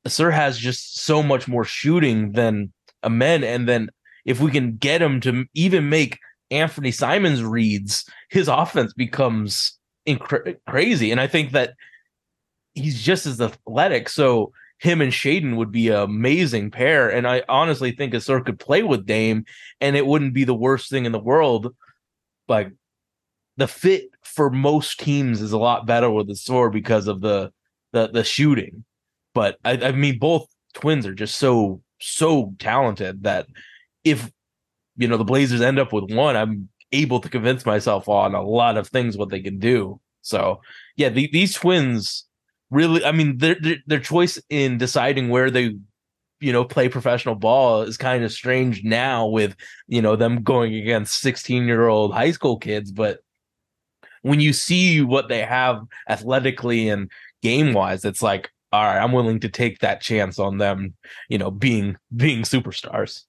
Ausar 0.07 0.33
has 0.33 0.57
just 0.57 0.99
so 0.99 1.21
much 1.21 1.47
more 1.47 1.63
shooting 1.63 2.31
than 2.31 2.73
Amen. 3.03 3.43
And 3.43 3.67
then 3.67 3.89
if 4.25 4.39
we 4.39 4.49
can 4.49 4.77
get 4.77 5.01
him 5.01 5.19
to 5.21 5.45
even 5.53 5.89
make 5.89 6.19
Anthony 6.53 6.91
Simons 6.91 7.43
reads, 7.43 8.09
his 8.29 8.47
offense 8.47 8.93
becomes 8.93 9.77
inc- 10.07 10.57
crazy. 10.67 11.11
And 11.11 11.19
I 11.19 11.27
think 11.27 11.51
that 11.51 11.73
he's 12.73 13.01
just 13.01 13.25
as 13.25 13.41
athletic. 13.41 14.09
So 14.09 14.51
him 14.79 15.01
and 15.01 15.11
Shaedon 15.11 15.55
would 15.55 15.71
be 15.71 15.89
an 15.89 15.95
amazing 15.95 16.71
pair. 16.71 17.09
And 17.09 17.27
I 17.27 17.43
honestly 17.47 17.91
think 17.91 18.13
a 18.13 18.17
Ausar 18.17 18.45
could 18.45 18.59
play 18.59 18.83
with 18.83 19.05
Dame 19.05 19.45
and 19.79 19.95
it 19.95 20.05
wouldn't 20.05 20.33
be 20.33 20.43
the 20.43 20.53
worst 20.53 20.89
thing 20.89 21.05
in 21.05 21.11
the 21.11 21.19
world. 21.19 21.73
Like 22.47 22.71
the 23.57 23.67
fit 23.67 24.09
for 24.23 24.49
most 24.49 24.99
teams 24.99 25.41
is 25.41 25.51
a 25.51 25.57
lot 25.57 25.85
better 25.85 26.09
with 26.09 26.27
Ausar 26.27 26.71
because 26.71 27.07
of 27.07 27.21
the 27.21 27.51
the 27.93 28.09
the 28.09 28.23
shooting. 28.23 28.83
But 29.33 29.57
I, 29.63 29.71
I 29.71 29.91
mean 29.91 30.19
both 30.19 30.47
twins 30.73 31.05
are 31.05 31.15
just 31.15 31.35
so 31.35 31.81
so 32.01 32.53
talented 32.59 33.23
that 33.23 33.47
if 34.03 34.29
you 34.97 35.07
know 35.07 35.17
the 35.17 35.23
Blazers 35.23 35.61
end 35.61 35.79
up 35.79 35.93
with 35.93 36.11
one, 36.11 36.35
I'm 36.35 36.69
able 36.91 37.19
to 37.19 37.29
convince 37.29 37.65
myself 37.65 38.07
on 38.07 38.35
a 38.35 38.41
lot 38.41 38.77
of 38.77 38.87
things 38.87 39.17
what 39.17 39.29
they 39.29 39.41
can 39.41 39.59
do. 39.59 39.99
So 40.21 40.61
yeah, 40.95 41.09
the, 41.09 41.29
these 41.31 41.55
twins 41.55 42.25
really, 42.69 43.03
I 43.03 43.11
mean, 43.11 43.37
their, 43.37 43.55
their 43.59 43.77
their 43.87 43.99
choice 43.99 44.39
in 44.49 44.77
deciding 44.77 45.29
where 45.29 45.51
they 45.51 45.75
you 46.43 46.51
know 46.51 46.65
play 46.65 46.89
professional 46.89 47.35
ball 47.35 47.83
is 47.83 47.95
kind 47.95 48.23
of 48.23 48.31
strange 48.31 48.83
now 48.83 49.25
with 49.25 49.55
you 49.87 50.01
know 50.01 50.17
them 50.17 50.43
going 50.43 50.75
against 50.75 51.21
16 51.21 51.65
year 51.65 51.87
old 51.87 52.13
high 52.13 52.31
school 52.31 52.57
kids 52.57 52.91
but 52.91 53.19
when 54.23 54.41
you 54.41 54.51
see 54.51 55.01
what 55.01 55.29
they 55.29 55.41
have 55.41 55.81
athletically 56.09 56.89
and 56.89 57.09
game 57.41 57.73
wise 57.73 58.03
it's 58.03 58.21
like 58.21 58.51
all 58.73 58.83
right 58.83 59.01
i'm 59.01 59.13
willing 59.13 59.39
to 59.39 59.47
take 59.47 59.79
that 59.79 60.01
chance 60.01 60.37
on 60.37 60.57
them 60.57 60.93
you 61.29 61.37
know 61.37 61.49
being 61.49 61.95
being 62.13 62.41
superstars 62.41 63.23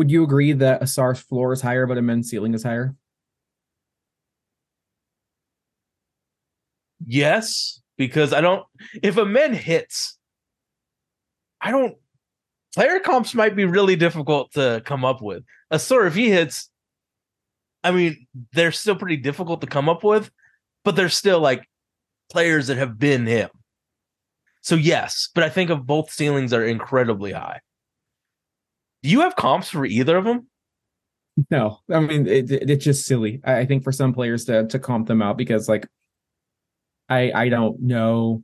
would 0.00 0.10
you 0.10 0.24
agree 0.24 0.52
that 0.52 0.82
a 0.82 0.86
Ausar's 0.86 1.20
floor 1.20 1.52
is 1.52 1.60
higher 1.60 1.86
but 1.86 1.98
a 1.98 2.00
Amen's 2.00 2.30
ceiling 2.30 2.54
is 2.54 2.62
higher 2.62 2.94
yes 7.06 7.80
because 7.96 8.32
i 8.32 8.40
don't 8.40 8.64
if 9.02 9.16
a 9.16 9.22
Amen 9.22 9.54
hits 9.54 10.18
I 11.60 11.70
don't. 11.70 11.96
Player 12.74 13.00
comps 13.00 13.34
might 13.34 13.56
be 13.56 13.64
really 13.64 13.96
difficult 13.96 14.52
to 14.52 14.82
come 14.84 15.04
up 15.04 15.20
with. 15.20 15.42
A 15.70 15.76
Ausar, 15.76 16.06
if 16.06 16.14
he 16.14 16.30
hits, 16.30 16.70
I 17.82 17.90
mean, 17.90 18.26
they're 18.52 18.72
still 18.72 18.96
pretty 18.96 19.16
difficult 19.16 19.60
to 19.62 19.66
come 19.66 19.88
up 19.88 20.04
with, 20.04 20.30
but 20.84 20.94
they're 20.94 21.08
still 21.08 21.40
like 21.40 21.68
players 22.30 22.68
that 22.68 22.78
have 22.78 22.98
been 22.98 23.26
him. 23.26 23.50
So 24.62 24.76
yes, 24.76 25.28
but 25.34 25.42
I 25.42 25.48
think 25.48 25.70
of 25.70 25.86
both 25.86 26.12
ceilings 26.12 26.52
are 26.52 26.64
incredibly 26.64 27.32
high. 27.32 27.60
Do 29.02 29.08
you 29.08 29.20
have 29.20 29.36
comps 29.36 29.70
for 29.70 29.84
either 29.84 30.16
of 30.16 30.24
them? 30.24 30.46
No, 31.50 31.78
I 31.90 32.00
mean 32.00 32.26
it, 32.26 32.50
it, 32.50 32.70
it's 32.70 32.84
just 32.84 33.06
silly. 33.06 33.40
I, 33.44 33.58
I 33.58 33.66
think 33.66 33.82
for 33.82 33.92
some 33.92 34.12
players 34.12 34.44
to 34.46 34.66
to 34.66 34.78
comp 34.78 35.08
them 35.08 35.22
out 35.22 35.38
because 35.38 35.68
like 35.68 35.86
I 37.08 37.32
I 37.32 37.48
don't 37.48 37.80
know 37.80 38.42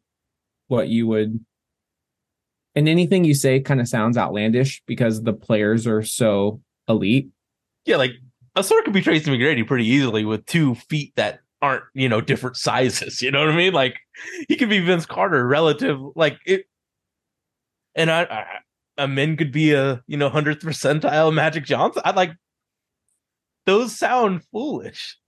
what 0.68 0.88
you 0.88 1.06
would 1.08 1.44
and 2.76 2.88
anything 2.88 3.24
you 3.24 3.34
say 3.34 3.58
kind 3.58 3.80
of 3.80 3.88
sounds 3.88 4.18
outlandish 4.18 4.82
because 4.86 5.22
the 5.22 5.32
players 5.32 5.86
are 5.86 6.02
so 6.02 6.60
elite. 6.88 7.30
Yeah, 7.86 7.96
like 7.96 8.12
Ausar 8.54 8.84
could 8.84 8.92
be 8.92 9.00
Tracy 9.00 9.30
McGrady 9.30 9.66
pretty 9.66 9.86
easily 9.86 10.24
with 10.24 10.44
two 10.44 10.74
feet 10.74 11.12
that 11.16 11.40
aren't, 11.62 11.84
you 11.94 12.08
know, 12.08 12.20
different 12.20 12.56
sizes. 12.56 13.22
You 13.22 13.30
know 13.30 13.40
what 13.40 13.48
I 13.48 13.56
mean? 13.56 13.72
Like 13.72 13.98
he 14.48 14.56
could 14.56 14.68
be 14.68 14.78
Vince 14.80 15.06
Carter 15.06 15.46
relative, 15.46 15.98
like 16.14 16.38
it. 16.46 16.66
And 17.94 18.10
I, 18.10 18.24
I 18.24 18.44
Amen 18.98 19.36
could 19.36 19.52
be 19.52 19.72
a, 19.72 20.02
you 20.06 20.16
know, 20.16 20.28
hundredth 20.28 20.62
percentile 20.62 21.32
Magic 21.32 21.64
Johnson. 21.64 22.02
I 22.04 22.12
like 22.12 22.32
those 23.66 23.96
sound 23.96 24.42
foolish, 24.52 25.18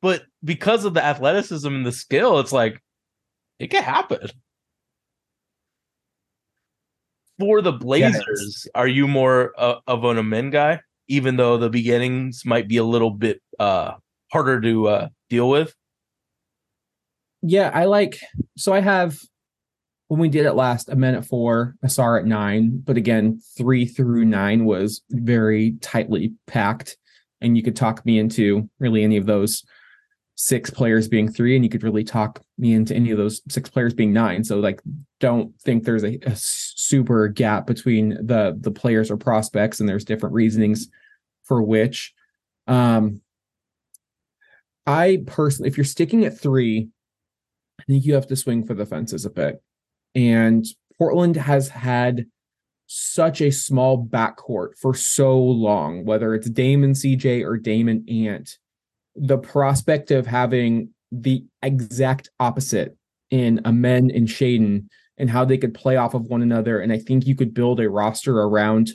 but 0.00 0.22
because 0.44 0.84
of 0.84 0.94
the 0.94 1.04
athleticism 1.04 1.68
and 1.68 1.86
the 1.86 1.92
skill, 1.92 2.38
it's 2.38 2.52
like 2.52 2.82
it 3.58 3.68
can 3.68 3.82
happen 3.82 4.30
for 7.40 7.62
the 7.62 7.72
Blazers, 7.72 8.62
yes. 8.64 8.68
are 8.74 8.86
you 8.86 9.08
more 9.08 9.52
uh, 9.58 9.76
of 9.86 10.04
an 10.04 10.18
Amen 10.18 10.50
guy, 10.50 10.80
even 11.08 11.36
though 11.36 11.56
the 11.56 11.70
beginnings 11.70 12.44
might 12.44 12.68
be 12.68 12.76
a 12.76 12.84
little 12.84 13.10
bit 13.10 13.40
uh, 13.58 13.94
harder 14.30 14.60
to 14.60 14.88
uh, 14.88 15.08
deal 15.30 15.48
with? 15.48 15.74
Yeah, 17.42 17.70
I 17.72 17.86
like. 17.86 18.20
So 18.58 18.74
I 18.74 18.80
have 18.80 19.18
when 20.10 20.18
we 20.18 20.28
did 20.28 20.44
it 20.44 20.54
last, 20.54 20.90
Amen 20.90 21.14
at 21.14 21.24
four, 21.24 21.76
Ausar 21.84 22.18
at 22.18 22.26
nine, 22.26 22.82
but 22.84 22.96
again, 22.96 23.40
three 23.56 23.86
through 23.86 24.24
nine 24.24 24.64
was 24.64 25.02
very 25.08 25.76
tightly 25.80 26.34
packed, 26.48 26.96
and 27.40 27.56
you 27.56 27.62
could 27.62 27.76
talk 27.76 28.04
me 28.04 28.18
into 28.18 28.68
really 28.80 29.04
any 29.04 29.18
of 29.18 29.26
those 29.26 29.62
six 30.34 30.68
players 30.68 31.06
being 31.06 31.30
three, 31.30 31.54
and 31.54 31.64
you 31.64 31.70
could 31.70 31.84
really 31.84 32.02
talk 32.02 32.42
me 32.58 32.72
into 32.72 32.92
any 32.92 33.12
of 33.12 33.18
those 33.18 33.40
six 33.48 33.70
players 33.70 33.94
being 33.94 34.12
nine. 34.12 34.42
So 34.42 34.58
like, 34.58 34.82
don't 35.20 35.56
think 35.60 35.84
there's 35.84 36.02
a, 36.02 36.18
a 36.22 36.34
super 36.34 37.28
gap 37.28 37.68
between 37.68 38.26
the 38.26 38.58
the 38.60 38.72
players 38.72 39.12
or 39.12 39.16
prospects, 39.16 39.78
and 39.78 39.88
there's 39.88 40.04
different 40.04 40.34
reasonings 40.34 40.88
for 41.44 41.62
which. 41.62 42.12
Um, 42.66 43.20
I 44.88 45.22
personally, 45.24 45.68
if 45.68 45.76
you're 45.76 45.84
sticking 45.84 46.24
at 46.24 46.36
three, 46.36 46.88
I 47.80 47.84
think 47.84 48.04
you 48.04 48.14
have 48.14 48.26
to 48.26 48.34
swing 48.34 48.66
for 48.66 48.74
the 48.74 48.86
fences 48.86 49.24
a 49.24 49.30
bit. 49.30 49.62
And 50.14 50.64
Portland 50.98 51.36
has 51.36 51.68
had 51.68 52.26
such 52.86 53.40
a 53.40 53.52
small 53.52 54.04
backcourt 54.04 54.70
for 54.80 54.94
so 54.94 55.38
long, 55.38 56.04
whether 56.04 56.34
it's 56.34 56.50
Damon 56.50 56.92
CJ 56.92 57.44
or 57.44 57.56
Damon 57.56 58.04
Ant 58.08 58.58
the 59.16 59.38
prospect 59.38 60.10
of 60.10 60.26
having 60.26 60.90
the 61.12 61.44
exact 61.62 62.30
opposite 62.38 62.96
in 63.30 63.60
Amen 63.64 64.10
and 64.12 64.26
Shaedon 64.26 64.86
and 65.18 65.30
how 65.30 65.44
they 65.44 65.58
could 65.58 65.74
play 65.74 65.96
off 65.96 66.14
of 66.14 66.24
one 66.24 66.42
another. 66.42 66.80
And 66.80 66.92
I 66.92 66.98
think 66.98 67.26
you 67.26 67.34
could 67.34 67.52
build 67.52 67.80
a 67.80 67.90
roster 67.90 68.40
around 68.40 68.90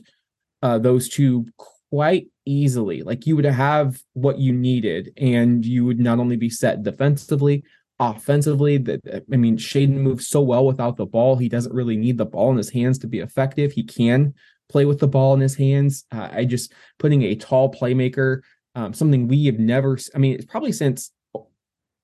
uh, 0.64 0.80
those 0.80 1.10
two 1.10 1.46
quite 1.90 2.28
easily. 2.46 3.04
Like 3.04 3.28
you 3.28 3.36
would 3.36 3.46
have 3.46 4.02
what 4.14 4.40
you 4.40 4.52
needed, 4.52 5.14
and 5.18 5.64
you 5.64 5.86
would 5.86 6.00
not 6.00 6.20
only 6.20 6.38
be 6.38 6.50
set 6.50 6.84
defensively, 6.84 7.64
offensively. 8.00 8.78
That 8.78 9.26
I 9.32 9.36
mean, 9.36 9.58
shaden 9.58 9.98
moves 9.98 10.28
so 10.28 10.42
well 10.42 10.66
without 10.66 10.98
the 10.98 11.06
ball. 11.06 11.36
He 11.36 11.50
doesn't 11.50 11.74
really 11.74 11.98
need 11.98 12.18
the 12.18 12.26
ball 12.26 12.52
in 12.52 12.58
his 12.58 12.70
hands 12.70 13.00
to 13.00 13.08
be 13.08 13.20
effective. 13.20 13.72
He 13.72 13.84
can 13.84 14.34
play 14.70 14.86
with 14.86 15.00
the 15.00 15.08
ball 15.08 15.34
in 15.34 15.40
his 15.40 15.56
hands. 15.56 16.06
Uh, 16.12 16.30
I 16.32 16.46
just 16.46 16.74
putting 17.00 17.24
a 17.24 17.36
tall 17.36 17.72
playmaker 17.72 18.42
um, 18.76 18.94
something 18.94 19.28
we 19.28 19.46
have 19.46 19.58
never. 19.58 19.98
I 20.14 20.18
mean, 20.18 20.36
it's 20.36 20.46
probably 20.46 20.74
since 20.74 21.12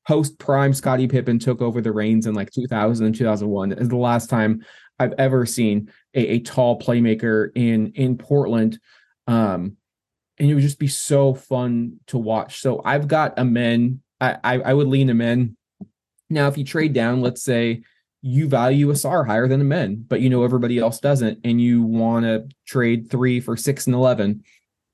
post 0.08 0.40
prime 0.40 0.74
Scottie 0.74 1.08
Pippen 1.08 1.38
took 1.38 1.62
over 1.62 1.82
the 1.82 1.92
reins 1.92 2.26
in 2.26 2.34
like 2.34 2.50
2000 2.52 3.06
and 3.06 3.16
2001 3.16 3.74
is 3.74 3.90
the 3.90 3.98
last 3.98 4.30
time 4.30 4.66
I've 4.98 5.14
ever 5.18 5.46
seen 5.46 5.92
a, 6.16 6.28
a 6.28 6.40
tall 6.40 6.80
playmaker 6.80 7.50
in 7.56 7.92
in 7.94 8.18
Portland. 8.18 8.80
Um, 9.28 9.78
and 10.40 10.50
it 10.50 10.54
would 10.56 10.64
just 10.64 10.80
be 10.80 10.88
so 10.88 11.36
fun 11.36 12.00
to 12.08 12.18
watch. 12.18 12.62
So 12.62 12.82
I've 12.84 13.08
got 13.08 13.38
Amen. 13.38 14.02
I, 14.20 14.38
I, 14.44 14.60
I 14.60 14.74
would 14.74 14.88
lean 14.88 15.10
Amen. 15.10 15.58
Now, 16.32 16.48
if 16.48 16.58
you 16.58 16.64
trade 16.64 16.94
down, 16.94 17.22
let's 17.22 17.44
say 17.44 17.84
you 18.22 18.48
value 18.48 18.92
Ausar 18.92 19.26
higher 19.26 19.48
than 19.48 19.62
Amen, 19.62 20.06
but 20.08 20.22
you 20.22 20.30
know 20.30 20.44
everybody 20.44 20.78
else 20.78 21.00
doesn't, 21.00 21.40
and 21.44 21.62
you 21.62 21.84
want 21.84 22.26
to 22.26 22.48
trade 22.66 23.10
three 23.10 23.40
for 23.40 23.58
six 23.58 23.88
and 23.88 23.96
eleven 23.96 24.44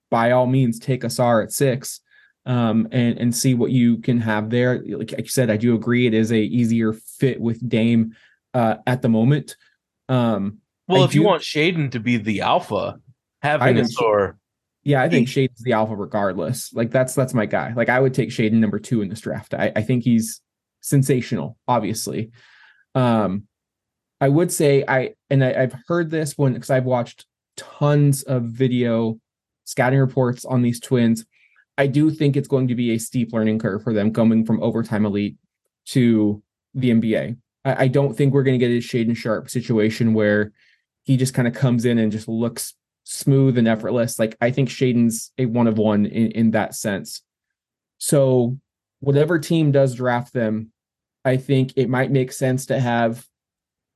by 0.10 0.32
all 0.32 0.48
means 0.48 0.80
take 0.80 1.02
Ausar 1.02 1.44
at 1.44 1.52
six 1.52 2.02
um, 2.46 2.88
and 2.92 3.20
and 3.20 3.36
see 3.36 3.54
what 3.54 3.72
you 3.72 3.98
can 3.98 4.22
have 4.22 4.50
there. 4.50 4.82
Like 4.86 5.14
I 5.18 5.24
said, 5.24 5.50
I 5.50 5.58
do 5.58 5.76
agree 5.76 6.08
it 6.08 6.14
is 6.14 6.32
a 6.32 6.40
easier 6.40 6.94
fit 6.94 7.40
with 7.40 7.68
Dame 7.68 8.16
uh, 8.54 8.78
at 8.88 9.02
the 9.02 9.10
moment. 9.10 9.58
Um, 10.08 10.60
well, 10.88 11.02
I 11.02 11.06
if 11.06 11.12
do, 11.12 11.20
you 11.20 11.24
want 11.24 11.44
Shaedon 11.44 11.92
to 11.92 12.00
be 12.00 12.18
the 12.18 12.42
alpha, 12.42 13.00
having 13.42 13.76
Ausar. 13.76 14.36
Yeah, 14.84 15.02
I 15.02 15.10
think 15.10 15.28
Shaedon's 15.28 15.64
the 15.64 15.74
alpha 15.74 15.98
regardless. 15.98 16.72
Like 16.74 16.92
that's 16.92 17.14
that's 17.14 17.34
my 17.34 17.46
guy. 17.46 17.74
Like 17.74 17.90
I 17.90 18.00
would 18.00 18.14
take 18.14 18.30
Shaedon 18.30 18.54
number 18.54 18.80
two 18.80 19.02
in 19.02 19.10
this 19.10 19.20
draft. 19.20 19.54
I, 19.54 19.74
I 19.76 19.82
think 19.82 20.06
he's 20.06 20.40
sensational, 20.82 21.58
obviously. 21.68 22.32
Um, 22.96 23.44
I 24.20 24.30
would 24.30 24.52
say 24.52 24.84
I 24.88 25.14
and 25.30 25.44
I, 25.44 25.64
I've 25.64 25.76
heard 25.88 26.10
this 26.10 26.38
one 26.38 26.54
because 26.54 26.70
I've 26.70 26.86
watched 26.86 27.26
tons 27.56 28.24
of 28.24 28.44
video 28.44 29.20
scouting 29.66 30.00
reports 30.00 30.46
on 30.46 30.62
these 30.62 30.80
twins. 30.80 31.26
I 31.78 31.88
do 31.88 32.10
think 32.10 32.36
it's 32.36 32.48
going 32.48 32.70
to 32.70 32.76
be 32.76 32.92
a 32.92 32.98
steep 32.98 33.34
learning 33.34 33.60
curve 33.60 33.84
for 33.84 33.94
them 33.94 34.12
coming 34.12 34.46
from 34.46 34.64
overtime 34.64 35.06
elite 35.06 35.38
to 35.88 36.42
the 36.74 36.90
NBA. 36.90 37.38
I, 37.66 37.84
I 37.84 37.88
don't 37.88 38.16
think 38.16 38.34
we're 38.34 38.44
going 38.44 38.60
to 38.60 38.66
get 38.66 38.74
a 38.74 38.80
Shaedon 38.80 39.16
Sharpe 39.16 39.50
situation 39.50 40.14
where 40.14 40.52
he 41.04 41.18
just 41.18 41.34
kind 41.34 41.48
of 41.48 41.54
comes 41.54 41.86
in 41.86 42.00
and 42.00 42.12
just 42.12 42.28
looks 42.28 42.74
smooth 43.04 43.58
and 43.58 43.68
effortless. 43.68 44.18
Like 44.18 44.36
I 44.42 44.52
think 44.52 44.70
Shaedon's 44.70 45.32
a 45.38 45.46
one 45.46 45.68
of 45.68 45.78
one 45.78 46.06
in, 46.06 46.32
in 46.32 46.52
that 46.52 46.76
sense. 46.76 47.22
So 48.00 48.58
whatever 49.00 49.40
team 49.40 49.72
does 49.72 49.96
draft 49.96 50.34
them, 50.34 50.72
I 51.26 51.38
think 51.38 51.74
it 51.76 51.90
might 51.90 52.12
make 52.12 52.32
sense 52.32 52.66
to 52.68 52.80
have 52.80 53.26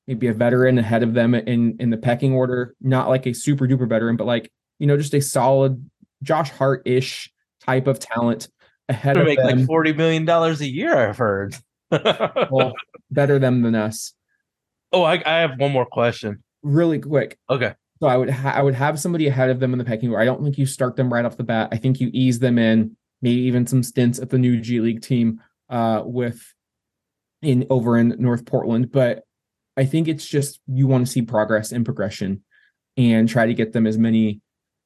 maybe 0.08 0.28
a 0.28 0.34
veteran 0.34 0.78
ahead 0.78 1.04
of 1.04 1.14
them 1.14 1.34
in 1.34 1.78
in 1.80 1.90
the 1.90 1.98
pecking 1.98 2.34
order, 2.34 2.76
not 2.82 3.10
like 3.10 3.26
a 3.26 3.34
super 3.34 3.68
duper 3.68 3.88
veteran, 3.88 4.18
but 4.18 4.28
like 4.28 4.52
you 4.80 4.88
know, 4.88 4.98
just 4.98 5.14
a 5.14 5.22
solid 5.22 5.90
Josh 6.24 6.50
Hart 6.52 6.82
ish 6.86 7.32
type 7.66 7.88
of 7.88 8.00
talent 8.00 8.50
ahead 8.90 9.18
of 9.18 9.26
make 9.26 9.38
them. 9.38 9.60
like 9.60 9.68
forty 9.68 9.94
million 9.94 10.26
dollars 10.26 10.62
a 10.62 10.68
year. 10.68 11.10
I've 11.10 11.18
heard. 11.18 11.56
well, 12.52 12.74
better 13.10 13.40
them 13.40 13.62
than 13.62 13.76
us. 13.76 14.14
Oh, 14.92 15.04
I, 15.04 15.22
I 15.26 15.40
have 15.40 15.60
one 15.60 15.72
more 15.72 15.86
question. 15.86 16.44
Really 16.64 17.00
quick. 17.00 17.38
Okay. 17.50 17.74
So 18.02 18.08
I 18.08 18.18
would 18.18 18.30
ha- 18.30 18.54
I 18.56 18.62
would 18.62 18.74
have 18.74 19.00
somebody 19.00 19.28
ahead 19.28 19.50
of 19.50 19.60
them 19.60 19.74
in 19.74 19.80
the 19.80 19.86
pecking 19.86 20.10
order. 20.10 20.22
I 20.22 20.26
don't 20.26 20.44
think 20.44 20.58
you 20.58 20.66
start 20.66 20.96
them 20.96 21.14
right 21.14 21.24
off 21.24 21.38
the 21.38 21.44
bat. 21.44 21.70
I 21.72 21.78
think 21.78 22.00
you 22.00 22.10
ease 22.14 22.40
them 22.40 22.58
in, 22.58 22.98
maybe 23.22 23.42
even 23.42 23.68
some 23.68 23.84
stints 23.84 24.20
at 24.20 24.30
the 24.30 24.38
new 24.38 24.60
G 24.60 24.80
League 24.80 25.02
team 25.02 25.42
uh, 25.70 26.02
with 26.06 26.42
in 27.42 27.66
over 27.70 27.98
in 27.98 28.16
North 28.20 28.46
Portland. 28.46 28.92
But 28.92 29.24
I 29.78 29.86
think 29.86 30.08
it's 30.08 30.28
just 30.28 30.60
you 30.68 30.88
want 30.88 31.06
to 31.06 31.12
see 31.12 31.22
progress 31.22 31.72
and 31.72 31.86
progression, 31.86 32.44
and 32.98 33.28
try 33.30 33.46
to 33.46 33.54
get 33.54 33.74
them 33.74 33.88
as 33.88 33.98
many 33.98 34.42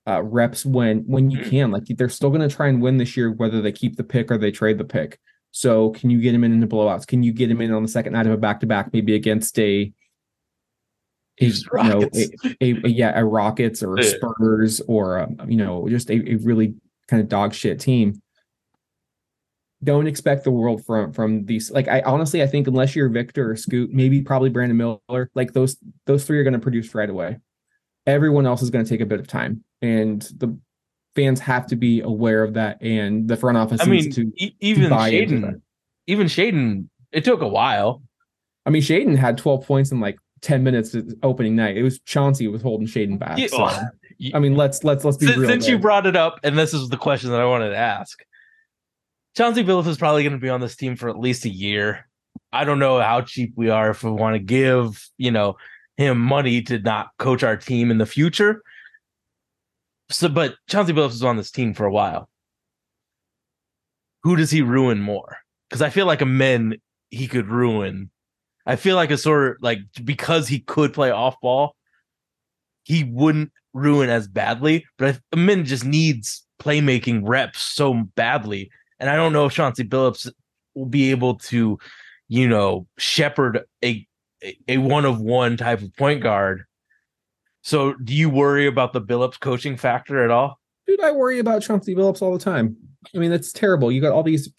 uh, 0.07 0.21
reps 0.21 0.65
when 0.65 0.99
when 1.07 1.31
you 1.31 1.39
Mm. 1.39 1.49
can. 1.49 1.71
Like 1.71 1.83
they're 1.87 2.09
still 2.09 2.29
going 2.29 2.47
to 2.47 2.55
try 2.55 2.67
and 2.67 2.81
win 2.81 2.97
this 2.97 3.17
year, 3.17 3.31
whether 3.31 3.61
they 3.61 3.71
keep 3.71 3.95
the 3.95 4.03
pick 4.03 4.29
or 4.31 4.37
they 4.37 4.51
trade 4.51 4.77
the 4.77 4.83
pick. 4.85 5.19
So 5.51 5.89
can 5.91 6.09
you 6.09 6.19
get 6.19 6.35
him 6.35 6.43
in 6.43 6.51
in 6.51 6.59
the 6.59 6.67
blowouts? 6.67 7.07
Can 7.07 7.23
you 7.23 7.31
get 7.31 7.49
him 7.49 7.61
in 7.61 7.71
on 7.71 7.81
the 7.81 7.87
second 7.87 8.13
night 8.13 8.27
of 8.27 8.33
a 8.33 8.37
back 8.37 8.59
to 8.59 8.67
back, 8.67 8.91
maybe 8.93 9.15
against 9.15 9.57
a, 9.57 9.91
a 11.41 11.45
you 11.45 11.53
know 11.73 12.09
a, 12.13 12.29
a, 12.61 12.71
a- 12.85 12.89
yeah 12.89 13.17
a 13.19 13.25
Rockets 13.25 13.81
or 13.81 13.97
a 13.97 14.03
Spurs 14.03 14.81
or 14.87 15.17
a, 15.17 15.29
you 15.47 15.57
know 15.57 15.87
just 15.89 16.09
a, 16.09 16.31
a 16.31 16.35
really 16.37 16.75
kind 17.07 17.21
of 17.21 17.29
dog 17.29 17.53
shit 17.53 17.79
team. 17.79 18.21
Don't 19.83 20.07
expect 20.07 20.43
the 20.43 20.51
world 20.51 20.85
from 20.85 21.13
from 21.13 21.45
these. 21.45 21.69
Like 21.69 21.87
I 21.87 22.01
honestly, 22.01 22.41
I 22.41 22.47
think 22.47 22.67
unless 22.67 22.95
you're 22.95 23.09
Victor 23.09 23.51
or 23.51 23.55
Scoot, 23.55 23.91
maybe 23.91 24.21
probably 24.21 24.49
Brandon 24.49 24.77
Miller, 24.77 25.29
like 25.35 25.53
those 25.53 25.77
those 26.05 26.25
three 26.25 26.39
are 26.39 26.43
going 26.43 26.53
to 26.53 26.59
produce 26.59 26.95
right 26.95 27.09
away. 27.09 27.37
Everyone 28.07 28.45
else 28.45 28.61
is 28.61 28.69
going 28.69 28.85
to 28.85 28.89
take 28.89 29.01
a 29.01 29.05
bit 29.05 29.19
of 29.19 29.27
time, 29.27 29.63
and 29.81 30.21
the 30.37 30.57
fans 31.15 31.39
have 31.41 31.67
to 31.67 31.75
be 31.75 32.01
aware 32.01 32.43
of 32.43 32.53
that. 32.53 32.81
And 32.81 33.27
the 33.27 33.37
front 33.37 33.57
office 33.57 33.81
I 33.81 33.85
needs 33.85 34.17
mean, 34.17 34.31
to. 34.31 34.43
e- 34.43 34.55
even 34.59 34.89
that. 34.89 35.11
Shaedon, 35.11 35.61
even 36.07 36.27
Shaedon, 36.27 36.87
it 37.11 37.23
took 37.23 37.41
a 37.41 37.47
while. 37.47 38.01
I 38.65 38.69
mean, 38.69 38.81
Shaedon 38.81 39.15
had 39.17 39.37
12 39.37 39.65
points 39.65 39.91
in 39.91 39.99
like 39.99 40.17
10 40.41 40.63
minutes 40.63 40.95
opening 41.23 41.55
night. 41.55 41.77
It 41.77 41.83
was 41.83 41.99
Chauncey 42.01 42.47
was 42.47 42.61
holding 42.61 42.87
Shaedon 42.87 43.19
back. 43.19 43.37
Yeah, 43.37 43.47
so, 43.47 43.59
well, 43.59 43.89
I 44.33 44.39
mean, 44.39 44.55
let's 44.55 44.83
let's 44.83 45.03
let's 45.03 45.17
be 45.17 45.27
since, 45.27 45.37
real. 45.37 45.49
since 45.49 45.67
you 45.67 45.79
brought 45.79 46.05
it 46.05 46.15
up, 46.15 46.39
and 46.43 46.57
this 46.57 46.73
is 46.73 46.89
the 46.89 46.97
question 46.97 47.31
that 47.31 47.41
I 47.41 47.45
wanted 47.45 47.69
to 47.69 47.77
ask. 47.77 48.19
Chauncey 49.37 49.63
Billups 49.63 49.87
is 49.87 49.97
probably 49.97 50.23
going 50.23 50.33
to 50.33 50.39
be 50.39 50.49
on 50.49 50.61
this 50.61 50.75
team 50.75 50.95
for 50.95 51.09
at 51.09 51.19
least 51.19 51.45
a 51.45 51.49
year. 51.49 52.07
I 52.53 52.63
don't 52.63 52.79
know 52.79 53.01
how 53.01 53.21
cheap 53.21 53.53
we 53.55 53.69
are 53.69 53.89
if 53.89 54.03
we 54.03 54.11
want 54.11 54.35
to 54.35 54.39
give, 54.39 55.09
you 55.17 55.31
know, 55.31 55.57
him 55.97 56.19
money 56.19 56.61
to 56.63 56.79
not 56.79 57.09
coach 57.19 57.43
our 57.43 57.57
team 57.57 57.91
in 57.91 57.97
the 57.97 58.05
future. 58.05 58.61
So, 60.09 60.29
but 60.29 60.55
Chauncey 60.69 60.93
Billups 60.93 61.11
is 61.11 61.23
on 61.23 61.37
this 61.37 61.51
team 61.51 61.73
for 61.73 61.85
a 61.85 61.91
while. 61.91 62.29
Who 64.23 64.35
does 64.35 64.51
he 64.51 64.61
ruin 64.61 65.01
more? 65.01 65.37
Because 65.69 65.81
I 65.81 65.89
feel 65.89 66.05
like 66.05 66.21
a 66.21 66.25
men 66.25 66.77
he 67.09 67.27
could 67.27 67.47
ruin. 67.47 68.09
I 68.65 68.75
feel 68.77 68.95
like 68.95 69.11
a 69.11 69.17
sort 69.17 69.51
of 69.51 69.57
like 69.61 69.79
because 70.03 70.47
he 70.47 70.59
could 70.59 70.93
play 70.93 71.11
off 71.11 71.39
ball, 71.41 71.75
he 72.83 73.03
wouldn't 73.03 73.51
ruin 73.73 74.09
as 74.09 74.27
badly. 74.27 74.85
But 74.97 75.19
I, 75.33 75.35
Min 75.35 75.65
just 75.65 75.85
needs 75.85 76.45
playmaking 76.61 77.21
reps 77.25 77.61
so 77.61 77.93
badly, 78.15 78.71
and 79.05 79.11
I 79.13 79.15
don't 79.17 79.33
know 79.33 79.45
if 79.45 79.53
Chauncey 79.53 79.83
Billups 79.83 80.31
will 80.73 80.87
be 80.87 81.11
able 81.11 81.35
to, 81.35 81.77
you 82.27 82.47
know, 82.47 82.87
shepherd 82.97 83.61
a 83.83 84.07
a- 84.67 84.77
one 84.79 85.05
of 85.05 85.19
one 85.21 85.57
type 85.57 85.83
of 85.83 85.95
point 85.95 86.23
guard. 86.23 86.63
So, 87.61 87.93
do 87.93 88.15
you 88.15 88.31
worry 88.31 88.65
about 88.65 88.93
the 88.93 89.01
Billups 89.01 89.39
coaching 89.39 89.77
factor 89.77 90.23
at 90.23 90.31
all? 90.31 90.59
Dude, 90.87 91.01
I 91.01 91.11
worry 91.11 91.37
about 91.37 91.61
Chauncey 91.61 91.93
Billups 91.93 92.23
all 92.23 92.33
the 92.33 92.43
time. 92.43 92.75
I 93.13 93.19
mean, 93.19 93.29
that's 93.29 93.51
terrible. 93.51 93.91
You 93.91 94.01
got 94.01 94.11
all 94.11 94.23
these 94.23 94.49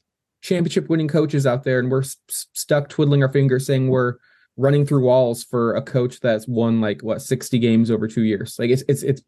championship 0.42 0.88
winning 0.88 1.08
coaches 1.08 1.44
out 1.44 1.64
there, 1.64 1.80
and 1.80 1.90
we're 1.90 2.02
s- 2.02 2.16
stuck 2.28 2.88
twiddling 2.88 3.24
our 3.24 3.32
fingers 3.32 3.66
saying 3.66 3.88
we're 3.88 4.14
running 4.56 4.86
through 4.86 5.02
walls 5.02 5.42
for 5.42 5.74
a 5.74 5.82
coach 5.82 6.20
that's 6.20 6.46
won 6.46 6.80
like 6.80 7.02
what 7.02 7.20
60 7.20 7.58
games 7.58 7.90
over 7.90 8.06
two 8.06 8.22
years. 8.22 8.56
Like 8.60 8.70
it's 8.70 8.84
it's 8.86 9.02
it's 9.02 9.22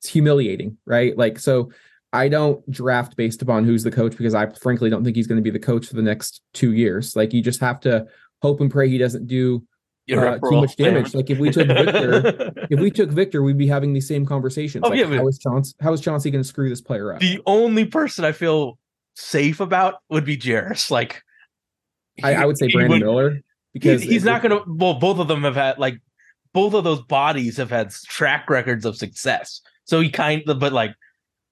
it's 0.00 0.08
humiliating, 0.10 0.76
right? 0.84 1.16
Like 1.16 1.38
so 1.38 1.72
I 2.12 2.28
don't 2.28 2.68
draft 2.70 3.16
based 3.16 3.40
upon 3.42 3.64
who's 3.64 3.84
the 3.84 3.90
coach 3.90 4.16
because 4.16 4.34
I 4.34 4.50
frankly 4.50 4.90
don't 4.90 5.04
think 5.04 5.16
he's 5.16 5.26
going 5.26 5.36
to 5.38 5.42
be 5.42 5.50
the 5.50 5.58
coach 5.60 5.86
for 5.86 5.94
the 5.94 6.02
next 6.02 6.42
two 6.54 6.72
years. 6.72 7.14
Like 7.14 7.32
you 7.32 7.40
just 7.42 7.60
have 7.60 7.80
to 7.80 8.06
hope 8.42 8.60
and 8.60 8.70
pray 8.70 8.88
he 8.88 8.98
doesn't 8.98 9.26
do 9.26 9.62
uh, 10.12 10.38
too 10.38 10.60
much 10.60 10.74
damage. 10.76 11.14
Like 11.14 11.30
if 11.30 11.38
we 11.38 11.50
took 11.50 11.68
Victor, 11.68 12.52
if 12.68 12.80
we 12.80 12.90
took 12.90 13.10
Victor, 13.10 13.42
we'd 13.42 13.58
be 13.58 13.68
having 13.68 13.92
these 13.92 14.08
same 14.08 14.26
conversations. 14.26 14.82
Oh, 14.84 14.88
like, 14.88 14.98
yeah, 14.98 15.06
how 15.06 15.28
is 15.28 15.38
Chauncey? 15.38 15.74
How 15.80 15.92
is 15.92 16.00
Chauncey 16.00 16.32
going 16.32 16.42
to 16.42 16.48
screw 16.48 16.68
this 16.68 16.80
player 16.80 17.12
up? 17.12 17.20
the 17.20 17.40
only 17.46 17.84
person 17.84 18.24
I 18.24 18.32
feel 18.32 18.76
safe 19.14 19.60
about 19.60 20.00
would 20.08 20.24
be 20.24 20.36
Jarace. 20.36 20.90
Like, 20.90 21.22
I, 22.24 22.34
I 22.34 22.46
would 22.46 22.58
say 22.58 22.68
Brandon 22.72 22.90
would- 22.90 23.06
Miller 23.06 23.30
he- 23.34 23.40
because 23.72 24.02
he's 24.02 24.24
it- 24.24 24.26
not 24.26 24.42
going 24.42 24.58
to. 24.58 24.64
Well, 24.66 24.94
both 24.94 25.20
of 25.20 25.28
them 25.28 25.44
have 25.44 25.54
had 25.54 25.78
like 25.78 26.00
both 26.52 26.74
of 26.74 26.82
those 26.82 27.02
bodies 27.02 27.58
have 27.58 27.70
had 27.70 27.90
track 27.92 28.50
records 28.50 28.84
of 28.84 28.96
success. 28.96 29.60
So 29.84 30.00
he 30.00 30.10
kind 30.10 30.42
of, 30.48 30.58
but 30.58 30.72
like, 30.72 30.92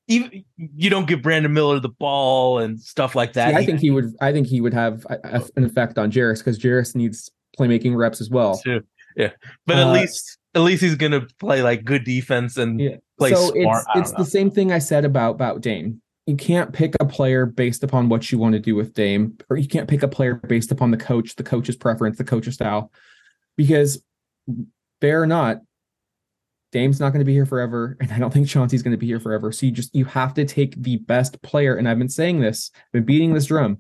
even 0.09 0.45
you 0.57 0.91
don't 0.91 1.07
give 1.07 1.23
Brandon 1.23 1.53
Miller 1.53 1.79
the 1.81 1.89
ball 1.91 2.59
and 2.59 2.81
stuff 2.81 3.15
like 3.15 3.35
that. 3.35 3.51
See, 3.51 3.57
I 3.57 3.65
think 3.65 3.81
he 3.81 3.91
would. 3.91 4.07
I 4.21 4.33
think 4.33 4.47
he 4.47 4.61
would 4.61 4.75
have 4.75 5.07
a, 5.11 5.19
a- 5.25 5.49
an 5.57 5.65
effect 5.65 5.99
on 5.99 6.11
Jarace 6.11 6.39
because 6.39 6.59
Jarace 6.59 6.95
needs 6.97 7.31
playmaking 7.59 7.97
reps 7.97 8.21
as 8.21 8.31
well. 8.31 8.59
too. 8.59 8.83
Yeah, 9.17 9.31
but 9.67 9.77
at 9.79 9.87
Uh, 9.89 9.93
least 9.93 10.39
at 10.55 10.61
least 10.63 10.83
he's 10.83 10.95
going 10.95 11.13
to 11.13 11.27
play 11.39 11.63
like 11.63 11.85
good 11.85 12.05
defense 12.05 12.57
and 12.57 12.81
Yeah. 12.81 12.97
play 13.19 13.33
so 13.33 13.51
smart. 13.53 13.85
it's 13.95 14.01
it's 14.11 14.13
know. 14.13 14.25
the 14.25 14.31
same 14.31 14.51
thing 14.51 14.73
I 14.73 14.79
said 14.79 15.05
about 15.05 15.33
about 15.33 15.61
Dame. 15.61 16.01
You 16.27 16.37
can't 16.37 16.73
pick 16.73 16.95
a 17.01 17.05
player 17.07 17.47
based 17.47 17.83
upon 17.83 18.09
what 18.11 18.31
you 18.31 18.39
want 18.39 18.53
to 18.55 18.59
do 18.61 18.75
with 18.77 18.93
Dame, 18.95 19.37
or 19.51 19.57
you 19.57 19.67
can't 19.69 19.89
pick 19.89 20.03
a 20.03 20.09
player 20.09 20.35
based 20.35 20.71
upon 20.71 20.91
the 20.91 20.97
coach, 20.99 21.37
the 21.37 21.43
coach's 21.43 21.77
preference, 21.77 22.19
the 22.19 22.25
coach's 22.25 22.55
style, 22.55 22.93
because 23.57 24.03
fair 25.01 25.23
or 25.23 25.27
not, 25.27 25.59
Dame's 26.71 27.01
not 27.01 27.11
going 27.11 27.21
to 27.21 27.25
be 27.25 27.33
here 27.33 27.47
forever, 27.47 27.97
and 28.01 28.13
I 28.13 28.19
don't 28.19 28.33
think 28.33 28.49
Chauncey's 28.49 28.83
going 28.83 28.93
to 28.93 28.99
be 28.99 29.07
here 29.07 29.21
forever. 29.21 29.53
So 29.53 29.67
you 29.67 29.73
just 29.73 29.95
you 29.95 30.05
have 30.07 30.35
to 30.35 30.45
take 30.45 30.81
the 30.83 30.97
best 30.99 31.41
player, 31.43 31.77
and 31.77 31.89
I've 31.89 31.99
been 31.99 32.09
saying 32.09 32.41
this, 32.41 32.71
I've 32.75 32.93
been 32.93 33.05
beating 33.05 33.35
this 33.35 33.47
drum, 33.47 33.79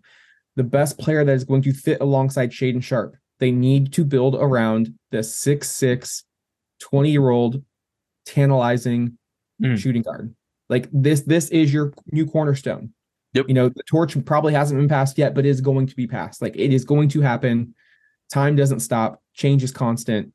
the 0.57 0.64
best 0.64 0.98
player 0.98 1.24
that 1.24 1.33
is 1.33 1.44
going 1.44 1.62
to 1.62 1.72
fit 1.72 2.01
alongside 2.01 2.51
Shaedon 2.51 2.83
Sharpe. 2.83 3.16
They 3.38 3.51
need 3.51 3.92
to 3.92 4.05
build 4.05 4.35
around 4.35 4.94
the 5.11 5.22
six 5.22 5.70
six 5.70 6.24
20 6.81 7.11
year 7.11 7.29
old 7.31 7.62
tantalizing 8.27 9.18
Mm. 9.62 9.77
shooting 9.77 10.03
guard. 10.03 10.35
Like 10.68 10.88
this, 10.92 11.22
this 11.22 11.48
is 11.48 11.72
your 11.72 11.92
new 12.12 12.27
cornerstone. 12.27 12.92
Yep. 13.35 13.48
You 13.48 13.55
know, 13.55 13.68
the 13.68 13.83
torch 13.83 14.16
probably 14.24 14.53
hasn't 14.53 14.79
been 14.79 14.88
passed 14.88 15.18
yet, 15.18 15.35
but 15.35 15.44
is 15.44 15.61
going 15.61 15.87
to 15.88 15.96
be 15.96 16.07
passed. 16.07 16.40
Like 16.40 16.55
it 16.57 16.72
is 16.72 16.85
going 16.85 17.09
to 17.09 17.20
happen. 17.20 17.74
Time 18.33 18.55
doesn't 18.55 18.81
stop. 18.81 19.20
Change 19.35 19.64
is 19.64 19.72
constant. 19.72 20.33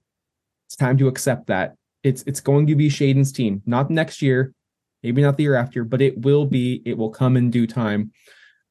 It's 0.68 0.76
time 0.76 0.98
to 0.98 1.08
accept 1.08 1.48
that. 1.48 1.76
It's 2.04 2.24
it's 2.24 2.42
going 2.42 2.68
to 2.68 2.76
be 2.76 2.89
Shaedon's 2.89 3.32
team, 3.32 3.62
not 3.66 3.89
next 3.89 4.22
year, 4.22 4.54
maybe 5.02 5.22
not 5.22 5.38
the 5.38 5.44
year 5.44 5.56
after, 5.56 5.84
but 5.84 6.02
it 6.02 6.20
will 6.20 6.46
be. 6.46 6.82
It 6.86 6.98
will 6.98 7.10
come 7.10 7.38
in 7.38 7.50
due 7.50 7.68
time. 7.68 8.12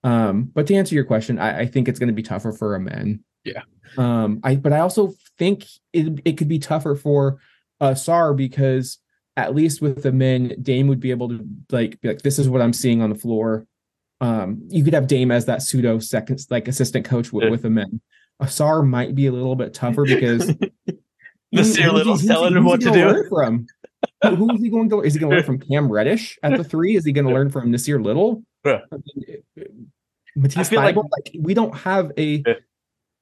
Um, 0.04 0.50
but 0.52 0.66
to 0.66 0.74
answer 0.74 0.94
your 0.94 1.04
question, 1.04 1.38
I, 1.38 1.60
I 1.60 1.66
think 1.66 1.88
it's 1.88 1.98
going 1.98 2.08
to 2.08 2.14
be 2.14 2.22
tougher 2.22 2.52
for 2.52 2.74
a 2.74 2.80
man. 2.80 3.24
Yeah. 3.44 3.62
Um, 3.96 4.40
I 4.42 4.56
but 4.56 4.72
I 4.72 4.80
also 4.80 5.14
think 5.38 5.66
it 5.92 6.20
it 6.24 6.32
could 6.38 6.48
be 6.48 6.58
tougher 6.58 6.94
for 6.94 7.38
uh 7.80 7.94
Sar 7.94 8.34
because 8.34 8.98
at 9.36 9.54
least 9.54 9.80
with 9.80 10.02
the 10.02 10.12
men, 10.12 10.54
Dame 10.60 10.88
would 10.88 11.00
be 11.00 11.10
able 11.10 11.28
to 11.30 11.46
like 11.70 12.00
be 12.00 12.08
like, 12.08 12.22
this 12.22 12.38
is 12.38 12.48
what 12.48 12.60
I'm 12.60 12.72
seeing 12.72 13.00
on 13.00 13.10
the 13.10 13.18
floor. 13.18 13.66
Um, 14.20 14.62
you 14.68 14.84
could 14.84 14.94
have 14.94 15.06
Dame 15.06 15.30
as 15.30 15.46
that 15.46 15.62
pseudo 15.62 15.98
second 15.98 16.40
like 16.50 16.68
assistant 16.68 17.04
coach 17.06 17.32
with, 17.32 17.44
Yeah. 17.44 17.50
with 17.50 17.62
the 17.62 17.70
men. 17.70 18.00
Ausar 18.40 18.86
might 18.86 19.14
be 19.14 19.26
a 19.26 19.32
little 19.32 19.56
bit 19.56 19.72
tougher 19.74 20.04
because 20.04 20.52
Nassir 21.54 21.82
who's- 21.82 21.92
Little's 21.92 22.24
telling 22.26 22.56
him 22.56 22.64
what 22.64 22.80
to 22.80 22.90
do. 22.90 23.06
learn 23.06 23.28
From 23.28 23.66
who, 24.36 24.54
is 24.54 24.60
he 24.60 24.68
going 24.68 24.88
to? 24.90 25.00
Is 25.02 25.14
he 25.14 25.20
going 25.20 25.30
to 25.30 25.36
learn 25.36 25.44
from 25.44 25.58
Cam 25.58 25.90
Reddish 25.90 26.38
at 26.42 26.56
the 26.56 26.64
three? 26.64 26.96
Is 26.96 27.04
he 27.04 27.12
going 27.12 27.26
to 27.26 27.32
learn 27.32 27.50
from 27.50 27.70
Nassir 27.72 28.02
Little? 28.02 28.42
Yeah. 28.64 28.80
I 28.92 28.96
mean, 29.16 29.90
Matisse 30.36 30.72
like- 30.72 30.96
like 30.96 31.36
we 31.40 31.54
don't 31.54 31.76
have 31.76 32.12
a 32.18 32.42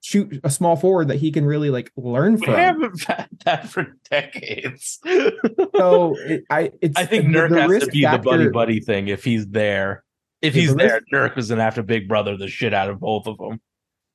shoot 0.03 0.41
a 0.45 0.51
small 0.51 0.77
forward 0.77 1.09
that 1.09 1.17
he 1.17 1.31
can 1.33 1.45
really 1.45 1.71
like 1.71 1.91
learn 1.97 2.39
from. 2.39 2.55
We 2.55 2.59
haven't 2.61 3.05
had 3.05 3.29
that 3.45 3.69
for 3.69 3.97
decades. 4.11 4.99
So 5.05 6.15
it, 6.19 6.45
I 6.51 6.71
it's 6.81 6.97
I 6.99 7.05
think 7.07 7.25
the- 7.33 7.39
Nurk 7.39 7.59
has 7.71 7.85
to 7.85 7.91
be 7.91 8.05
the 8.07 8.19
buddy 8.19 8.49
buddy 8.49 8.81
thing 8.81 9.09
if 9.09 9.25
he's 9.25 9.47
there. 9.49 10.05
If 10.41 10.55
he's 10.55 10.71
the 10.71 10.77
there, 10.77 11.01
Nurk 11.13 11.37
is 11.37 11.49
gonna 11.51 11.63
have 11.63 11.75
to 11.75 11.83
big 11.83 12.09
brother 12.09 12.37
the 12.37 12.49
shit 12.49 12.73
out 12.73 12.89
of 12.89 13.01
both 13.01 13.27
of 13.27 13.37
them. 13.39 13.61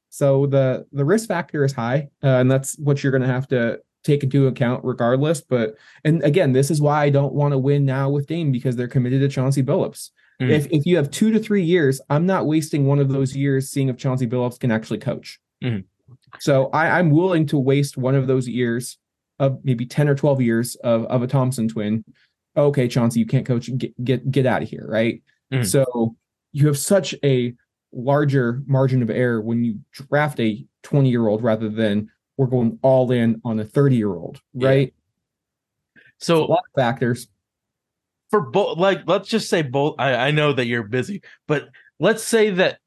So 0.09 0.45
the 0.47 0.85
the 0.93 1.03
risk 1.03 1.27
factor 1.27 1.65
is 1.65 1.73
high, 1.73 2.07
uh, 2.23 2.27
and 2.27 2.49
that's 2.49 2.77
what 2.79 3.03
you're 3.03 3.11
going 3.11 3.21
to 3.23 3.27
have 3.27 3.47
to 3.49 3.79
take 4.05 4.23
into 4.23 4.47
account 4.47 4.85
regardless. 4.85 5.41
But 5.41 5.75
and 6.05 6.23
again, 6.23 6.53
this 6.53 6.71
is 6.71 6.81
why 6.81 7.03
I 7.03 7.09
don't 7.09 7.33
want 7.33 7.51
to 7.51 7.57
win 7.57 7.83
now 7.83 8.09
with 8.09 8.27
Dame 8.27 8.51
because 8.51 8.75
they're 8.75 8.87
committed 8.87 9.21
to 9.21 9.27
Chauncey 9.27 9.63
Billups. 9.63 10.11
Mm. 10.41 10.51
If 10.51 10.67
if 10.71 10.85
you 10.85 10.95
have 10.97 11.11
two 11.11 11.31
to 11.31 11.39
three 11.39 11.63
years, 11.63 11.99
I'm 12.09 12.25
not 12.25 12.45
wasting 12.45 12.85
one 12.85 12.99
of 12.99 13.09
those 13.09 13.35
years 13.35 13.69
seeing 13.69 13.89
if 13.89 13.97
Chauncey 13.97 14.27
Billups 14.27 14.59
can 14.59 14.71
actually 14.71 14.99
coach. 14.99 15.39
Mhm. 15.63 15.83
So 16.39 16.67
I, 16.67 16.99
I'm 16.99 17.09
willing 17.09 17.45
to 17.47 17.57
waste 17.57 17.97
one 17.97 18.15
of 18.15 18.27
those 18.27 18.47
years 18.47 18.97
of 19.39 19.59
maybe 19.63 19.85
10 19.85 20.07
or 20.07 20.15
12 20.15 20.41
years 20.41 20.75
of, 20.75 21.05
of 21.05 21.21
a 21.21 21.27
Thompson 21.27 21.67
twin. 21.67 22.03
Okay, 22.57 22.87
Chauncey, 22.87 23.19
you 23.19 23.25
can't 23.25 23.45
coach. 23.45 23.69
Get 23.77 24.03
get 24.03 24.31
get 24.31 24.45
out 24.45 24.61
of 24.61 24.69
here, 24.69 24.85
right? 24.87 25.21
Mhm. 25.51 25.65
So 25.65 26.15
you 26.51 26.67
have 26.67 26.77
such 26.77 27.15
a 27.23 27.53
larger 27.91 28.61
margin 28.67 29.01
of 29.01 29.09
error 29.09 29.41
when 29.41 29.63
you 29.63 29.79
draft 29.91 30.39
a 30.39 30.65
20 30.83 31.09
year 31.09 31.27
old 31.27 31.41
rather 31.41 31.69
than 31.69 32.09
we're 32.37 32.47
going 32.47 32.79
all 32.81 33.11
in 33.11 33.41
on 33.45 33.59
a 33.59 33.65
30 33.65 33.95
year 33.95 34.09
old, 34.09 34.41
Yeah. 34.53 34.67
right? 34.67 34.93
a 35.95 36.01
So 36.19 36.45
lot 36.45 36.59
of 36.59 36.81
factors. 36.81 37.27
for 38.29 38.41
both, 38.41 38.77
like 38.77 39.01
let's 39.07 39.29
just 39.29 39.49
say 39.49 39.61
both. 39.61 39.95
I, 39.99 40.15
I 40.27 40.31
know 40.31 40.53
that 40.53 40.65
you're 40.65 40.83
busy, 40.83 41.21
but 41.47 41.69
let's 41.99 42.23
say 42.23 42.49
that 42.51 42.79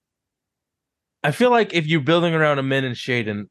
I 1.23 1.31
feel 1.33 1.51
like 1.51 1.75
if 1.75 1.87
you're 1.87 2.01
building 2.01 2.35
around 2.35 2.59
Amen 2.59 2.85
and 2.85 2.95
Shaedon, 2.95 3.49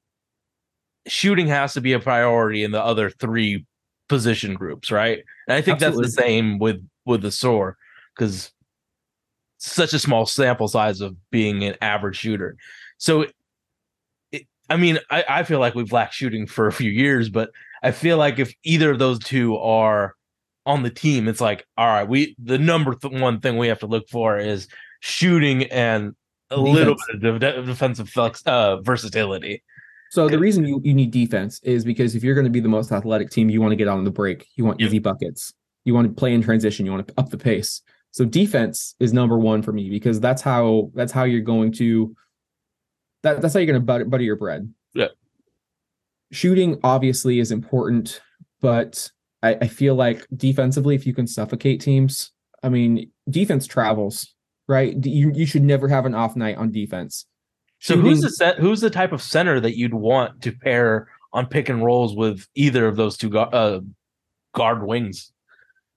shooting 1.08 1.48
has 1.48 1.74
to 1.74 1.82
be 1.82 1.94
a 1.94 2.00
priority 2.00 2.64
in 2.64 2.72
the 2.72 2.84
other 2.84 3.10
three 3.10 3.66
position 4.10 4.54
groups, 4.54 4.92
right? 4.92 5.20
And 5.48 5.56
I 5.56 5.62
think 5.62 5.76
Absolutely. 5.82 6.04
that's 6.04 6.16
the 6.16 6.22
same 6.22 6.60
with 6.60 6.86
with 7.06 7.22
the 7.22 7.32
Soar 7.32 7.78
because 8.16 8.52
such 9.58 9.94
a 9.94 10.00
small 10.00 10.26
sample 10.26 10.68
size 10.68 11.02
of 11.02 11.16
being 11.32 11.64
an 11.64 11.76
average 11.82 12.18
shooter. 12.18 12.56
So, 12.98 13.26
I 14.70 14.78
mean, 14.78 15.00
I, 15.10 15.24
I 15.28 15.44
feel 15.44 15.60
like 15.60 15.76
we've 15.76 15.92
lacked 15.92 16.14
shooting 16.14 16.48
for 16.48 16.68
a 16.68 16.74
few 16.74 16.92
years, 16.92 17.30
but 17.30 17.52
I 17.84 17.92
feel 17.92 18.18
like 18.18 18.40
if 18.40 18.54
either 18.64 18.92
of 18.92 19.00
those 19.00 19.20
two 19.20 19.58
are 19.58 20.16
on 20.66 20.84
the 20.84 20.90
team, 20.90 21.28
it's 21.28 21.42
like, 21.42 21.66
all 21.78 21.88
right, 21.88 22.08
we 22.08 22.36
the 22.44 22.58
number 22.58 22.96
th- 22.96 23.14
one 23.20 23.40
thing 23.40 23.58
we 23.58 23.68
have 23.68 23.80
to 23.80 23.88
look 23.88 24.10
for 24.10 24.38
is 24.38 24.68
shooting 25.00 25.64
and 25.66 26.16
a 26.52 26.56
defense. 26.56 26.76
little 26.76 26.96
bit 27.12 27.24
of 27.24 27.40
de- 27.40 27.62
defensive 27.64 28.10
flex 28.10 28.42
uh, 28.46 28.78
versatility. 28.82 29.64
So 30.10 30.30
the 30.30 30.40
reason 30.40 30.66
you, 30.66 30.82
you 30.84 30.94
need 30.94 31.12
defense 31.12 31.60
is 31.64 31.84
because 31.84 32.16
if 32.16 32.24
you're 32.24 32.36
going 32.36 32.46
to 32.46 32.52
be 32.52 32.62
the 32.62 32.70
most 32.70 32.92
athletic 32.92 33.30
team, 33.30 33.50
you 33.50 33.62
want 33.62 33.74
to 33.74 33.76
get 33.76 33.90
on 33.90 34.04
the 34.06 34.12
break. 34.12 34.48
You 34.56 34.64
want 34.64 34.80
easy 34.82 35.00
buckets. 35.00 35.54
You 35.84 35.94
want 35.94 36.08
to 36.08 36.14
play 36.14 36.34
in 36.34 36.42
transition. 36.42 36.86
You 36.86 36.94
want 36.94 37.08
to 37.08 37.14
up 37.18 37.30
the 37.30 37.38
pace. 37.38 37.82
So 38.12 38.24
defense 38.26 38.96
is 39.00 39.12
number 39.14 39.38
one 39.38 39.62
for 39.62 39.74
me 39.74 39.90
because 39.90 40.20
that's 40.20 40.42
how 40.42 40.92
that's 40.94 41.12
how 41.12 41.26
you're 41.26 41.42
going 41.42 41.72
to 41.74 42.16
that, 43.24 43.42
that's 43.42 43.54
how 43.54 43.60
you're 43.60 43.68
going 43.68 43.82
to 43.82 43.86
butter, 43.86 44.06
butter 44.06 44.24
your 44.24 44.36
bread. 44.36 44.72
Yeah. 44.94 45.08
Shooting 46.32 46.80
obviously 46.84 47.40
is 47.40 47.52
important, 47.52 48.22
but 48.62 49.10
I, 49.44 49.56
I 49.62 49.68
feel 49.68 49.96
like 49.96 50.26
defensively, 50.36 50.96
if 50.96 51.06
you 51.06 51.14
can 51.14 51.28
suffocate 51.28 51.82
teams, 51.82 52.32
I 52.64 52.70
mean, 52.70 53.12
defense 53.30 53.68
travels, 53.68 54.34
right? 54.68 54.94
You 55.06 55.32
you 55.34 55.46
should 55.46 55.64
never 55.64 55.88
have 55.88 56.06
an 56.06 56.16
off 56.16 56.36
night 56.36 56.58
on 56.58 56.72
defense. 56.72 57.26
Shooting, 57.80 58.04
so 58.04 58.10
who's 58.10 58.22
the 58.22 58.30
set, 58.30 58.58
who's 58.58 58.82
the 58.82 58.90
type 58.90 59.12
of 59.12 59.22
center 59.22 59.60
that 59.60 59.78
you'd 59.78 59.94
want 59.94 60.42
to 60.42 60.52
pair 60.52 61.08
on 61.34 61.46
pick 61.46 61.70
and 61.70 61.84
rolls 61.84 62.16
with 62.16 62.48
either 62.56 62.88
of 62.88 62.96
those 62.96 63.16
two 63.16 63.38
uh, 63.38 63.82
guard 64.54 64.86
wings? 64.86 65.32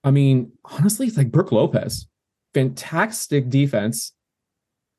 I 0.05 0.11
mean, 0.11 0.53
honestly, 0.65 1.07
it's 1.07 1.17
like 1.17 1.31
Brook 1.31 1.53
Lopez, 1.53 2.07
fantastic 2.55 3.49
defense, 3.49 4.13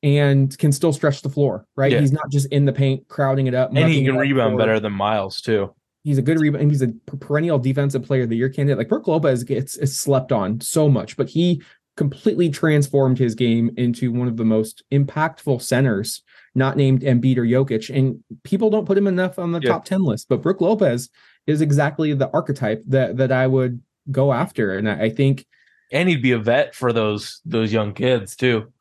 and 0.03 0.57
can 0.57 0.71
still 0.71 0.93
stretch 0.93 1.21
the 1.21 1.29
floor. 1.29 1.65
Right, 1.75 1.91
yeah. 1.91 1.99
he's 1.99 2.11
not 2.11 2.29
just 2.31 2.47
in 2.51 2.65
the 2.65 2.73
paint 2.73 3.07
crowding 3.07 3.47
it 3.47 3.53
up, 3.53 3.71
and 3.75 3.89
he 3.89 4.03
can 4.05 4.17
rebound 4.17 4.57
better 4.57 4.79
than 4.79 4.93
Miles 4.93 5.41
too. 5.41 5.73
He's 6.03 6.17
a 6.17 6.23
good 6.23 6.39
rebound. 6.39 6.71
He's 6.71 6.81
a 6.81 6.93
perennial 7.05 7.59
defensive 7.59 8.03
player 8.03 8.23
of 8.23 8.29
the 8.29 8.37
year 8.37 8.49
candidate. 8.49 8.77
Like 8.77 8.89
Brook 8.89 9.07
Lopez 9.07 9.43
gets 9.43 9.75
is 9.77 9.99
slept 9.99 10.31
on 10.31 10.59
so 10.61 10.89
much, 10.89 11.15
but 11.15 11.29
he 11.29 11.61
completely 11.97 12.49
transformed 12.49 13.19
his 13.19 13.35
game 13.35 13.69
into 13.77 14.11
one 14.11 14.27
of 14.27 14.37
the 14.37 14.45
most 14.45 14.83
impactful 14.91 15.61
centers 15.61 16.23
not 16.55 16.77
named 16.77 17.01
Embiid 17.01 17.37
or 17.37 17.45
Jokic. 17.45 17.93
And 17.95 18.23
people 18.43 18.69
don't 18.69 18.85
put 18.85 18.97
him 18.97 19.07
enough 19.07 19.39
on 19.39 19.51
the 19.51 19.61
yeah. 19.61 19.69
top 19.71 19.85
10 19.85 20.03
list. 20.03 20.27
But 20.29 20.41
Brook 20.41 20.61
Lopez 20.61 21.09
is 21.47 21.61
exactly 21.61 22.13
the 22.13 22.29
archetype 22.31 22.83
that 22.87 23.17
that 23.17 23.31
I 23.31 23.47
would 23.47 23.81
go 24.11 24.33
after. 24.33 24.77
And 24.77 24.89
I, 24.89 25.03
I 25.03 25.09
think 25.09 25.45
and 25.91 26.07
he'd 26.07 26.21
be 26.21 26.31
a 26.31 26.39
vet 26.39 26.75
for 26.75 26.93
those 26.93 27.41
those 27.45 27.71
young 27.71 27.93
kids 27.93 28.35
too. 28.35 28.71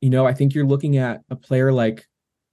You 0.00 0.10
know, 0.10 0.26
I 0.26 0.32
think 0.32 0.54
you're 0.54 0.66
looking 0.66 0.96
at 0.96 1.22
a 1.30 1.36
player 1.36 1.72
like 1.72 2.06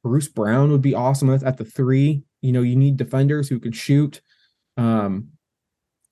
Bruce 0.04 0.28
Brown 0.28 0.72
would 0.72 0.82
be 0.82 0.96
awesome 0.96 1.30
at 1.30 1.58
the 1.58 1.66
three. 1.66 2.24
You 2.42 2.52
know, 2.52 2.62
you 2.62 2.76
need 2.76 2.98
defenders 2.98 3.50
who 3.50 3.60
can 3.60 3.72
shoot. 3.72 4.22
Um, 4.78 5.30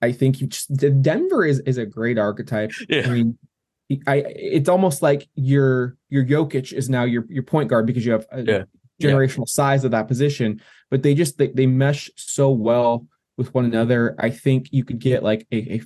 I 0.02 0.12
think 0.12 0.40
you 0.40 0.48
just 0.48 0.74
Denver 1.02 1.44
is 1.44 1.60
is 1.60 1.78
a 1.78 1.86
great 1.86 2.18
archetype. 2.18 2.72
Yeah. 2.88 3.06
I 3.06 3.10
mean, 3.10 3.38
I 4.06 4.16
it's 4.28 4.68
almost 4.68 5.02
like 5.02 5.28
your 5.34 5.96
your 6.08 6.24
Jokic 6.24 6.72
is 6.72 6.88
now 6.88 7.04
your 7.04 7.24
your 7.28 7.42
point 7.42 7.68
guard 7.68 7.86
because 7.86 8.04
you 8.04 8.12
have 8.12 8.26
a 8.30 8.42
yeah. 8.42 8.62
generational 9.00 9.46
yeah. 9.46 9.62
size 9.62 9.84
of 9.84 9.92
that 9.92 10.08
position, 10.08 10.60
but 10.90 11.02
they 11.02 11.14
just 11.14 11.38
they, 11.38 11.48
they 11.48 11.66
mesh 11.66 12.10
so 12.16 12.50
well 12.50 13.06
with 13.36 13.54
one 13.54 13.64
another. 13.64 14.14
I 14.18 14.30
think 14.30 14.68
you 14.72 14.84
could 14.84 14.98
get 14.98 15.22
like 15.22 15.46
a, 15.52 15.74
a 15.74 15.82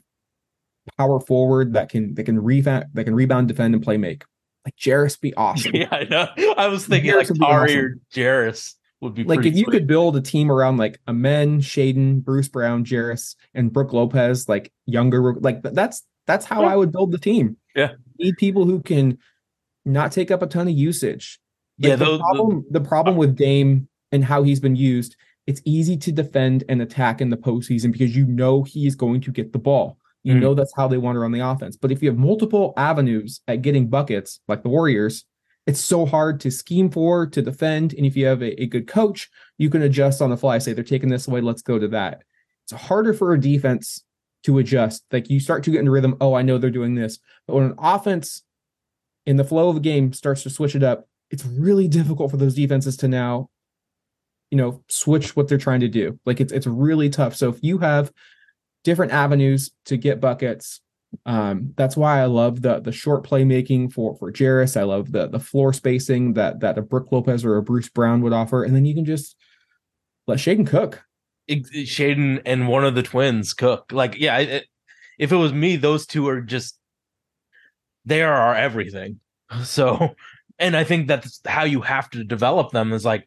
power 0.96 1.20
forward 1.20 1.74
that 1.74 1.88
can 1.88 2.14
that 2.14 2.24
can 2.24 2.42
rebound 2.42 2.86
that 2.94 3.04
can 3.04 3.14
rebound, 3.14 3.48
defend, 3.48 3.74
and 3.74 3.82
play 3.82 3.96
make. 3.96 4.24
Like 4.68 4.76
Jarace 4.76 5.18
be 5.18 5.32
awesome. 5.34 5.72
Yeah, 5.74 5.88
I 5.90 6.04
know. 6.04 6.28
I 6.58 6.68
was 6.68 6.86
thinking 6.86 7.10
Jarace 7.10 7.30
like 7.30 7.40
Tari 7.40 7.70
awesome. 7.70 7.78
or 7.78 7.96
Jarace 8.12 8.74
would 9.00 9.14
be 9.14 9.24
like 9.24 9.46
if 9.46 9.56
you 9.56 9.64
could 9.64 9.86
build 9.86 10.14
a 10.14 10.20
team 10.20 10.52
around 10.52 10.76
like 10.76 11.00
Amen, 11.08 11.62
Shaedon, 11.62 12.22
Bruce 12.22 12.48
Brown, 12.48 12.84
Jarace, 12.84 13.34
and 13.54 13.72
Brook 13.72 13.94
Lopez, 13.94 14.46
like 14.46 14.70
younger, 14.84 15.32
like 15.34 15.62
that's 15.62 16.04
that's 16.26 16.44
how 16.44 16.62
yeah. 16.62 16.68
I 16.68 16.76
would 16.76 16.92
build 16.92 17.12
the 17.12 17.18
team. 17.18 17.56
Yeah. 17.74 17.92
need 18.18 18.36
people 18.36 18.66
who 18.66 18.82
can 18.82 19.16
not 19.86 20.12
take 20.12 20.30
up 20.30 20.42
a 20.42 20.46
ton 20.46 20.68
of 20.68 20.74
usage. 20.74 21.40
Like 21.78 21.90
yeah, 21.90 21.96
the 21.96 22.18
problem 22.18 22.66
the, 22.70 22.80
the 22.80 22.86
problem 22.86 23.16
with 23.16 23.36
Dame 23.36 23.88
and 24.12 24.22
how 24.22 24.42
he's 24.42 24.60
been 24.60 24.76
used, 24.76 25.16
it's 25.46 25.62
easy 25.64 25.96
to 25.96 26.12
defend 26.12 26.64
and 26.68 26.82
attack 26.82 27.22
in 27.22 27.30
the 27.30 27.38
postseason 27.38 27.90
because 27.90 28.14
you 28.14 28.26
know 28.26 28.64
he's 28.64 28.94
going 28.94 29.22
to 29.22 29.32
get 29.32 29.54
the 29.54 29.58
ball. 29.58 29.96
You 30.28 30.34
mm 30.34 30.40
know 30.40 30.52
that's 30.52 30.74
how 30.76 30.88
they 30.88 30.98
want 30.98 31.16
to 31.16 31.20
run 31.20 31.32
the 31.32 31.40
offense. 31.40 31.74
But 31.78 31.90
if 31.90 32.02
you 32.02 32.10
have 32.10 32.18
multiple 32.18 32.74
avenues 32.76 33.40
at 33.48 33.62
getting 33.62 33.88
buckets, 33.88 34.40
like 34.46 34.62
the 34.62 34.68
Warriors, 34.68 35.24
it's 35.66 35.80
so 35.80 36.04
hard 36.04 36.38
to 36.40 36.50
scheme 36.50 36.90
for, 36.90 37.26
to 37.26 37.40
defend. 37.40 37.94
And 37.94 38.04
if 38.04 38.14
you 38.14 38.26
have 38.26 38.42
a, 38.42 38.62
a 38.62 38.66
good 38.66 38.86
coach, 38.86 39.30
you 39.56 39.70
can 39.70 39.80
adjust 39.80 40.20
on 40.20 40.28
the 40.28 40.36
fly, 40.36 40.58
say 40.58 40.74
they're 40.74 40.84
taking 40.84 41.08
this 41.08 41.28
away, 41.28 41.40
let's 41.40 41.62
go 41.62 41.78
to 41.78 41.88
that. 41.88 42.24
It's 42.64 42.82
harder 42.82 43.14
for 43.14 43.32
a 43.32 43.40
defense 43.40 44.04
to 44.42 44.58
adjust. 44.58 45.02
Like 45.10 45.30
you 45.30 45.40
start 45.40 45.64
to 45.64 45.70
get 45.70 45.78
into 45.78 45.92
rhythm. 45.92 46.18
Oh, 46.20 46.34
I 46.34 46.42
know 46.42 46.58
they're 46.58 46.68
doing 46.68 46.94
this. 46.94 47.18
But 47.46 47.54
when 47.54 47.64
an 47.64 47.74
offense 47.78 48.42
in 49.24 49.38
the 49.38 49.44
flow 49.44 49.70
of 49.70 49.76
the 49.76 49.80
game 49.80 50.12
starts 50.12 50.42
to 50.42 50.50
switch 50.50 50.74
it 50.74 50.82
up, 50.82 51.08
it's 51.30 51.46
really 51.46 51.88
difficult 51.88 52.30
for 52.30 52.36
those 52.36 52.54
defenses 52.54 52.98
to 52.98 53.08
now, 53.08 53.48
you 54.50 54.58
know, 54.58 54.84
switch 54.88 55.36
what 55.36 55.48
they're 55.48 55.56
trying 55.56 55.80
to 55.80 55.88
do. 55.88 56.20
Like 56.26 56.38
it's 56.42 56.52
it's 56.52 56.66
really 56.66 57.08
tough. 57.08 57.34
So 57.34 57.48
if 57.48 57.62
you 57.62 57.78
have 57.78 58.12
different 58.88 59.12
avenues 59.12 59.70
to 59.84 59.98
get 59.98 60.18
buckets, 60.18 60.80
um, 61.26 61.74
that's 61.76 61.94
why 61.94 62.22
I 62.22 62.24
love 62.24 62.62
the 62.62 62.80
the 62.80 62.90
short 62.90 63.22
playmaking 63.22 63.92
for 63.92 64.16
for 64.16 64.32
Jarace. 64.32 64.78
I 64.78 64.84
love 64.84 65.12
the 65.12 65.28
the 65.28 65.38
floor 65.38 65.74
spacing 65.74 66.32
that 66.34 66.60
that 66.60 66.78
a 66.78 66.82
Brook 66.82 67.12
Lopez 67.12 67.44
or 67.44 67.58
a 67.58 67.62
Bruce 67.62 67.90
Brown 67.90 68.22
would 68.22 68.32
offer, 68.32 68.64
and 68.64 68.74
then 68.74 68.86
you 68.86 68.94
can 68.94 69.04
just 69.04 69.36
let 70.26 70.38
Shaedon 70.38 70.66
cook. 70.66 71.02
Shaedon 71.50 72.40
and 72.46 72.68
one 72.68 72.84
of 72.84 72.94
the 72.94 73.02
twins 73.02 73.52
cook. 73.52 73.90
Like, 73.92 74.18
yeah, 74.18 74.38
it, 74.38 74.66
if 75.18 75.32
it 75.32 75.36
was 75.36 75.52
me, 75.52 75.76
those 75.76 76.06
two 76.06 76.26
are 76.28 76.40
just 76.40 76.78
they 78.06 78.22
are 78.22 78.32
our 78.32 78.54
everything. 78.54 79.20
So, 79.64 80.14
and 80.58 80.76
I 80.76 80.84
think 80.84 81.08
that's 81.08 81.40
how 81.46 81.64
you 81.64 81.80
have 81.80 82.10
to 82.10 82.22
develop 82.22 82.70
them. 82.70 82.92
Is 82.92 83.04
like 83.04 83.24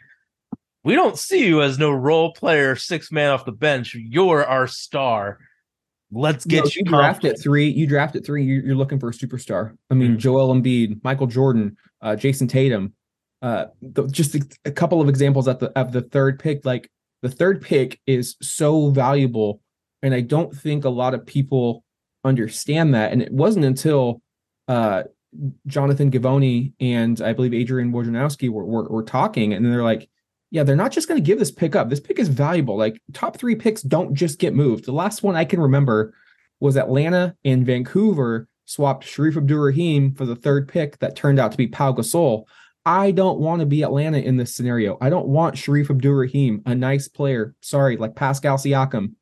we 0.83 0.95
don't 0.95 1.17
see 1.17 1.45
you 1.45 1.61
as 1.61 1.77
no 1.77 1.91
role 1.91 2.33
player, 2.33 2.75
six 2.75 3.11
man 3.11 3.31
off 3.31 3.45
the 3.45 3.51
bench. 3.51 3.95
You're 3.95 4.45
our 4.45 4.67
star. 4.67 5.39
Let's 6.11 6.45
get 6.45 6.65
no, 6.65 6.65
you, 6.65 6.71
you 6.77 6.83
draft 6.83 7.25
at 7.25 7.39
three. 7.39 7.69
You 7.69 7.87
draft 7.87 8.15
at 8.15 8.25
three. 8.25 8.43
You're, 8.43 8.63
you're 8.63 8.75
looking 8.75 8.99
for 8.99 9.09
a 9.09 9.13
superstar. 9.13 9.77
I 9.89 9.93
mean, 9.93 10.11
mm-hmm. 10.11 10.17
Joel 10.17 10.53
Embiid, 10.53 11.03
Michael 11.03 11.27
Jordan, 11.27 11.77
uh, 12.01 12.15
Jayson 12.15 12.49
Tatum. 12.49 12.93
Uh, 13.41 13.65
the, 13.81 14.07
just 14.07 14.35
a, 14.35 14.41
a 14.65 14.71
couple 14.71 15.01
of 15.01 15.09
examples 15.09 15.47
at 15.47 15.59
the 15.59 15.69
of 15.79 15.91
the 15.91 16.01
third 16.01 16.37
pick. 16.39 16.65
Like 16.65 16.91
the 17.21 17.29
third 17.29 17.61
pick 17.61 17.99
is 18.05 18.35
so 18.41 18.89
valuable. 18.89 19.61
And 20.03 20.13
I 20.13 20.21
don't 20.21 20.53
think 20.53 20.83
a 20.83 20.89
lot 20.89 21.13
of 21.13 21.25
people 21.25 21.83
understand 22.23 22.93
that. 22.93 23.11
And 23.11 23.21
it 23.21 23.31
wasn't 23.31 23.65
until 23.65 24.21
uh, 24.67 25.03
Jonathan 25.67 26.11
Givony 26.11 26.73
and 26.79 27.21
I 27.21 27.33
believe 27.33 27.53
Adrian 27.53 27.91
Wojnarowski 27.91 28.49
were, 28.49 28.65
were, 28.65 28.89
were 28.89 29.03
talking, 29.03 29.53
and 29.53 29.65
they're 29.65 29.83
like, 29.83 30.09
yeah, 30.51 30.63
they're 30.63 30.75
not 30.75 30.91
just 30.91 31.07
going 31.07 31.19
to 31.19 31.25
give 31.25 31.39
this 31.39 31.51
pick 31.51 31.75
up. 31.75 31.89
This 31.89 32.01
pick 32.01 32.19
is 32.19 32.27
valuable. 32.27 32.77
Like 32.77 33.01
top 33.13 33.37
three 33.37 33.55
picks 33.55 33.81
don't 33.81 34.13
just 34.13 34.37
get 34.37 34.53
moved. 34.53 34.85
The 34.85 34.91
last 34.91 35.23
one 35.23 35.35
I 35.35 35.45
can 35.45 35.61
remember 35.61 36.13
was 36.59 36.77
Atlanta 36.77 37.35
and 37.43 37.65
Vancouver 37.65 38.47
swapped 38.65 39.05
Sharif 39.05 39.37
Abdur-Rahim 39.37 40.13
for 40.13 40.25
the 40.25 40.35
third 40.35 40.67
pick 40.67 40.99
that 40.99 41.15
turned 41.15 41.39
out 41.39 41.51
to 41.51 41.57
be 41.57 41.67
Pau 41.67 41.93
Gasol. 41.93 42.43
I 42.85 43.11
don't 43.11 43.39
want 43.39 43.61
to 43.61 43.65
be 43.65 43.81
Atlanta 43.81 44.17
in 44.17 44.37
this 44.37 44.53
scenario. 44.53 44.97
I 45.01 45.09
don't 45.09 45.27
want 45.27 45.57
Sharif 45.57 45.89
Abdur-Rahim, 45.89 46.63
a 46.65 46.75
nice 46.75 47.07
player. 47.07 47.55
Sorry, 47.61 47.95
like 47.95 48.15
Pascal 48.15 48.57
Siakam. 48.57 49.13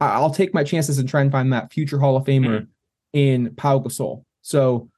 I'll 0.00 0.30
take 0.30 0.54
my 0.54 0.62
chances 0.62 0.98
and 0.98 1.08
try 1.08 1.22
and 1.22 1.32
find 1.32 1.52
that 1.52 1.72
future 1.72 1.98
Hall 1.98 2.16
of 2.16 2.24
Famer 2.24 2.60
mm-hmm. 2.60 2.64
in 3.14 3.54
Pau 3.56 3.80
Gasol. 3.80 4.24
So 4.42 4.90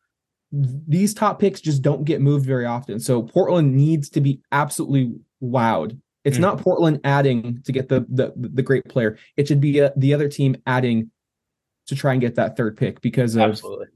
these 0.53 1.15
top 1.15 1.39
picks 1.39 1.61
just 1.61 1.81
don't 1.81 2.05
get 2.05 2.21
moved 2.21 2.45
very 2.45 2.67
often. 2.67 3.01
So 3.01 3.23
Portland 3.23 3.75
needs 3.75 4.11
to 4.11 4.21
be 4.21 4.41
absolutely 4.53 5.15
wowed. 5.43 5.99
It's 6.25 6.35
mm-hmm. 6.35 6.43
not 6.43 6.61
Portland 6.61 7.01
adding 7.05 7.63
to 7.65 7.73
get 7.73 7.89
the 7.89 8.07
the, 8.09 8.33
the 8.37 8.63
great 8.63 8.85
player. 8.85 9.19
It 9.37 9.49
should 9.49 9.61
be 9.61 9.79
a, 9.79 9.87
uh, 9.87 9.91
the 9.97 10.15
other 10.15 10.29
team 10.29 10.57
adding 10.67 11.11
to 11.87 11.97
try 11.97 12.13
and 12.13 12.21
get 12.21 12.35
that 12.37 12.57
third 12.57 12.77
pick 12.77 13.01
because 13.01 13.37
of 13.37 13.43
absolutely. 13.43 13.87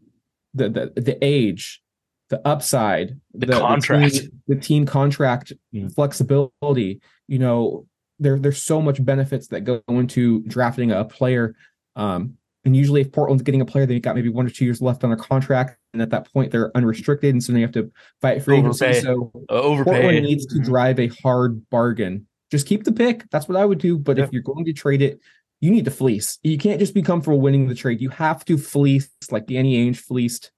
the 0.54 0.68
the 0.68 1.00
the 1.00 1.18
age, 1.22 1.82
the 2.30 2.46
upside, 2.46 3.20
the, 3.34 3.46
the 3.46 3.60
contract, 3.60 4.12
the 4.14 4.20
team, 4.20 4.42
the 4.48 4.56
team 4.56 4.86
contract 4.86 5.52
mm. 5.74 5.94
flexibility. 5.94 7.00
You 7.28 7.38
know, 7.38 7.86
there 8.18 8.38
there's 8.38 8.62
so 8.62 8.80
much 8.80 9.04
benefits 9.04 9.48
that 9.48 9.60
go 9.60 9.82
into 9.88 10.42
drafting 10.42 10.92
a 10.92 11.04
player. 11.04 11.54
Um, 11.96 12.38
and 12.64 12.74
usually, 12.74 13.02
if 13.02 13.12
Portland's 13.12 13.42
getting 13.42 13.60
a 13.60 13.66
player, 13.66 13.84
they've 13.84 14.00
got 14.00 14.14
maybe 14.14 14.30
one 14.30 14.46
or 14.46 14.50
two 14.50 14.64
years 14.64 14.80
left 14.80 15.04
on 15.04 15.12
a 15.12 15.16
contract, 15.16 15.76
and 15.94 16.02
at 16.02 16.10
that 16.10 16.30
point, 16.32 16.52
they're 16.52 16.76
unrestricted, 16.76 17.32
and 17.32 17.42
so 17.42 17.52
they 17.52 17.62
have 17.62 17.72
to 17.72 17.90
fight 18.20 18.42
for 18.42 18.52
agency. 18.52 18.92
So 19.00 19.32
uh, 19.48 19.82
Portland 19.82 20.24
needs 20.24 20.44
to 20.46 20.56
mm-hmm. 20.56 20.64
drive 20.64 21.00
a 21.00 21.06
hard 21.06 21.68
bargain. 21.70 22.26
Just 22.50 22.66
keep 22.66 22.84
the 22.84 22.92
pick. 22.92 23.24
That's 23.30 23.48
what 23.48 23.56
I 23.56 23.64
would 23.64 23.78
do. 23.78 23.98
But 23.98 24.18
if 24.18 24.32
you're 24.32 24.42
going 24.42 24.66
to 24.66 24.72
trade 24.72 25.00
it, 25.00 25.20
you 25.60 25.70
need 25.70 25.86
to 25.86 25.90
fleece. 25.90 26.38
You 26.42 26.58
can't 26.58 26.78
just 26.78 26.94
be 26.94 27.02
comfortable 27.02 27.40
winning 27.40 27.68
the 27.68 27.74
trade. 27.74 28.00
You 28.00 28.10
have 28.10 28.44
to 28.44 28.58
fleece 28.58 29.08
like 29.30 29.46
Danny 29.46 29.76
Ainge 29.76 29.96
fleeced 29.96 30.52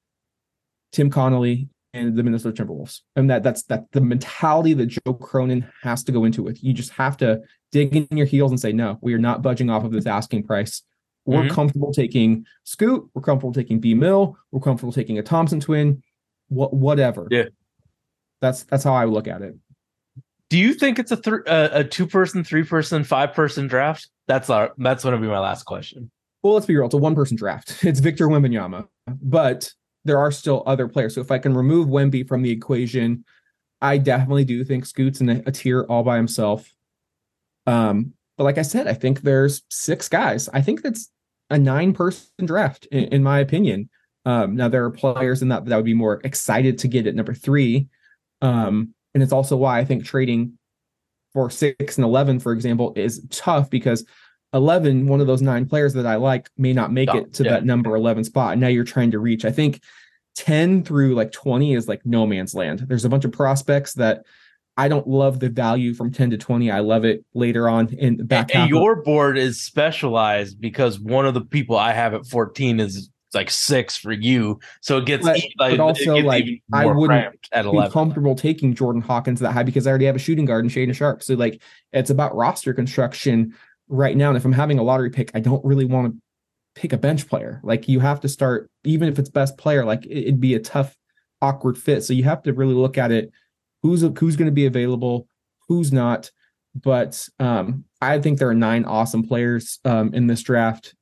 Tim 0.93 1.11
Connolly 1.11 1.69
and 1.95 2.17
the 2.17 2.23
Minnesota 2.23 2.65
Timberwolves. 2.65 3.01
And 3.15 3.31
that 3.31 3.43
that's 3.43 3.63
that 3.65 3.85
the 3.93 4.01
mentality 4.01 4.75
that 4.75 4.87
Joe 4.87 5.15
Cronin 5.15 5.71
has 5.83 6.03
to 6.05 6.13
go 6.13 6.25
into 6.25 6.43
with. 6.43 6.63
You 6.63 6.73
just 6.73 6.91
have 6.91 7.17
to 7.19 7.41
dig 7.73 7.95
in 7.95 8.09
your 8.17 8.27
heels 8.27 8.51
and 8.51 8.61
say, 8.61 8.73
no, 8.73 8.99
we 9.01 9.15
are 9.15 9.19
not 9.19 9.43
budging 9.43 9.71
off 9.71 9.85
of 9.85 9.93
this 9.93 10.07
asking 10.07 10.45
price. 10.45 10.83
We're 11.27 11.43
mm-hmm. 11.43 11.55
comfortable 11.55 11.93
taking 11.93 12.47
Scoot. 12.65 13.09
We're 13.13 13.23
comfortable 13.23 13.53
taking 13.53 13.81
B 13.81 13.95
Mill. 13.95 14.37
We're 14.53 14.61
comfortable 14.61 14.93
taking 14.93 15.19
a 15.19 15.23
Thompson 15.23 15.61
twin. 15.61 16.03
What 16.49 16.73
whatever. 16.73 17.27
Yeah. 17.31 17.47
That's 18.41 18.63
that's 18.65 18.85
how 18.85 18.95
I 18.95 19.05
look 19.05 19.27
at 19.27 19.43
it. 19.43 19.57
Do 20.49 20.59
you 20.59 20.75
think 20.75 21.01
it's 21.01 21.11
a 21.11 21.17
th- 21.17 21.47
uh, 21.47 21.71
a 21.73 21.83
two 21.83 22.07
person, 22.07 22.45
three 22.45 22.63
person, 22.63 23.03
five 23.03 23.35
person 23.35 23.67
draft? 23.67 24.09
That's 24.29 24.49
our 24.49 24.73
that's 24.79 25.03
going 25.03 25.17
to 25.17 25.21
be 25.21 25.27
my 25.27 25.41
last 25.41 25.65
question. 25.65 26.11
Well, 26.43 26.55
let's 26.55 26.67
be 26.67 26.77
real. 26.77 26.87
It's 26.87 26.95
a 26.95 26.99
one 26.99 27.17
person 27.17 27.37
draft. 27.37 27.79
It's 27.85 27.99
Victor 27.99 28.29
Wembanyama, 28.29 28.87
but 29.09 29.73
there 30.05 30.19
are 30.19 30.31
still 30.31 30.63
other 30.65 30.87
players. 30.87 31.17
So 31.17 31.21
if 31.21 31.33
I 31.33 31.39
can 31.39 31.57
remove 31.57 31.89
Wemby 31.89 32.29
from 32.29 32.43
the 32.43 32.51
equation, 32.53 33.25
I 33.81 33.99
definitely 33.99 34.45
do 34.45 34.63
think 34.65 34.87
Scoot's 34.87 35.21
in 35.21 35.29
a, 35.29 35.43
a 35.47 35.51
tier 35.51 35.83
all 35.89 36.05
by 36.05 36.17
himself. 36.17 36.73
Um, 37.67 38.13
but 38.37 38.45
like 38.45 38.59
I 38.59 38.63
said, 38.63 38.87
I 38.87 38.95
think 38.95 39.23
there's 39.23 39.63
six 39.71 40.09
guys. 40.09 40.49
I 40.51 40.61
think 40.61 40.83
that's 40.83 41.11
a 41.51 41.59
nine 41.59 41.93
person 41.93 42.45
draft, 42.45 42.87
in, 42.87 43.05
in 43.05 43.23
my 43.23 43.41
opinion. 43.41 43.89
Um, 44.25 44.57
now 44.57 44.69
there 44.69 44.85
are 44.85 44.91
players 44.91 45.43
in 45.43 45.49
that 45.49 45.65
that 45.67 45.77
would 45.77 45.85
be 45.85 45.95
more 45.95 46.21
excited 46.25 46.79
to 46.79 46.89
get 46.89 47.07
at 47.07 47.15
number 47.15 47.35
three. 47.35 47.89
Um, 48.43 48.95
and 49.15 49.23
it's 49.23 49.33
also 49.33 49.57
why 49.57 49.79
I 49.79 49.85
think 49.85 50.05
trading 50.05 50.59
for 51.33 51.49
six 51.51 51.97
and 51.97 52.05
11, 52.05 52.41
for 52.41 52.53
example, 52.53 52.93
is 52.97 53.25
tough 53.31 53.71
because 53.71 54.05
11, 54.53 55.07
one 55.07 55.21
of 55.21 55.27
those 55.27 55.43
nine 55.43 55.67
players 55.67 55.95
that 55.95 56.07
I 56.07 56.17
like, 56.17 56.51
may 56.57 56.73
not 56.73 56.93
make 56.93 57.11
oh, 57.13 57.19
it 57.19 57.35
to 57.35 57.45
yeah. 57.45 57.51
that 57.53 57.65
number 57.65 57.95
11 57.95 58.25
spot. 58.25 58.53
And 58.53 58.61
now 58.61 58.69
you're 58.69 58.85
trying 58.85 59.13
to 59.13 59.19
reach. 59.19 59.45
I 59.45 59.53
think 59.53 59.83
10 60.37 60.85
through 60.85 61.15
like 61.15 61.33
20 61.33 61.75
is 61.75 61.89
like 61.89 62.05
no 62.05 62.27
man's 62.27 62.55
land. 62.55 62.81
There's 62.81 63.05
a 63.05 63.09
bunch 63.09 63.25
of 63.25 63.33
prospects 63.33 63.95
that 63.95 64.25
I 64.77 64.89
don't 64.89 65.07
love 65.09 65.41
the 65.41 65.49
value 65.49 65.95
from 65.95 66.11
10 66.13 66.31
to 66.31 66.37
20. 66.39 66.71
I 66.71 66.81
love 66.81 67.05
it 67.05 67.25
later 67.35 67.69
on 67.69 67.89
in 67.95 68.19
the 68.19 68.25
back. 68.25 68.55
And, 68.55 68.65
and 68.65 68.71
your 68.71 69.03
board 69.03 69.39
is 69.39 69.61
specialized 69.61 70.61
because 70.61 71.01
one 71.01 71.27
of 71.27 71.35
the 71.35 71.41
people 71.41 71.77
I 71.77 71.93
have 71.93 72.13
at 72.13 72.27
14 72.27 72.81
is 72.81 73.11
like 73.33 73.51
six 73.51 73.97
for 73.97 74.13
you. 74.13 74.61
So 74.83 74.99
it 74.99 75.07
gets, 75.07 75.25
but, 75.25 75.37
like, 75.37 75.53
but 75.57 75.81
also 75.81 76.17
like 76.17 76.47
I 76.73 76.87
wouldn't 76.87 77.35
at 77.53 77.65
11. 77.65 77.89
be 77.89 77.93
comfortable 77.93 78.35
taking 78.35 78.75
Jordan 78.75 79.03
Hawkins 79.03 79.41
that 79.41 79.53
high 79.53 79.63
because 79.63 79.87
I 79.87 79.91
already 79.91 80.07
have 80.07 80.17
a 80.17 80.21
shooting 80.21 80.45
guard 80.45 80.65
and 80.65 80.73
Shaedon 80.73 80.95
Sharpe. 80.95 81.23
So 81.23 81.35
like 81.35 81.63
it's 81.93 82.11
about 82.11 82.35
roster 82.35 82.75
construction 82.75 83.55
right 83.89 84.17
now. 84.17 84.29
And 84.29 84.37
if 84.37 84.45
I'm 84.45 84.53
having 84.53 84.79
a 84.79 84.83
lottery 84.83 85.11
pick, 85.11 85.31
I 85.35 85.41
don't 85.41 85.65
really 85.65 85.85
want 85.85 86.13
to 86.13 86.21
pick 86.75 86.93
a 86.93 86.99
bench 86.99 87.29
player. 87.29 87.61
Like 87.63 87.89
you 87.89 88.01
have 88.01 88.21
to 88.21 88.29
start, 88.29 88.71
even 88.85 89.09
if 89.09 89.19
it's 89.19 89.31
best 89.31 89.57
player, 89.57 89.85
like 89.85 90.07
it'd 90.07 90.41
be 90.41 90.55
a 90.55 90.61
tough, 90.61 90.97
awkward 91.41 91.79
fit. 91.79 92.05
So 92.05 92.13
you 92.13 92.25
have 92.25 92.43
to 92.45 92.53
really 92.53 92.75
look 92.75 92.99
at 92.99 93.11
it. 93.11 93.33
Who's 93.87 94.03
who's 94.19 94.35
going 94.35 94.47
to 94.47 94.53
be 94.53 94.67
available, 94.67 95.29
who's 95.69 95.93
not. 95.93 96.31
But 96.75 97.29
um, 97.39 97.85
I 98.03 98.21
think 98.21 98.39
there 98.39 98.49
are 98.49 98.55
nine 98.55 98.85
awesome 98.85 99.27
players 99.27 99.79
um, 99.85 100.13
in 100.13 100.27
this 100.27 100.43
draft. 100.43 100.95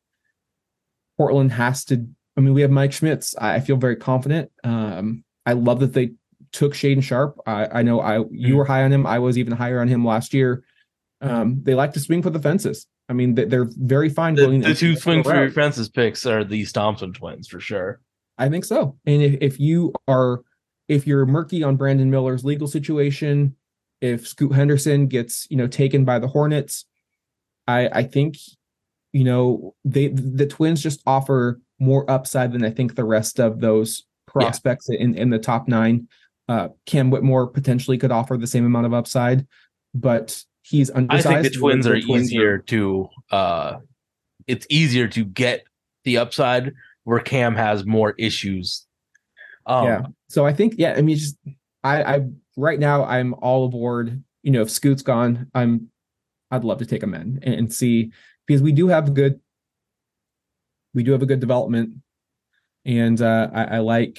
Portland 1.17 1.53
has 1.53 1.87
to. 1.87 2.07
I 2.37 2.41
mean, 2.41 2.53
we 2.53 2.61
have 2.61 2.71
Mike 2.71 2.93
Schmitz. 2.93 3.35
I, 3.37 3.61
feel 3.61 3.77
very 3.77 3.97
confident. 3.97 4.51
Um, 4.65 5.25
I 5.47 5.55
love 5.55 5.81
that 5.81 5.95
they 5.95 6.13
took 6.53 6.75
Shaedon 6.75 7.03
Sharpe. 7.03 7.39
I, 7.47 7.81
I 7.81 7.83
know 7.83 8.01
I 8.01 8.19
you 8.19 8.25
mm-hmm. 8.25 8.57
were 8.57 8.65
high 8.67 8.85
on 8.85 8.93
him. 8.93 9.07
I 9.07 9.19
was 9.19 9.39
even 9.39 9.55
higher 9.55 9.81
on 9.81 9.89
him 9.89 10.05
last 10.05 10.35
year. 10.35 10.63
Um, 11.23 11.61
they 11.63 11.75
like 11.75 11.95
to 11.95 12.01
swing 12.01 12.23
for 12.23 12.31
the 12.31 12.41
fences. 12.41 12.87
I 13.09 13.15
mean, 13.15 13.35
they're 13.35 13.69
very 13.71 14.11
fine. 14.11 14.35
The, 14.35 14.59
the 14.59 14.75
two 14.75 14.97
swing 14.97 15.23
for 15.23 15.35
your 15.35 15.51
fences 15.51 15.89
picks 15.89 16.27
are 16.27 16.45
the 16.45 16.65
Thompson 16.67 17.13
twins 17.13 17.49
for 17.49 17.61
sure. 17.61 18.01
I 18.39 18.49
think 18.49 18.65
so. 18.65 18.99
And 19.07 19.23
if, 19.23 19.39
if 19.41 19.61
you 19.61 19.95
are, 20.09 20.43
if 20.89 21.07
you're 21.07 21.27
murky 21.27 21.63
on 21.63 21.77
Brandon 21.77 22.11
Miller's 22.11 22.45
legal 22.45 22.69
situation, 22.69 23.57
if 24.01 24.27
Scoot 24.27 24.53
Henderson 24.53 25.07
gets, 25.07 25.47
you 25.51 25.57
know, 25.57 25.67
taken 25.67 26.05
by 26.05 26.19
the 26.19 26.29
Hornets, 26.29 26.85
I, 27.67 27.89
I 27.89 28.03
think 28.03 28.37
you 29.15 29.23
know, 29.23 29.75
they 29.85 30.09
the 30.09 30.45
Twins 30.45 30.83
just 30.83 31.01
offer 31.07 31.61
more 31.79 32.09
upside 32.11 32.53
than 32.53 32.65
I 32.65 32.71
think 32.71 32.97
the 32.97 33.05
rest 33.05 33.39
of 33.39 33.61
those 33.61 34.03
prospects 34.27 34.89
yeah. 34.91 34.99
in 34.99 35.15
in 35.15 35.31
the 35.31 35.39
top 35.39 35.69
nine. 35.69 36.09
Uh, 36.49 36.69
Cam 36.85 37.11
Whitmore 37.11 37.47
potentially 37.47 37.97
could 37.97 38.11
offer 38.11 38.37
the 38.37 38.49
same 38.49 38.67
amount 38.67 38.87
of 38.87 38.93
upside, 38.93 39.47
but 39.95 40.43
he's 40.63 40.91
undersized. 40.91 41.27
I 41.29 41.43
think 41.43 41.55
the 41.55 41.59
Twins 41.59 41.87
are 41.87 41.95
the 41.95 42.03
twins 42.03 42.33
easier 42.33 42.55
are... 42.55 42.59
to. 42.59 43.09
Uh, 43.31 43.77
it's 44.49 44.67
easier 44.69 45.07
to 45.09 45.25
get 45.25 45.65
the 46.03 46.19
upside 46.19 46.75
where 47.05 47.21
Cam 47.21 47.55
has 47.55 47.87
more 47.87 48.15
issues. 48.19 48.85
Um, 49.67 49.87
yeah. 49.87 50.03
So 50.29 50.47
I 50.47 50.53
think 50.53 50.75
yeah. 50.79 50.95
I 50.97 51.03
mean, 51.03 51.17
just 51.17 51.37
I 51.83 52.03
I 52.03 52.27
right 52.57 52.79
now 52.79 53.05
I'm 53.05 53.35
all 53.35 53.67
aboard. 53.67 54.23
You 54.43 54.53
know, 54.53 54.63
if 54.63 54.71
Scoot's 54.71 55.03
gone, 55.03 55.51
I'm 55.55 55.89
I'd 56.51 56.65
love 56.65 56.79
to 56.79 56.87
take 56.87 57.03
him 57.03 57.15
in 57.15 57.41
and, 57.43 57.55
and 57.55 57.73
see 57.73 58.13
because 58.47 58.63
we 58.63 58.73
do 58.73 58.89
have 58.89 59.09
a 59.09 59.11
good 59.11 59.41
we 60.95 61.03
do 61.03 61.13
have 61.13 61.23
a 61.23 61.27
good 61.27 61.41
development 61.41 61.91
and 62.85 63.21
uh 63.21 63.49
I, 63.53 63.65
I 63.65 63.79
like 63.79 64.19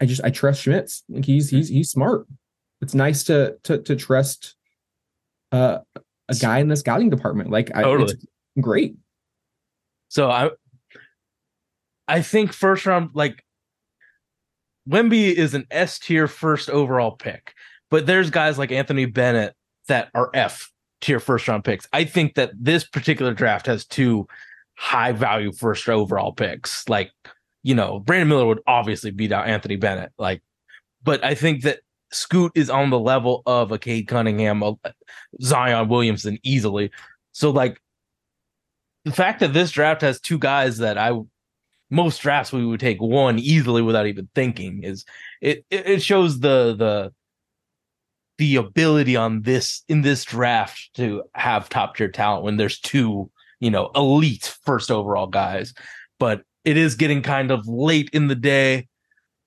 I 0.00 0.06
just 0.06 0.22
I 0.24 0.30
trust 0.30 0.62
Schmitz. 0.62 1.02
Like 1.08 1.24
he's 1.24 1.50
he's 1.50 1.68
he's 1.68 1.90
smart. 1.90 2.26
It's 2.80 2.94
nice 2.94 3.24
to 3.24 3.56
to 3.64 3.78
to 3.82 3.96
trust 3.96 4.54
uh 5.52 5.78
a 6.28 6.34
guy 6.36 6.58
in 6.58 6.68
the 6.68 6.76
scouting 6.76 7.10
department. 7.10 7.50
Like 7.50 7.72
totally. 7.72 8.14
I, 8.56 8.60
great. 8.60 8.96
So 10.08 10.30
I 10.30 10.50
I 12.08 12.22
think 12.22 12.52
first 12.52 12.86
round 12.86 13.10
like 13.14 13.44
Wemby 14.90 15.32
is 15.32 15.54
an 15.54 15.66
S 15.70 15.98
tier 15.98 16.26
first 16.26 16.68
overall 16.68 17.12
pick, 17.12 17.54
but 17.90 18.06
there's 18.06 18.30
guys 18.30 18.58
like 18.58 18.72
Anthony 18.72 19.06
Bennett 19.06 19.54
that 19.88 20.08
are 20.14 20.30
F 20.34 20.70
tier 21.00 21.20
first 21.20 21.46
round 21.48 21.64
picks. 21.64 21.86
I 21.92 22.04
think 22.04 22.34
that 22.34 22.50
this 22.58 22.84
particular 22.84 23.32
draft 23.32 23.66
has 23.66 23.86
two 23.86 24.26
high 24.76 25.12
value 25.12 25.52
first 25.52 25.88
overall 25.88 26.32
picks. 26.32 26.88
Like, 26.88 27.10
you 27.62 27.74
know, 27.74 28.00
Brandon 28.00 28.28
Miller 28.28 28.46
would 28.46 28.60
obviously 28.66 29.10
beat 29.10 29.32
out 29.32 29.46
Anthony 29.46 29.76
Bennett. 29.76 30.12
Like, 30.18 30.42
but 31.02 31.24
I 31.24 31.34
think 31.34 31.62
that 31.62 31.80
Scoot 32.12 32.52
is 32.54 32.70
on 32.70 32.90
the 32.90 32.98
level 32.98 33.42
of 33.46 33.70
a 33.72 33.78
Cade 33.78 34.08
Cunningham, 34.08 34.62
a 34.62 34.74
Zion 35.40 35.88
Williamson 35.88 36.38
easily. 36.42 36.90
So, 37.32 37.50
like, 37.50 37.80
the 39.04 39.12
fact 39.12 39.40
that 39.40 39.52
this 39.52 39.70
draft 39.70 40.02
has 40.02 40.20
two 40.20 40.38
guys 40.38 40.78
that 40.78 40.98
I 40.98 41.12
most 41.90 42.22
drafts 42.22 42.52
we 42.52 42.64
would 42.64 42.80
take 42.80 43.00
one 43.00 43.38
easily 43.38 43.82
without 43.82 44.06
even 44.06 44.28
thinking 44.34 44.82
is 44.84 45.04
it 45.40 45.64
it 45.70 46.02
shows 46.02 46.40
the 46.40 46.74
the 46.76 47.12
the 48.40 48.56
ability 48.56 49.16
on 49.16 49.42
this 49.42 49.84
in 49.86 50.00
this 50.00 50.24
draft 50.24 50.88
to 50.94 51.22
have 51.34 51.68
top 51.68 51.94
tier 51.94 52.08
talent 52.08 52.42
when 52.42 52.56
there's 52.56 52.80
two, 52.80 53.30
you 53.60 53.70
know, 53.70 53.90
elite 53.94 54.56
first 54.64 54.90
overall 54.90 55.26
guys. 55.26 55.74
But 56.18 56.40
it 56.64 56.78
is 56.78 56.94
getting 56.94 57.20
kind 57.20 57.50
of 57.50 57.68
late 57.68 58.08
in 58.14 58.28
the 58.28 58.34
day. 58.34 58.88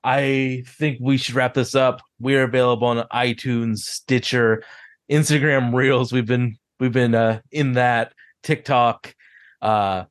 I 0.04 0.64
think 0.68 1.00
we 1.02 1.18
should 1.18 1.34
wrap 1.34 1.56
this 1.56 1.74
up. 1.74 2.02
We're 2.20 2.44
available 2.44 2.88
on 2.88 3.08
iTunes, 3.12 3.80
Stitcher, 3.80 4.64
Instagram 5.12 5.74
Reels. 5.74 6.14
We've 6.14 6.28
been 6.28 6.58
we've 6.80 6.92
been 6.92 7.16
uh, 7.16 7.40
in 7.52 7.74
that 7.74 8.14
TikTok. 8.44 9.16
Uh, 9.60 10.04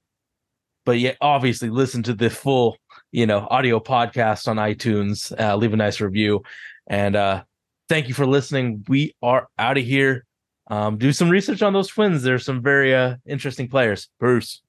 but 0.85 0.99
yeah, 0.99 1.15
obviously 1.21 1.71
listen 1.71 2.03
to 2.05 2.15
the 2.15 2.31
full, 2.31 2.77
you 3.11 3.27
know, 3.27 3.47
audio 3.51 3.81
podcast 3.81 4.49
on 4.49 4.57
iTunes. 4.57 5.33
Uh, 5.39 5.57
leave 5.57 5.73
a 5.73 5.77
nice 5.77 6.01
review, 6.01 6.43
and 6.87 7.17
uh, 7.17 7.45
thank 7.89 8.09
you 8.09 8.15
for 8.15 8.27
listening. 8.27 8.85
We 8.89 9.15
are 9.23 9.49
out 9.59 9.79
of 9.79 9.85
here. 9.85 10.25
Um, 10.71 10.97
do 10.97 11.13
some 11.13 11.29
research 11.29 11.63
on 11.63 11.73
those 11.73 11.89
twins. 11.89 12.23
There's 12.23 12.45
some 12.45 12.63
very 12.63 12.95
uh, 12.95 13.17
interesting 13.27 13.69
players. 13.69 14.09
Bruce. 14.19 14.63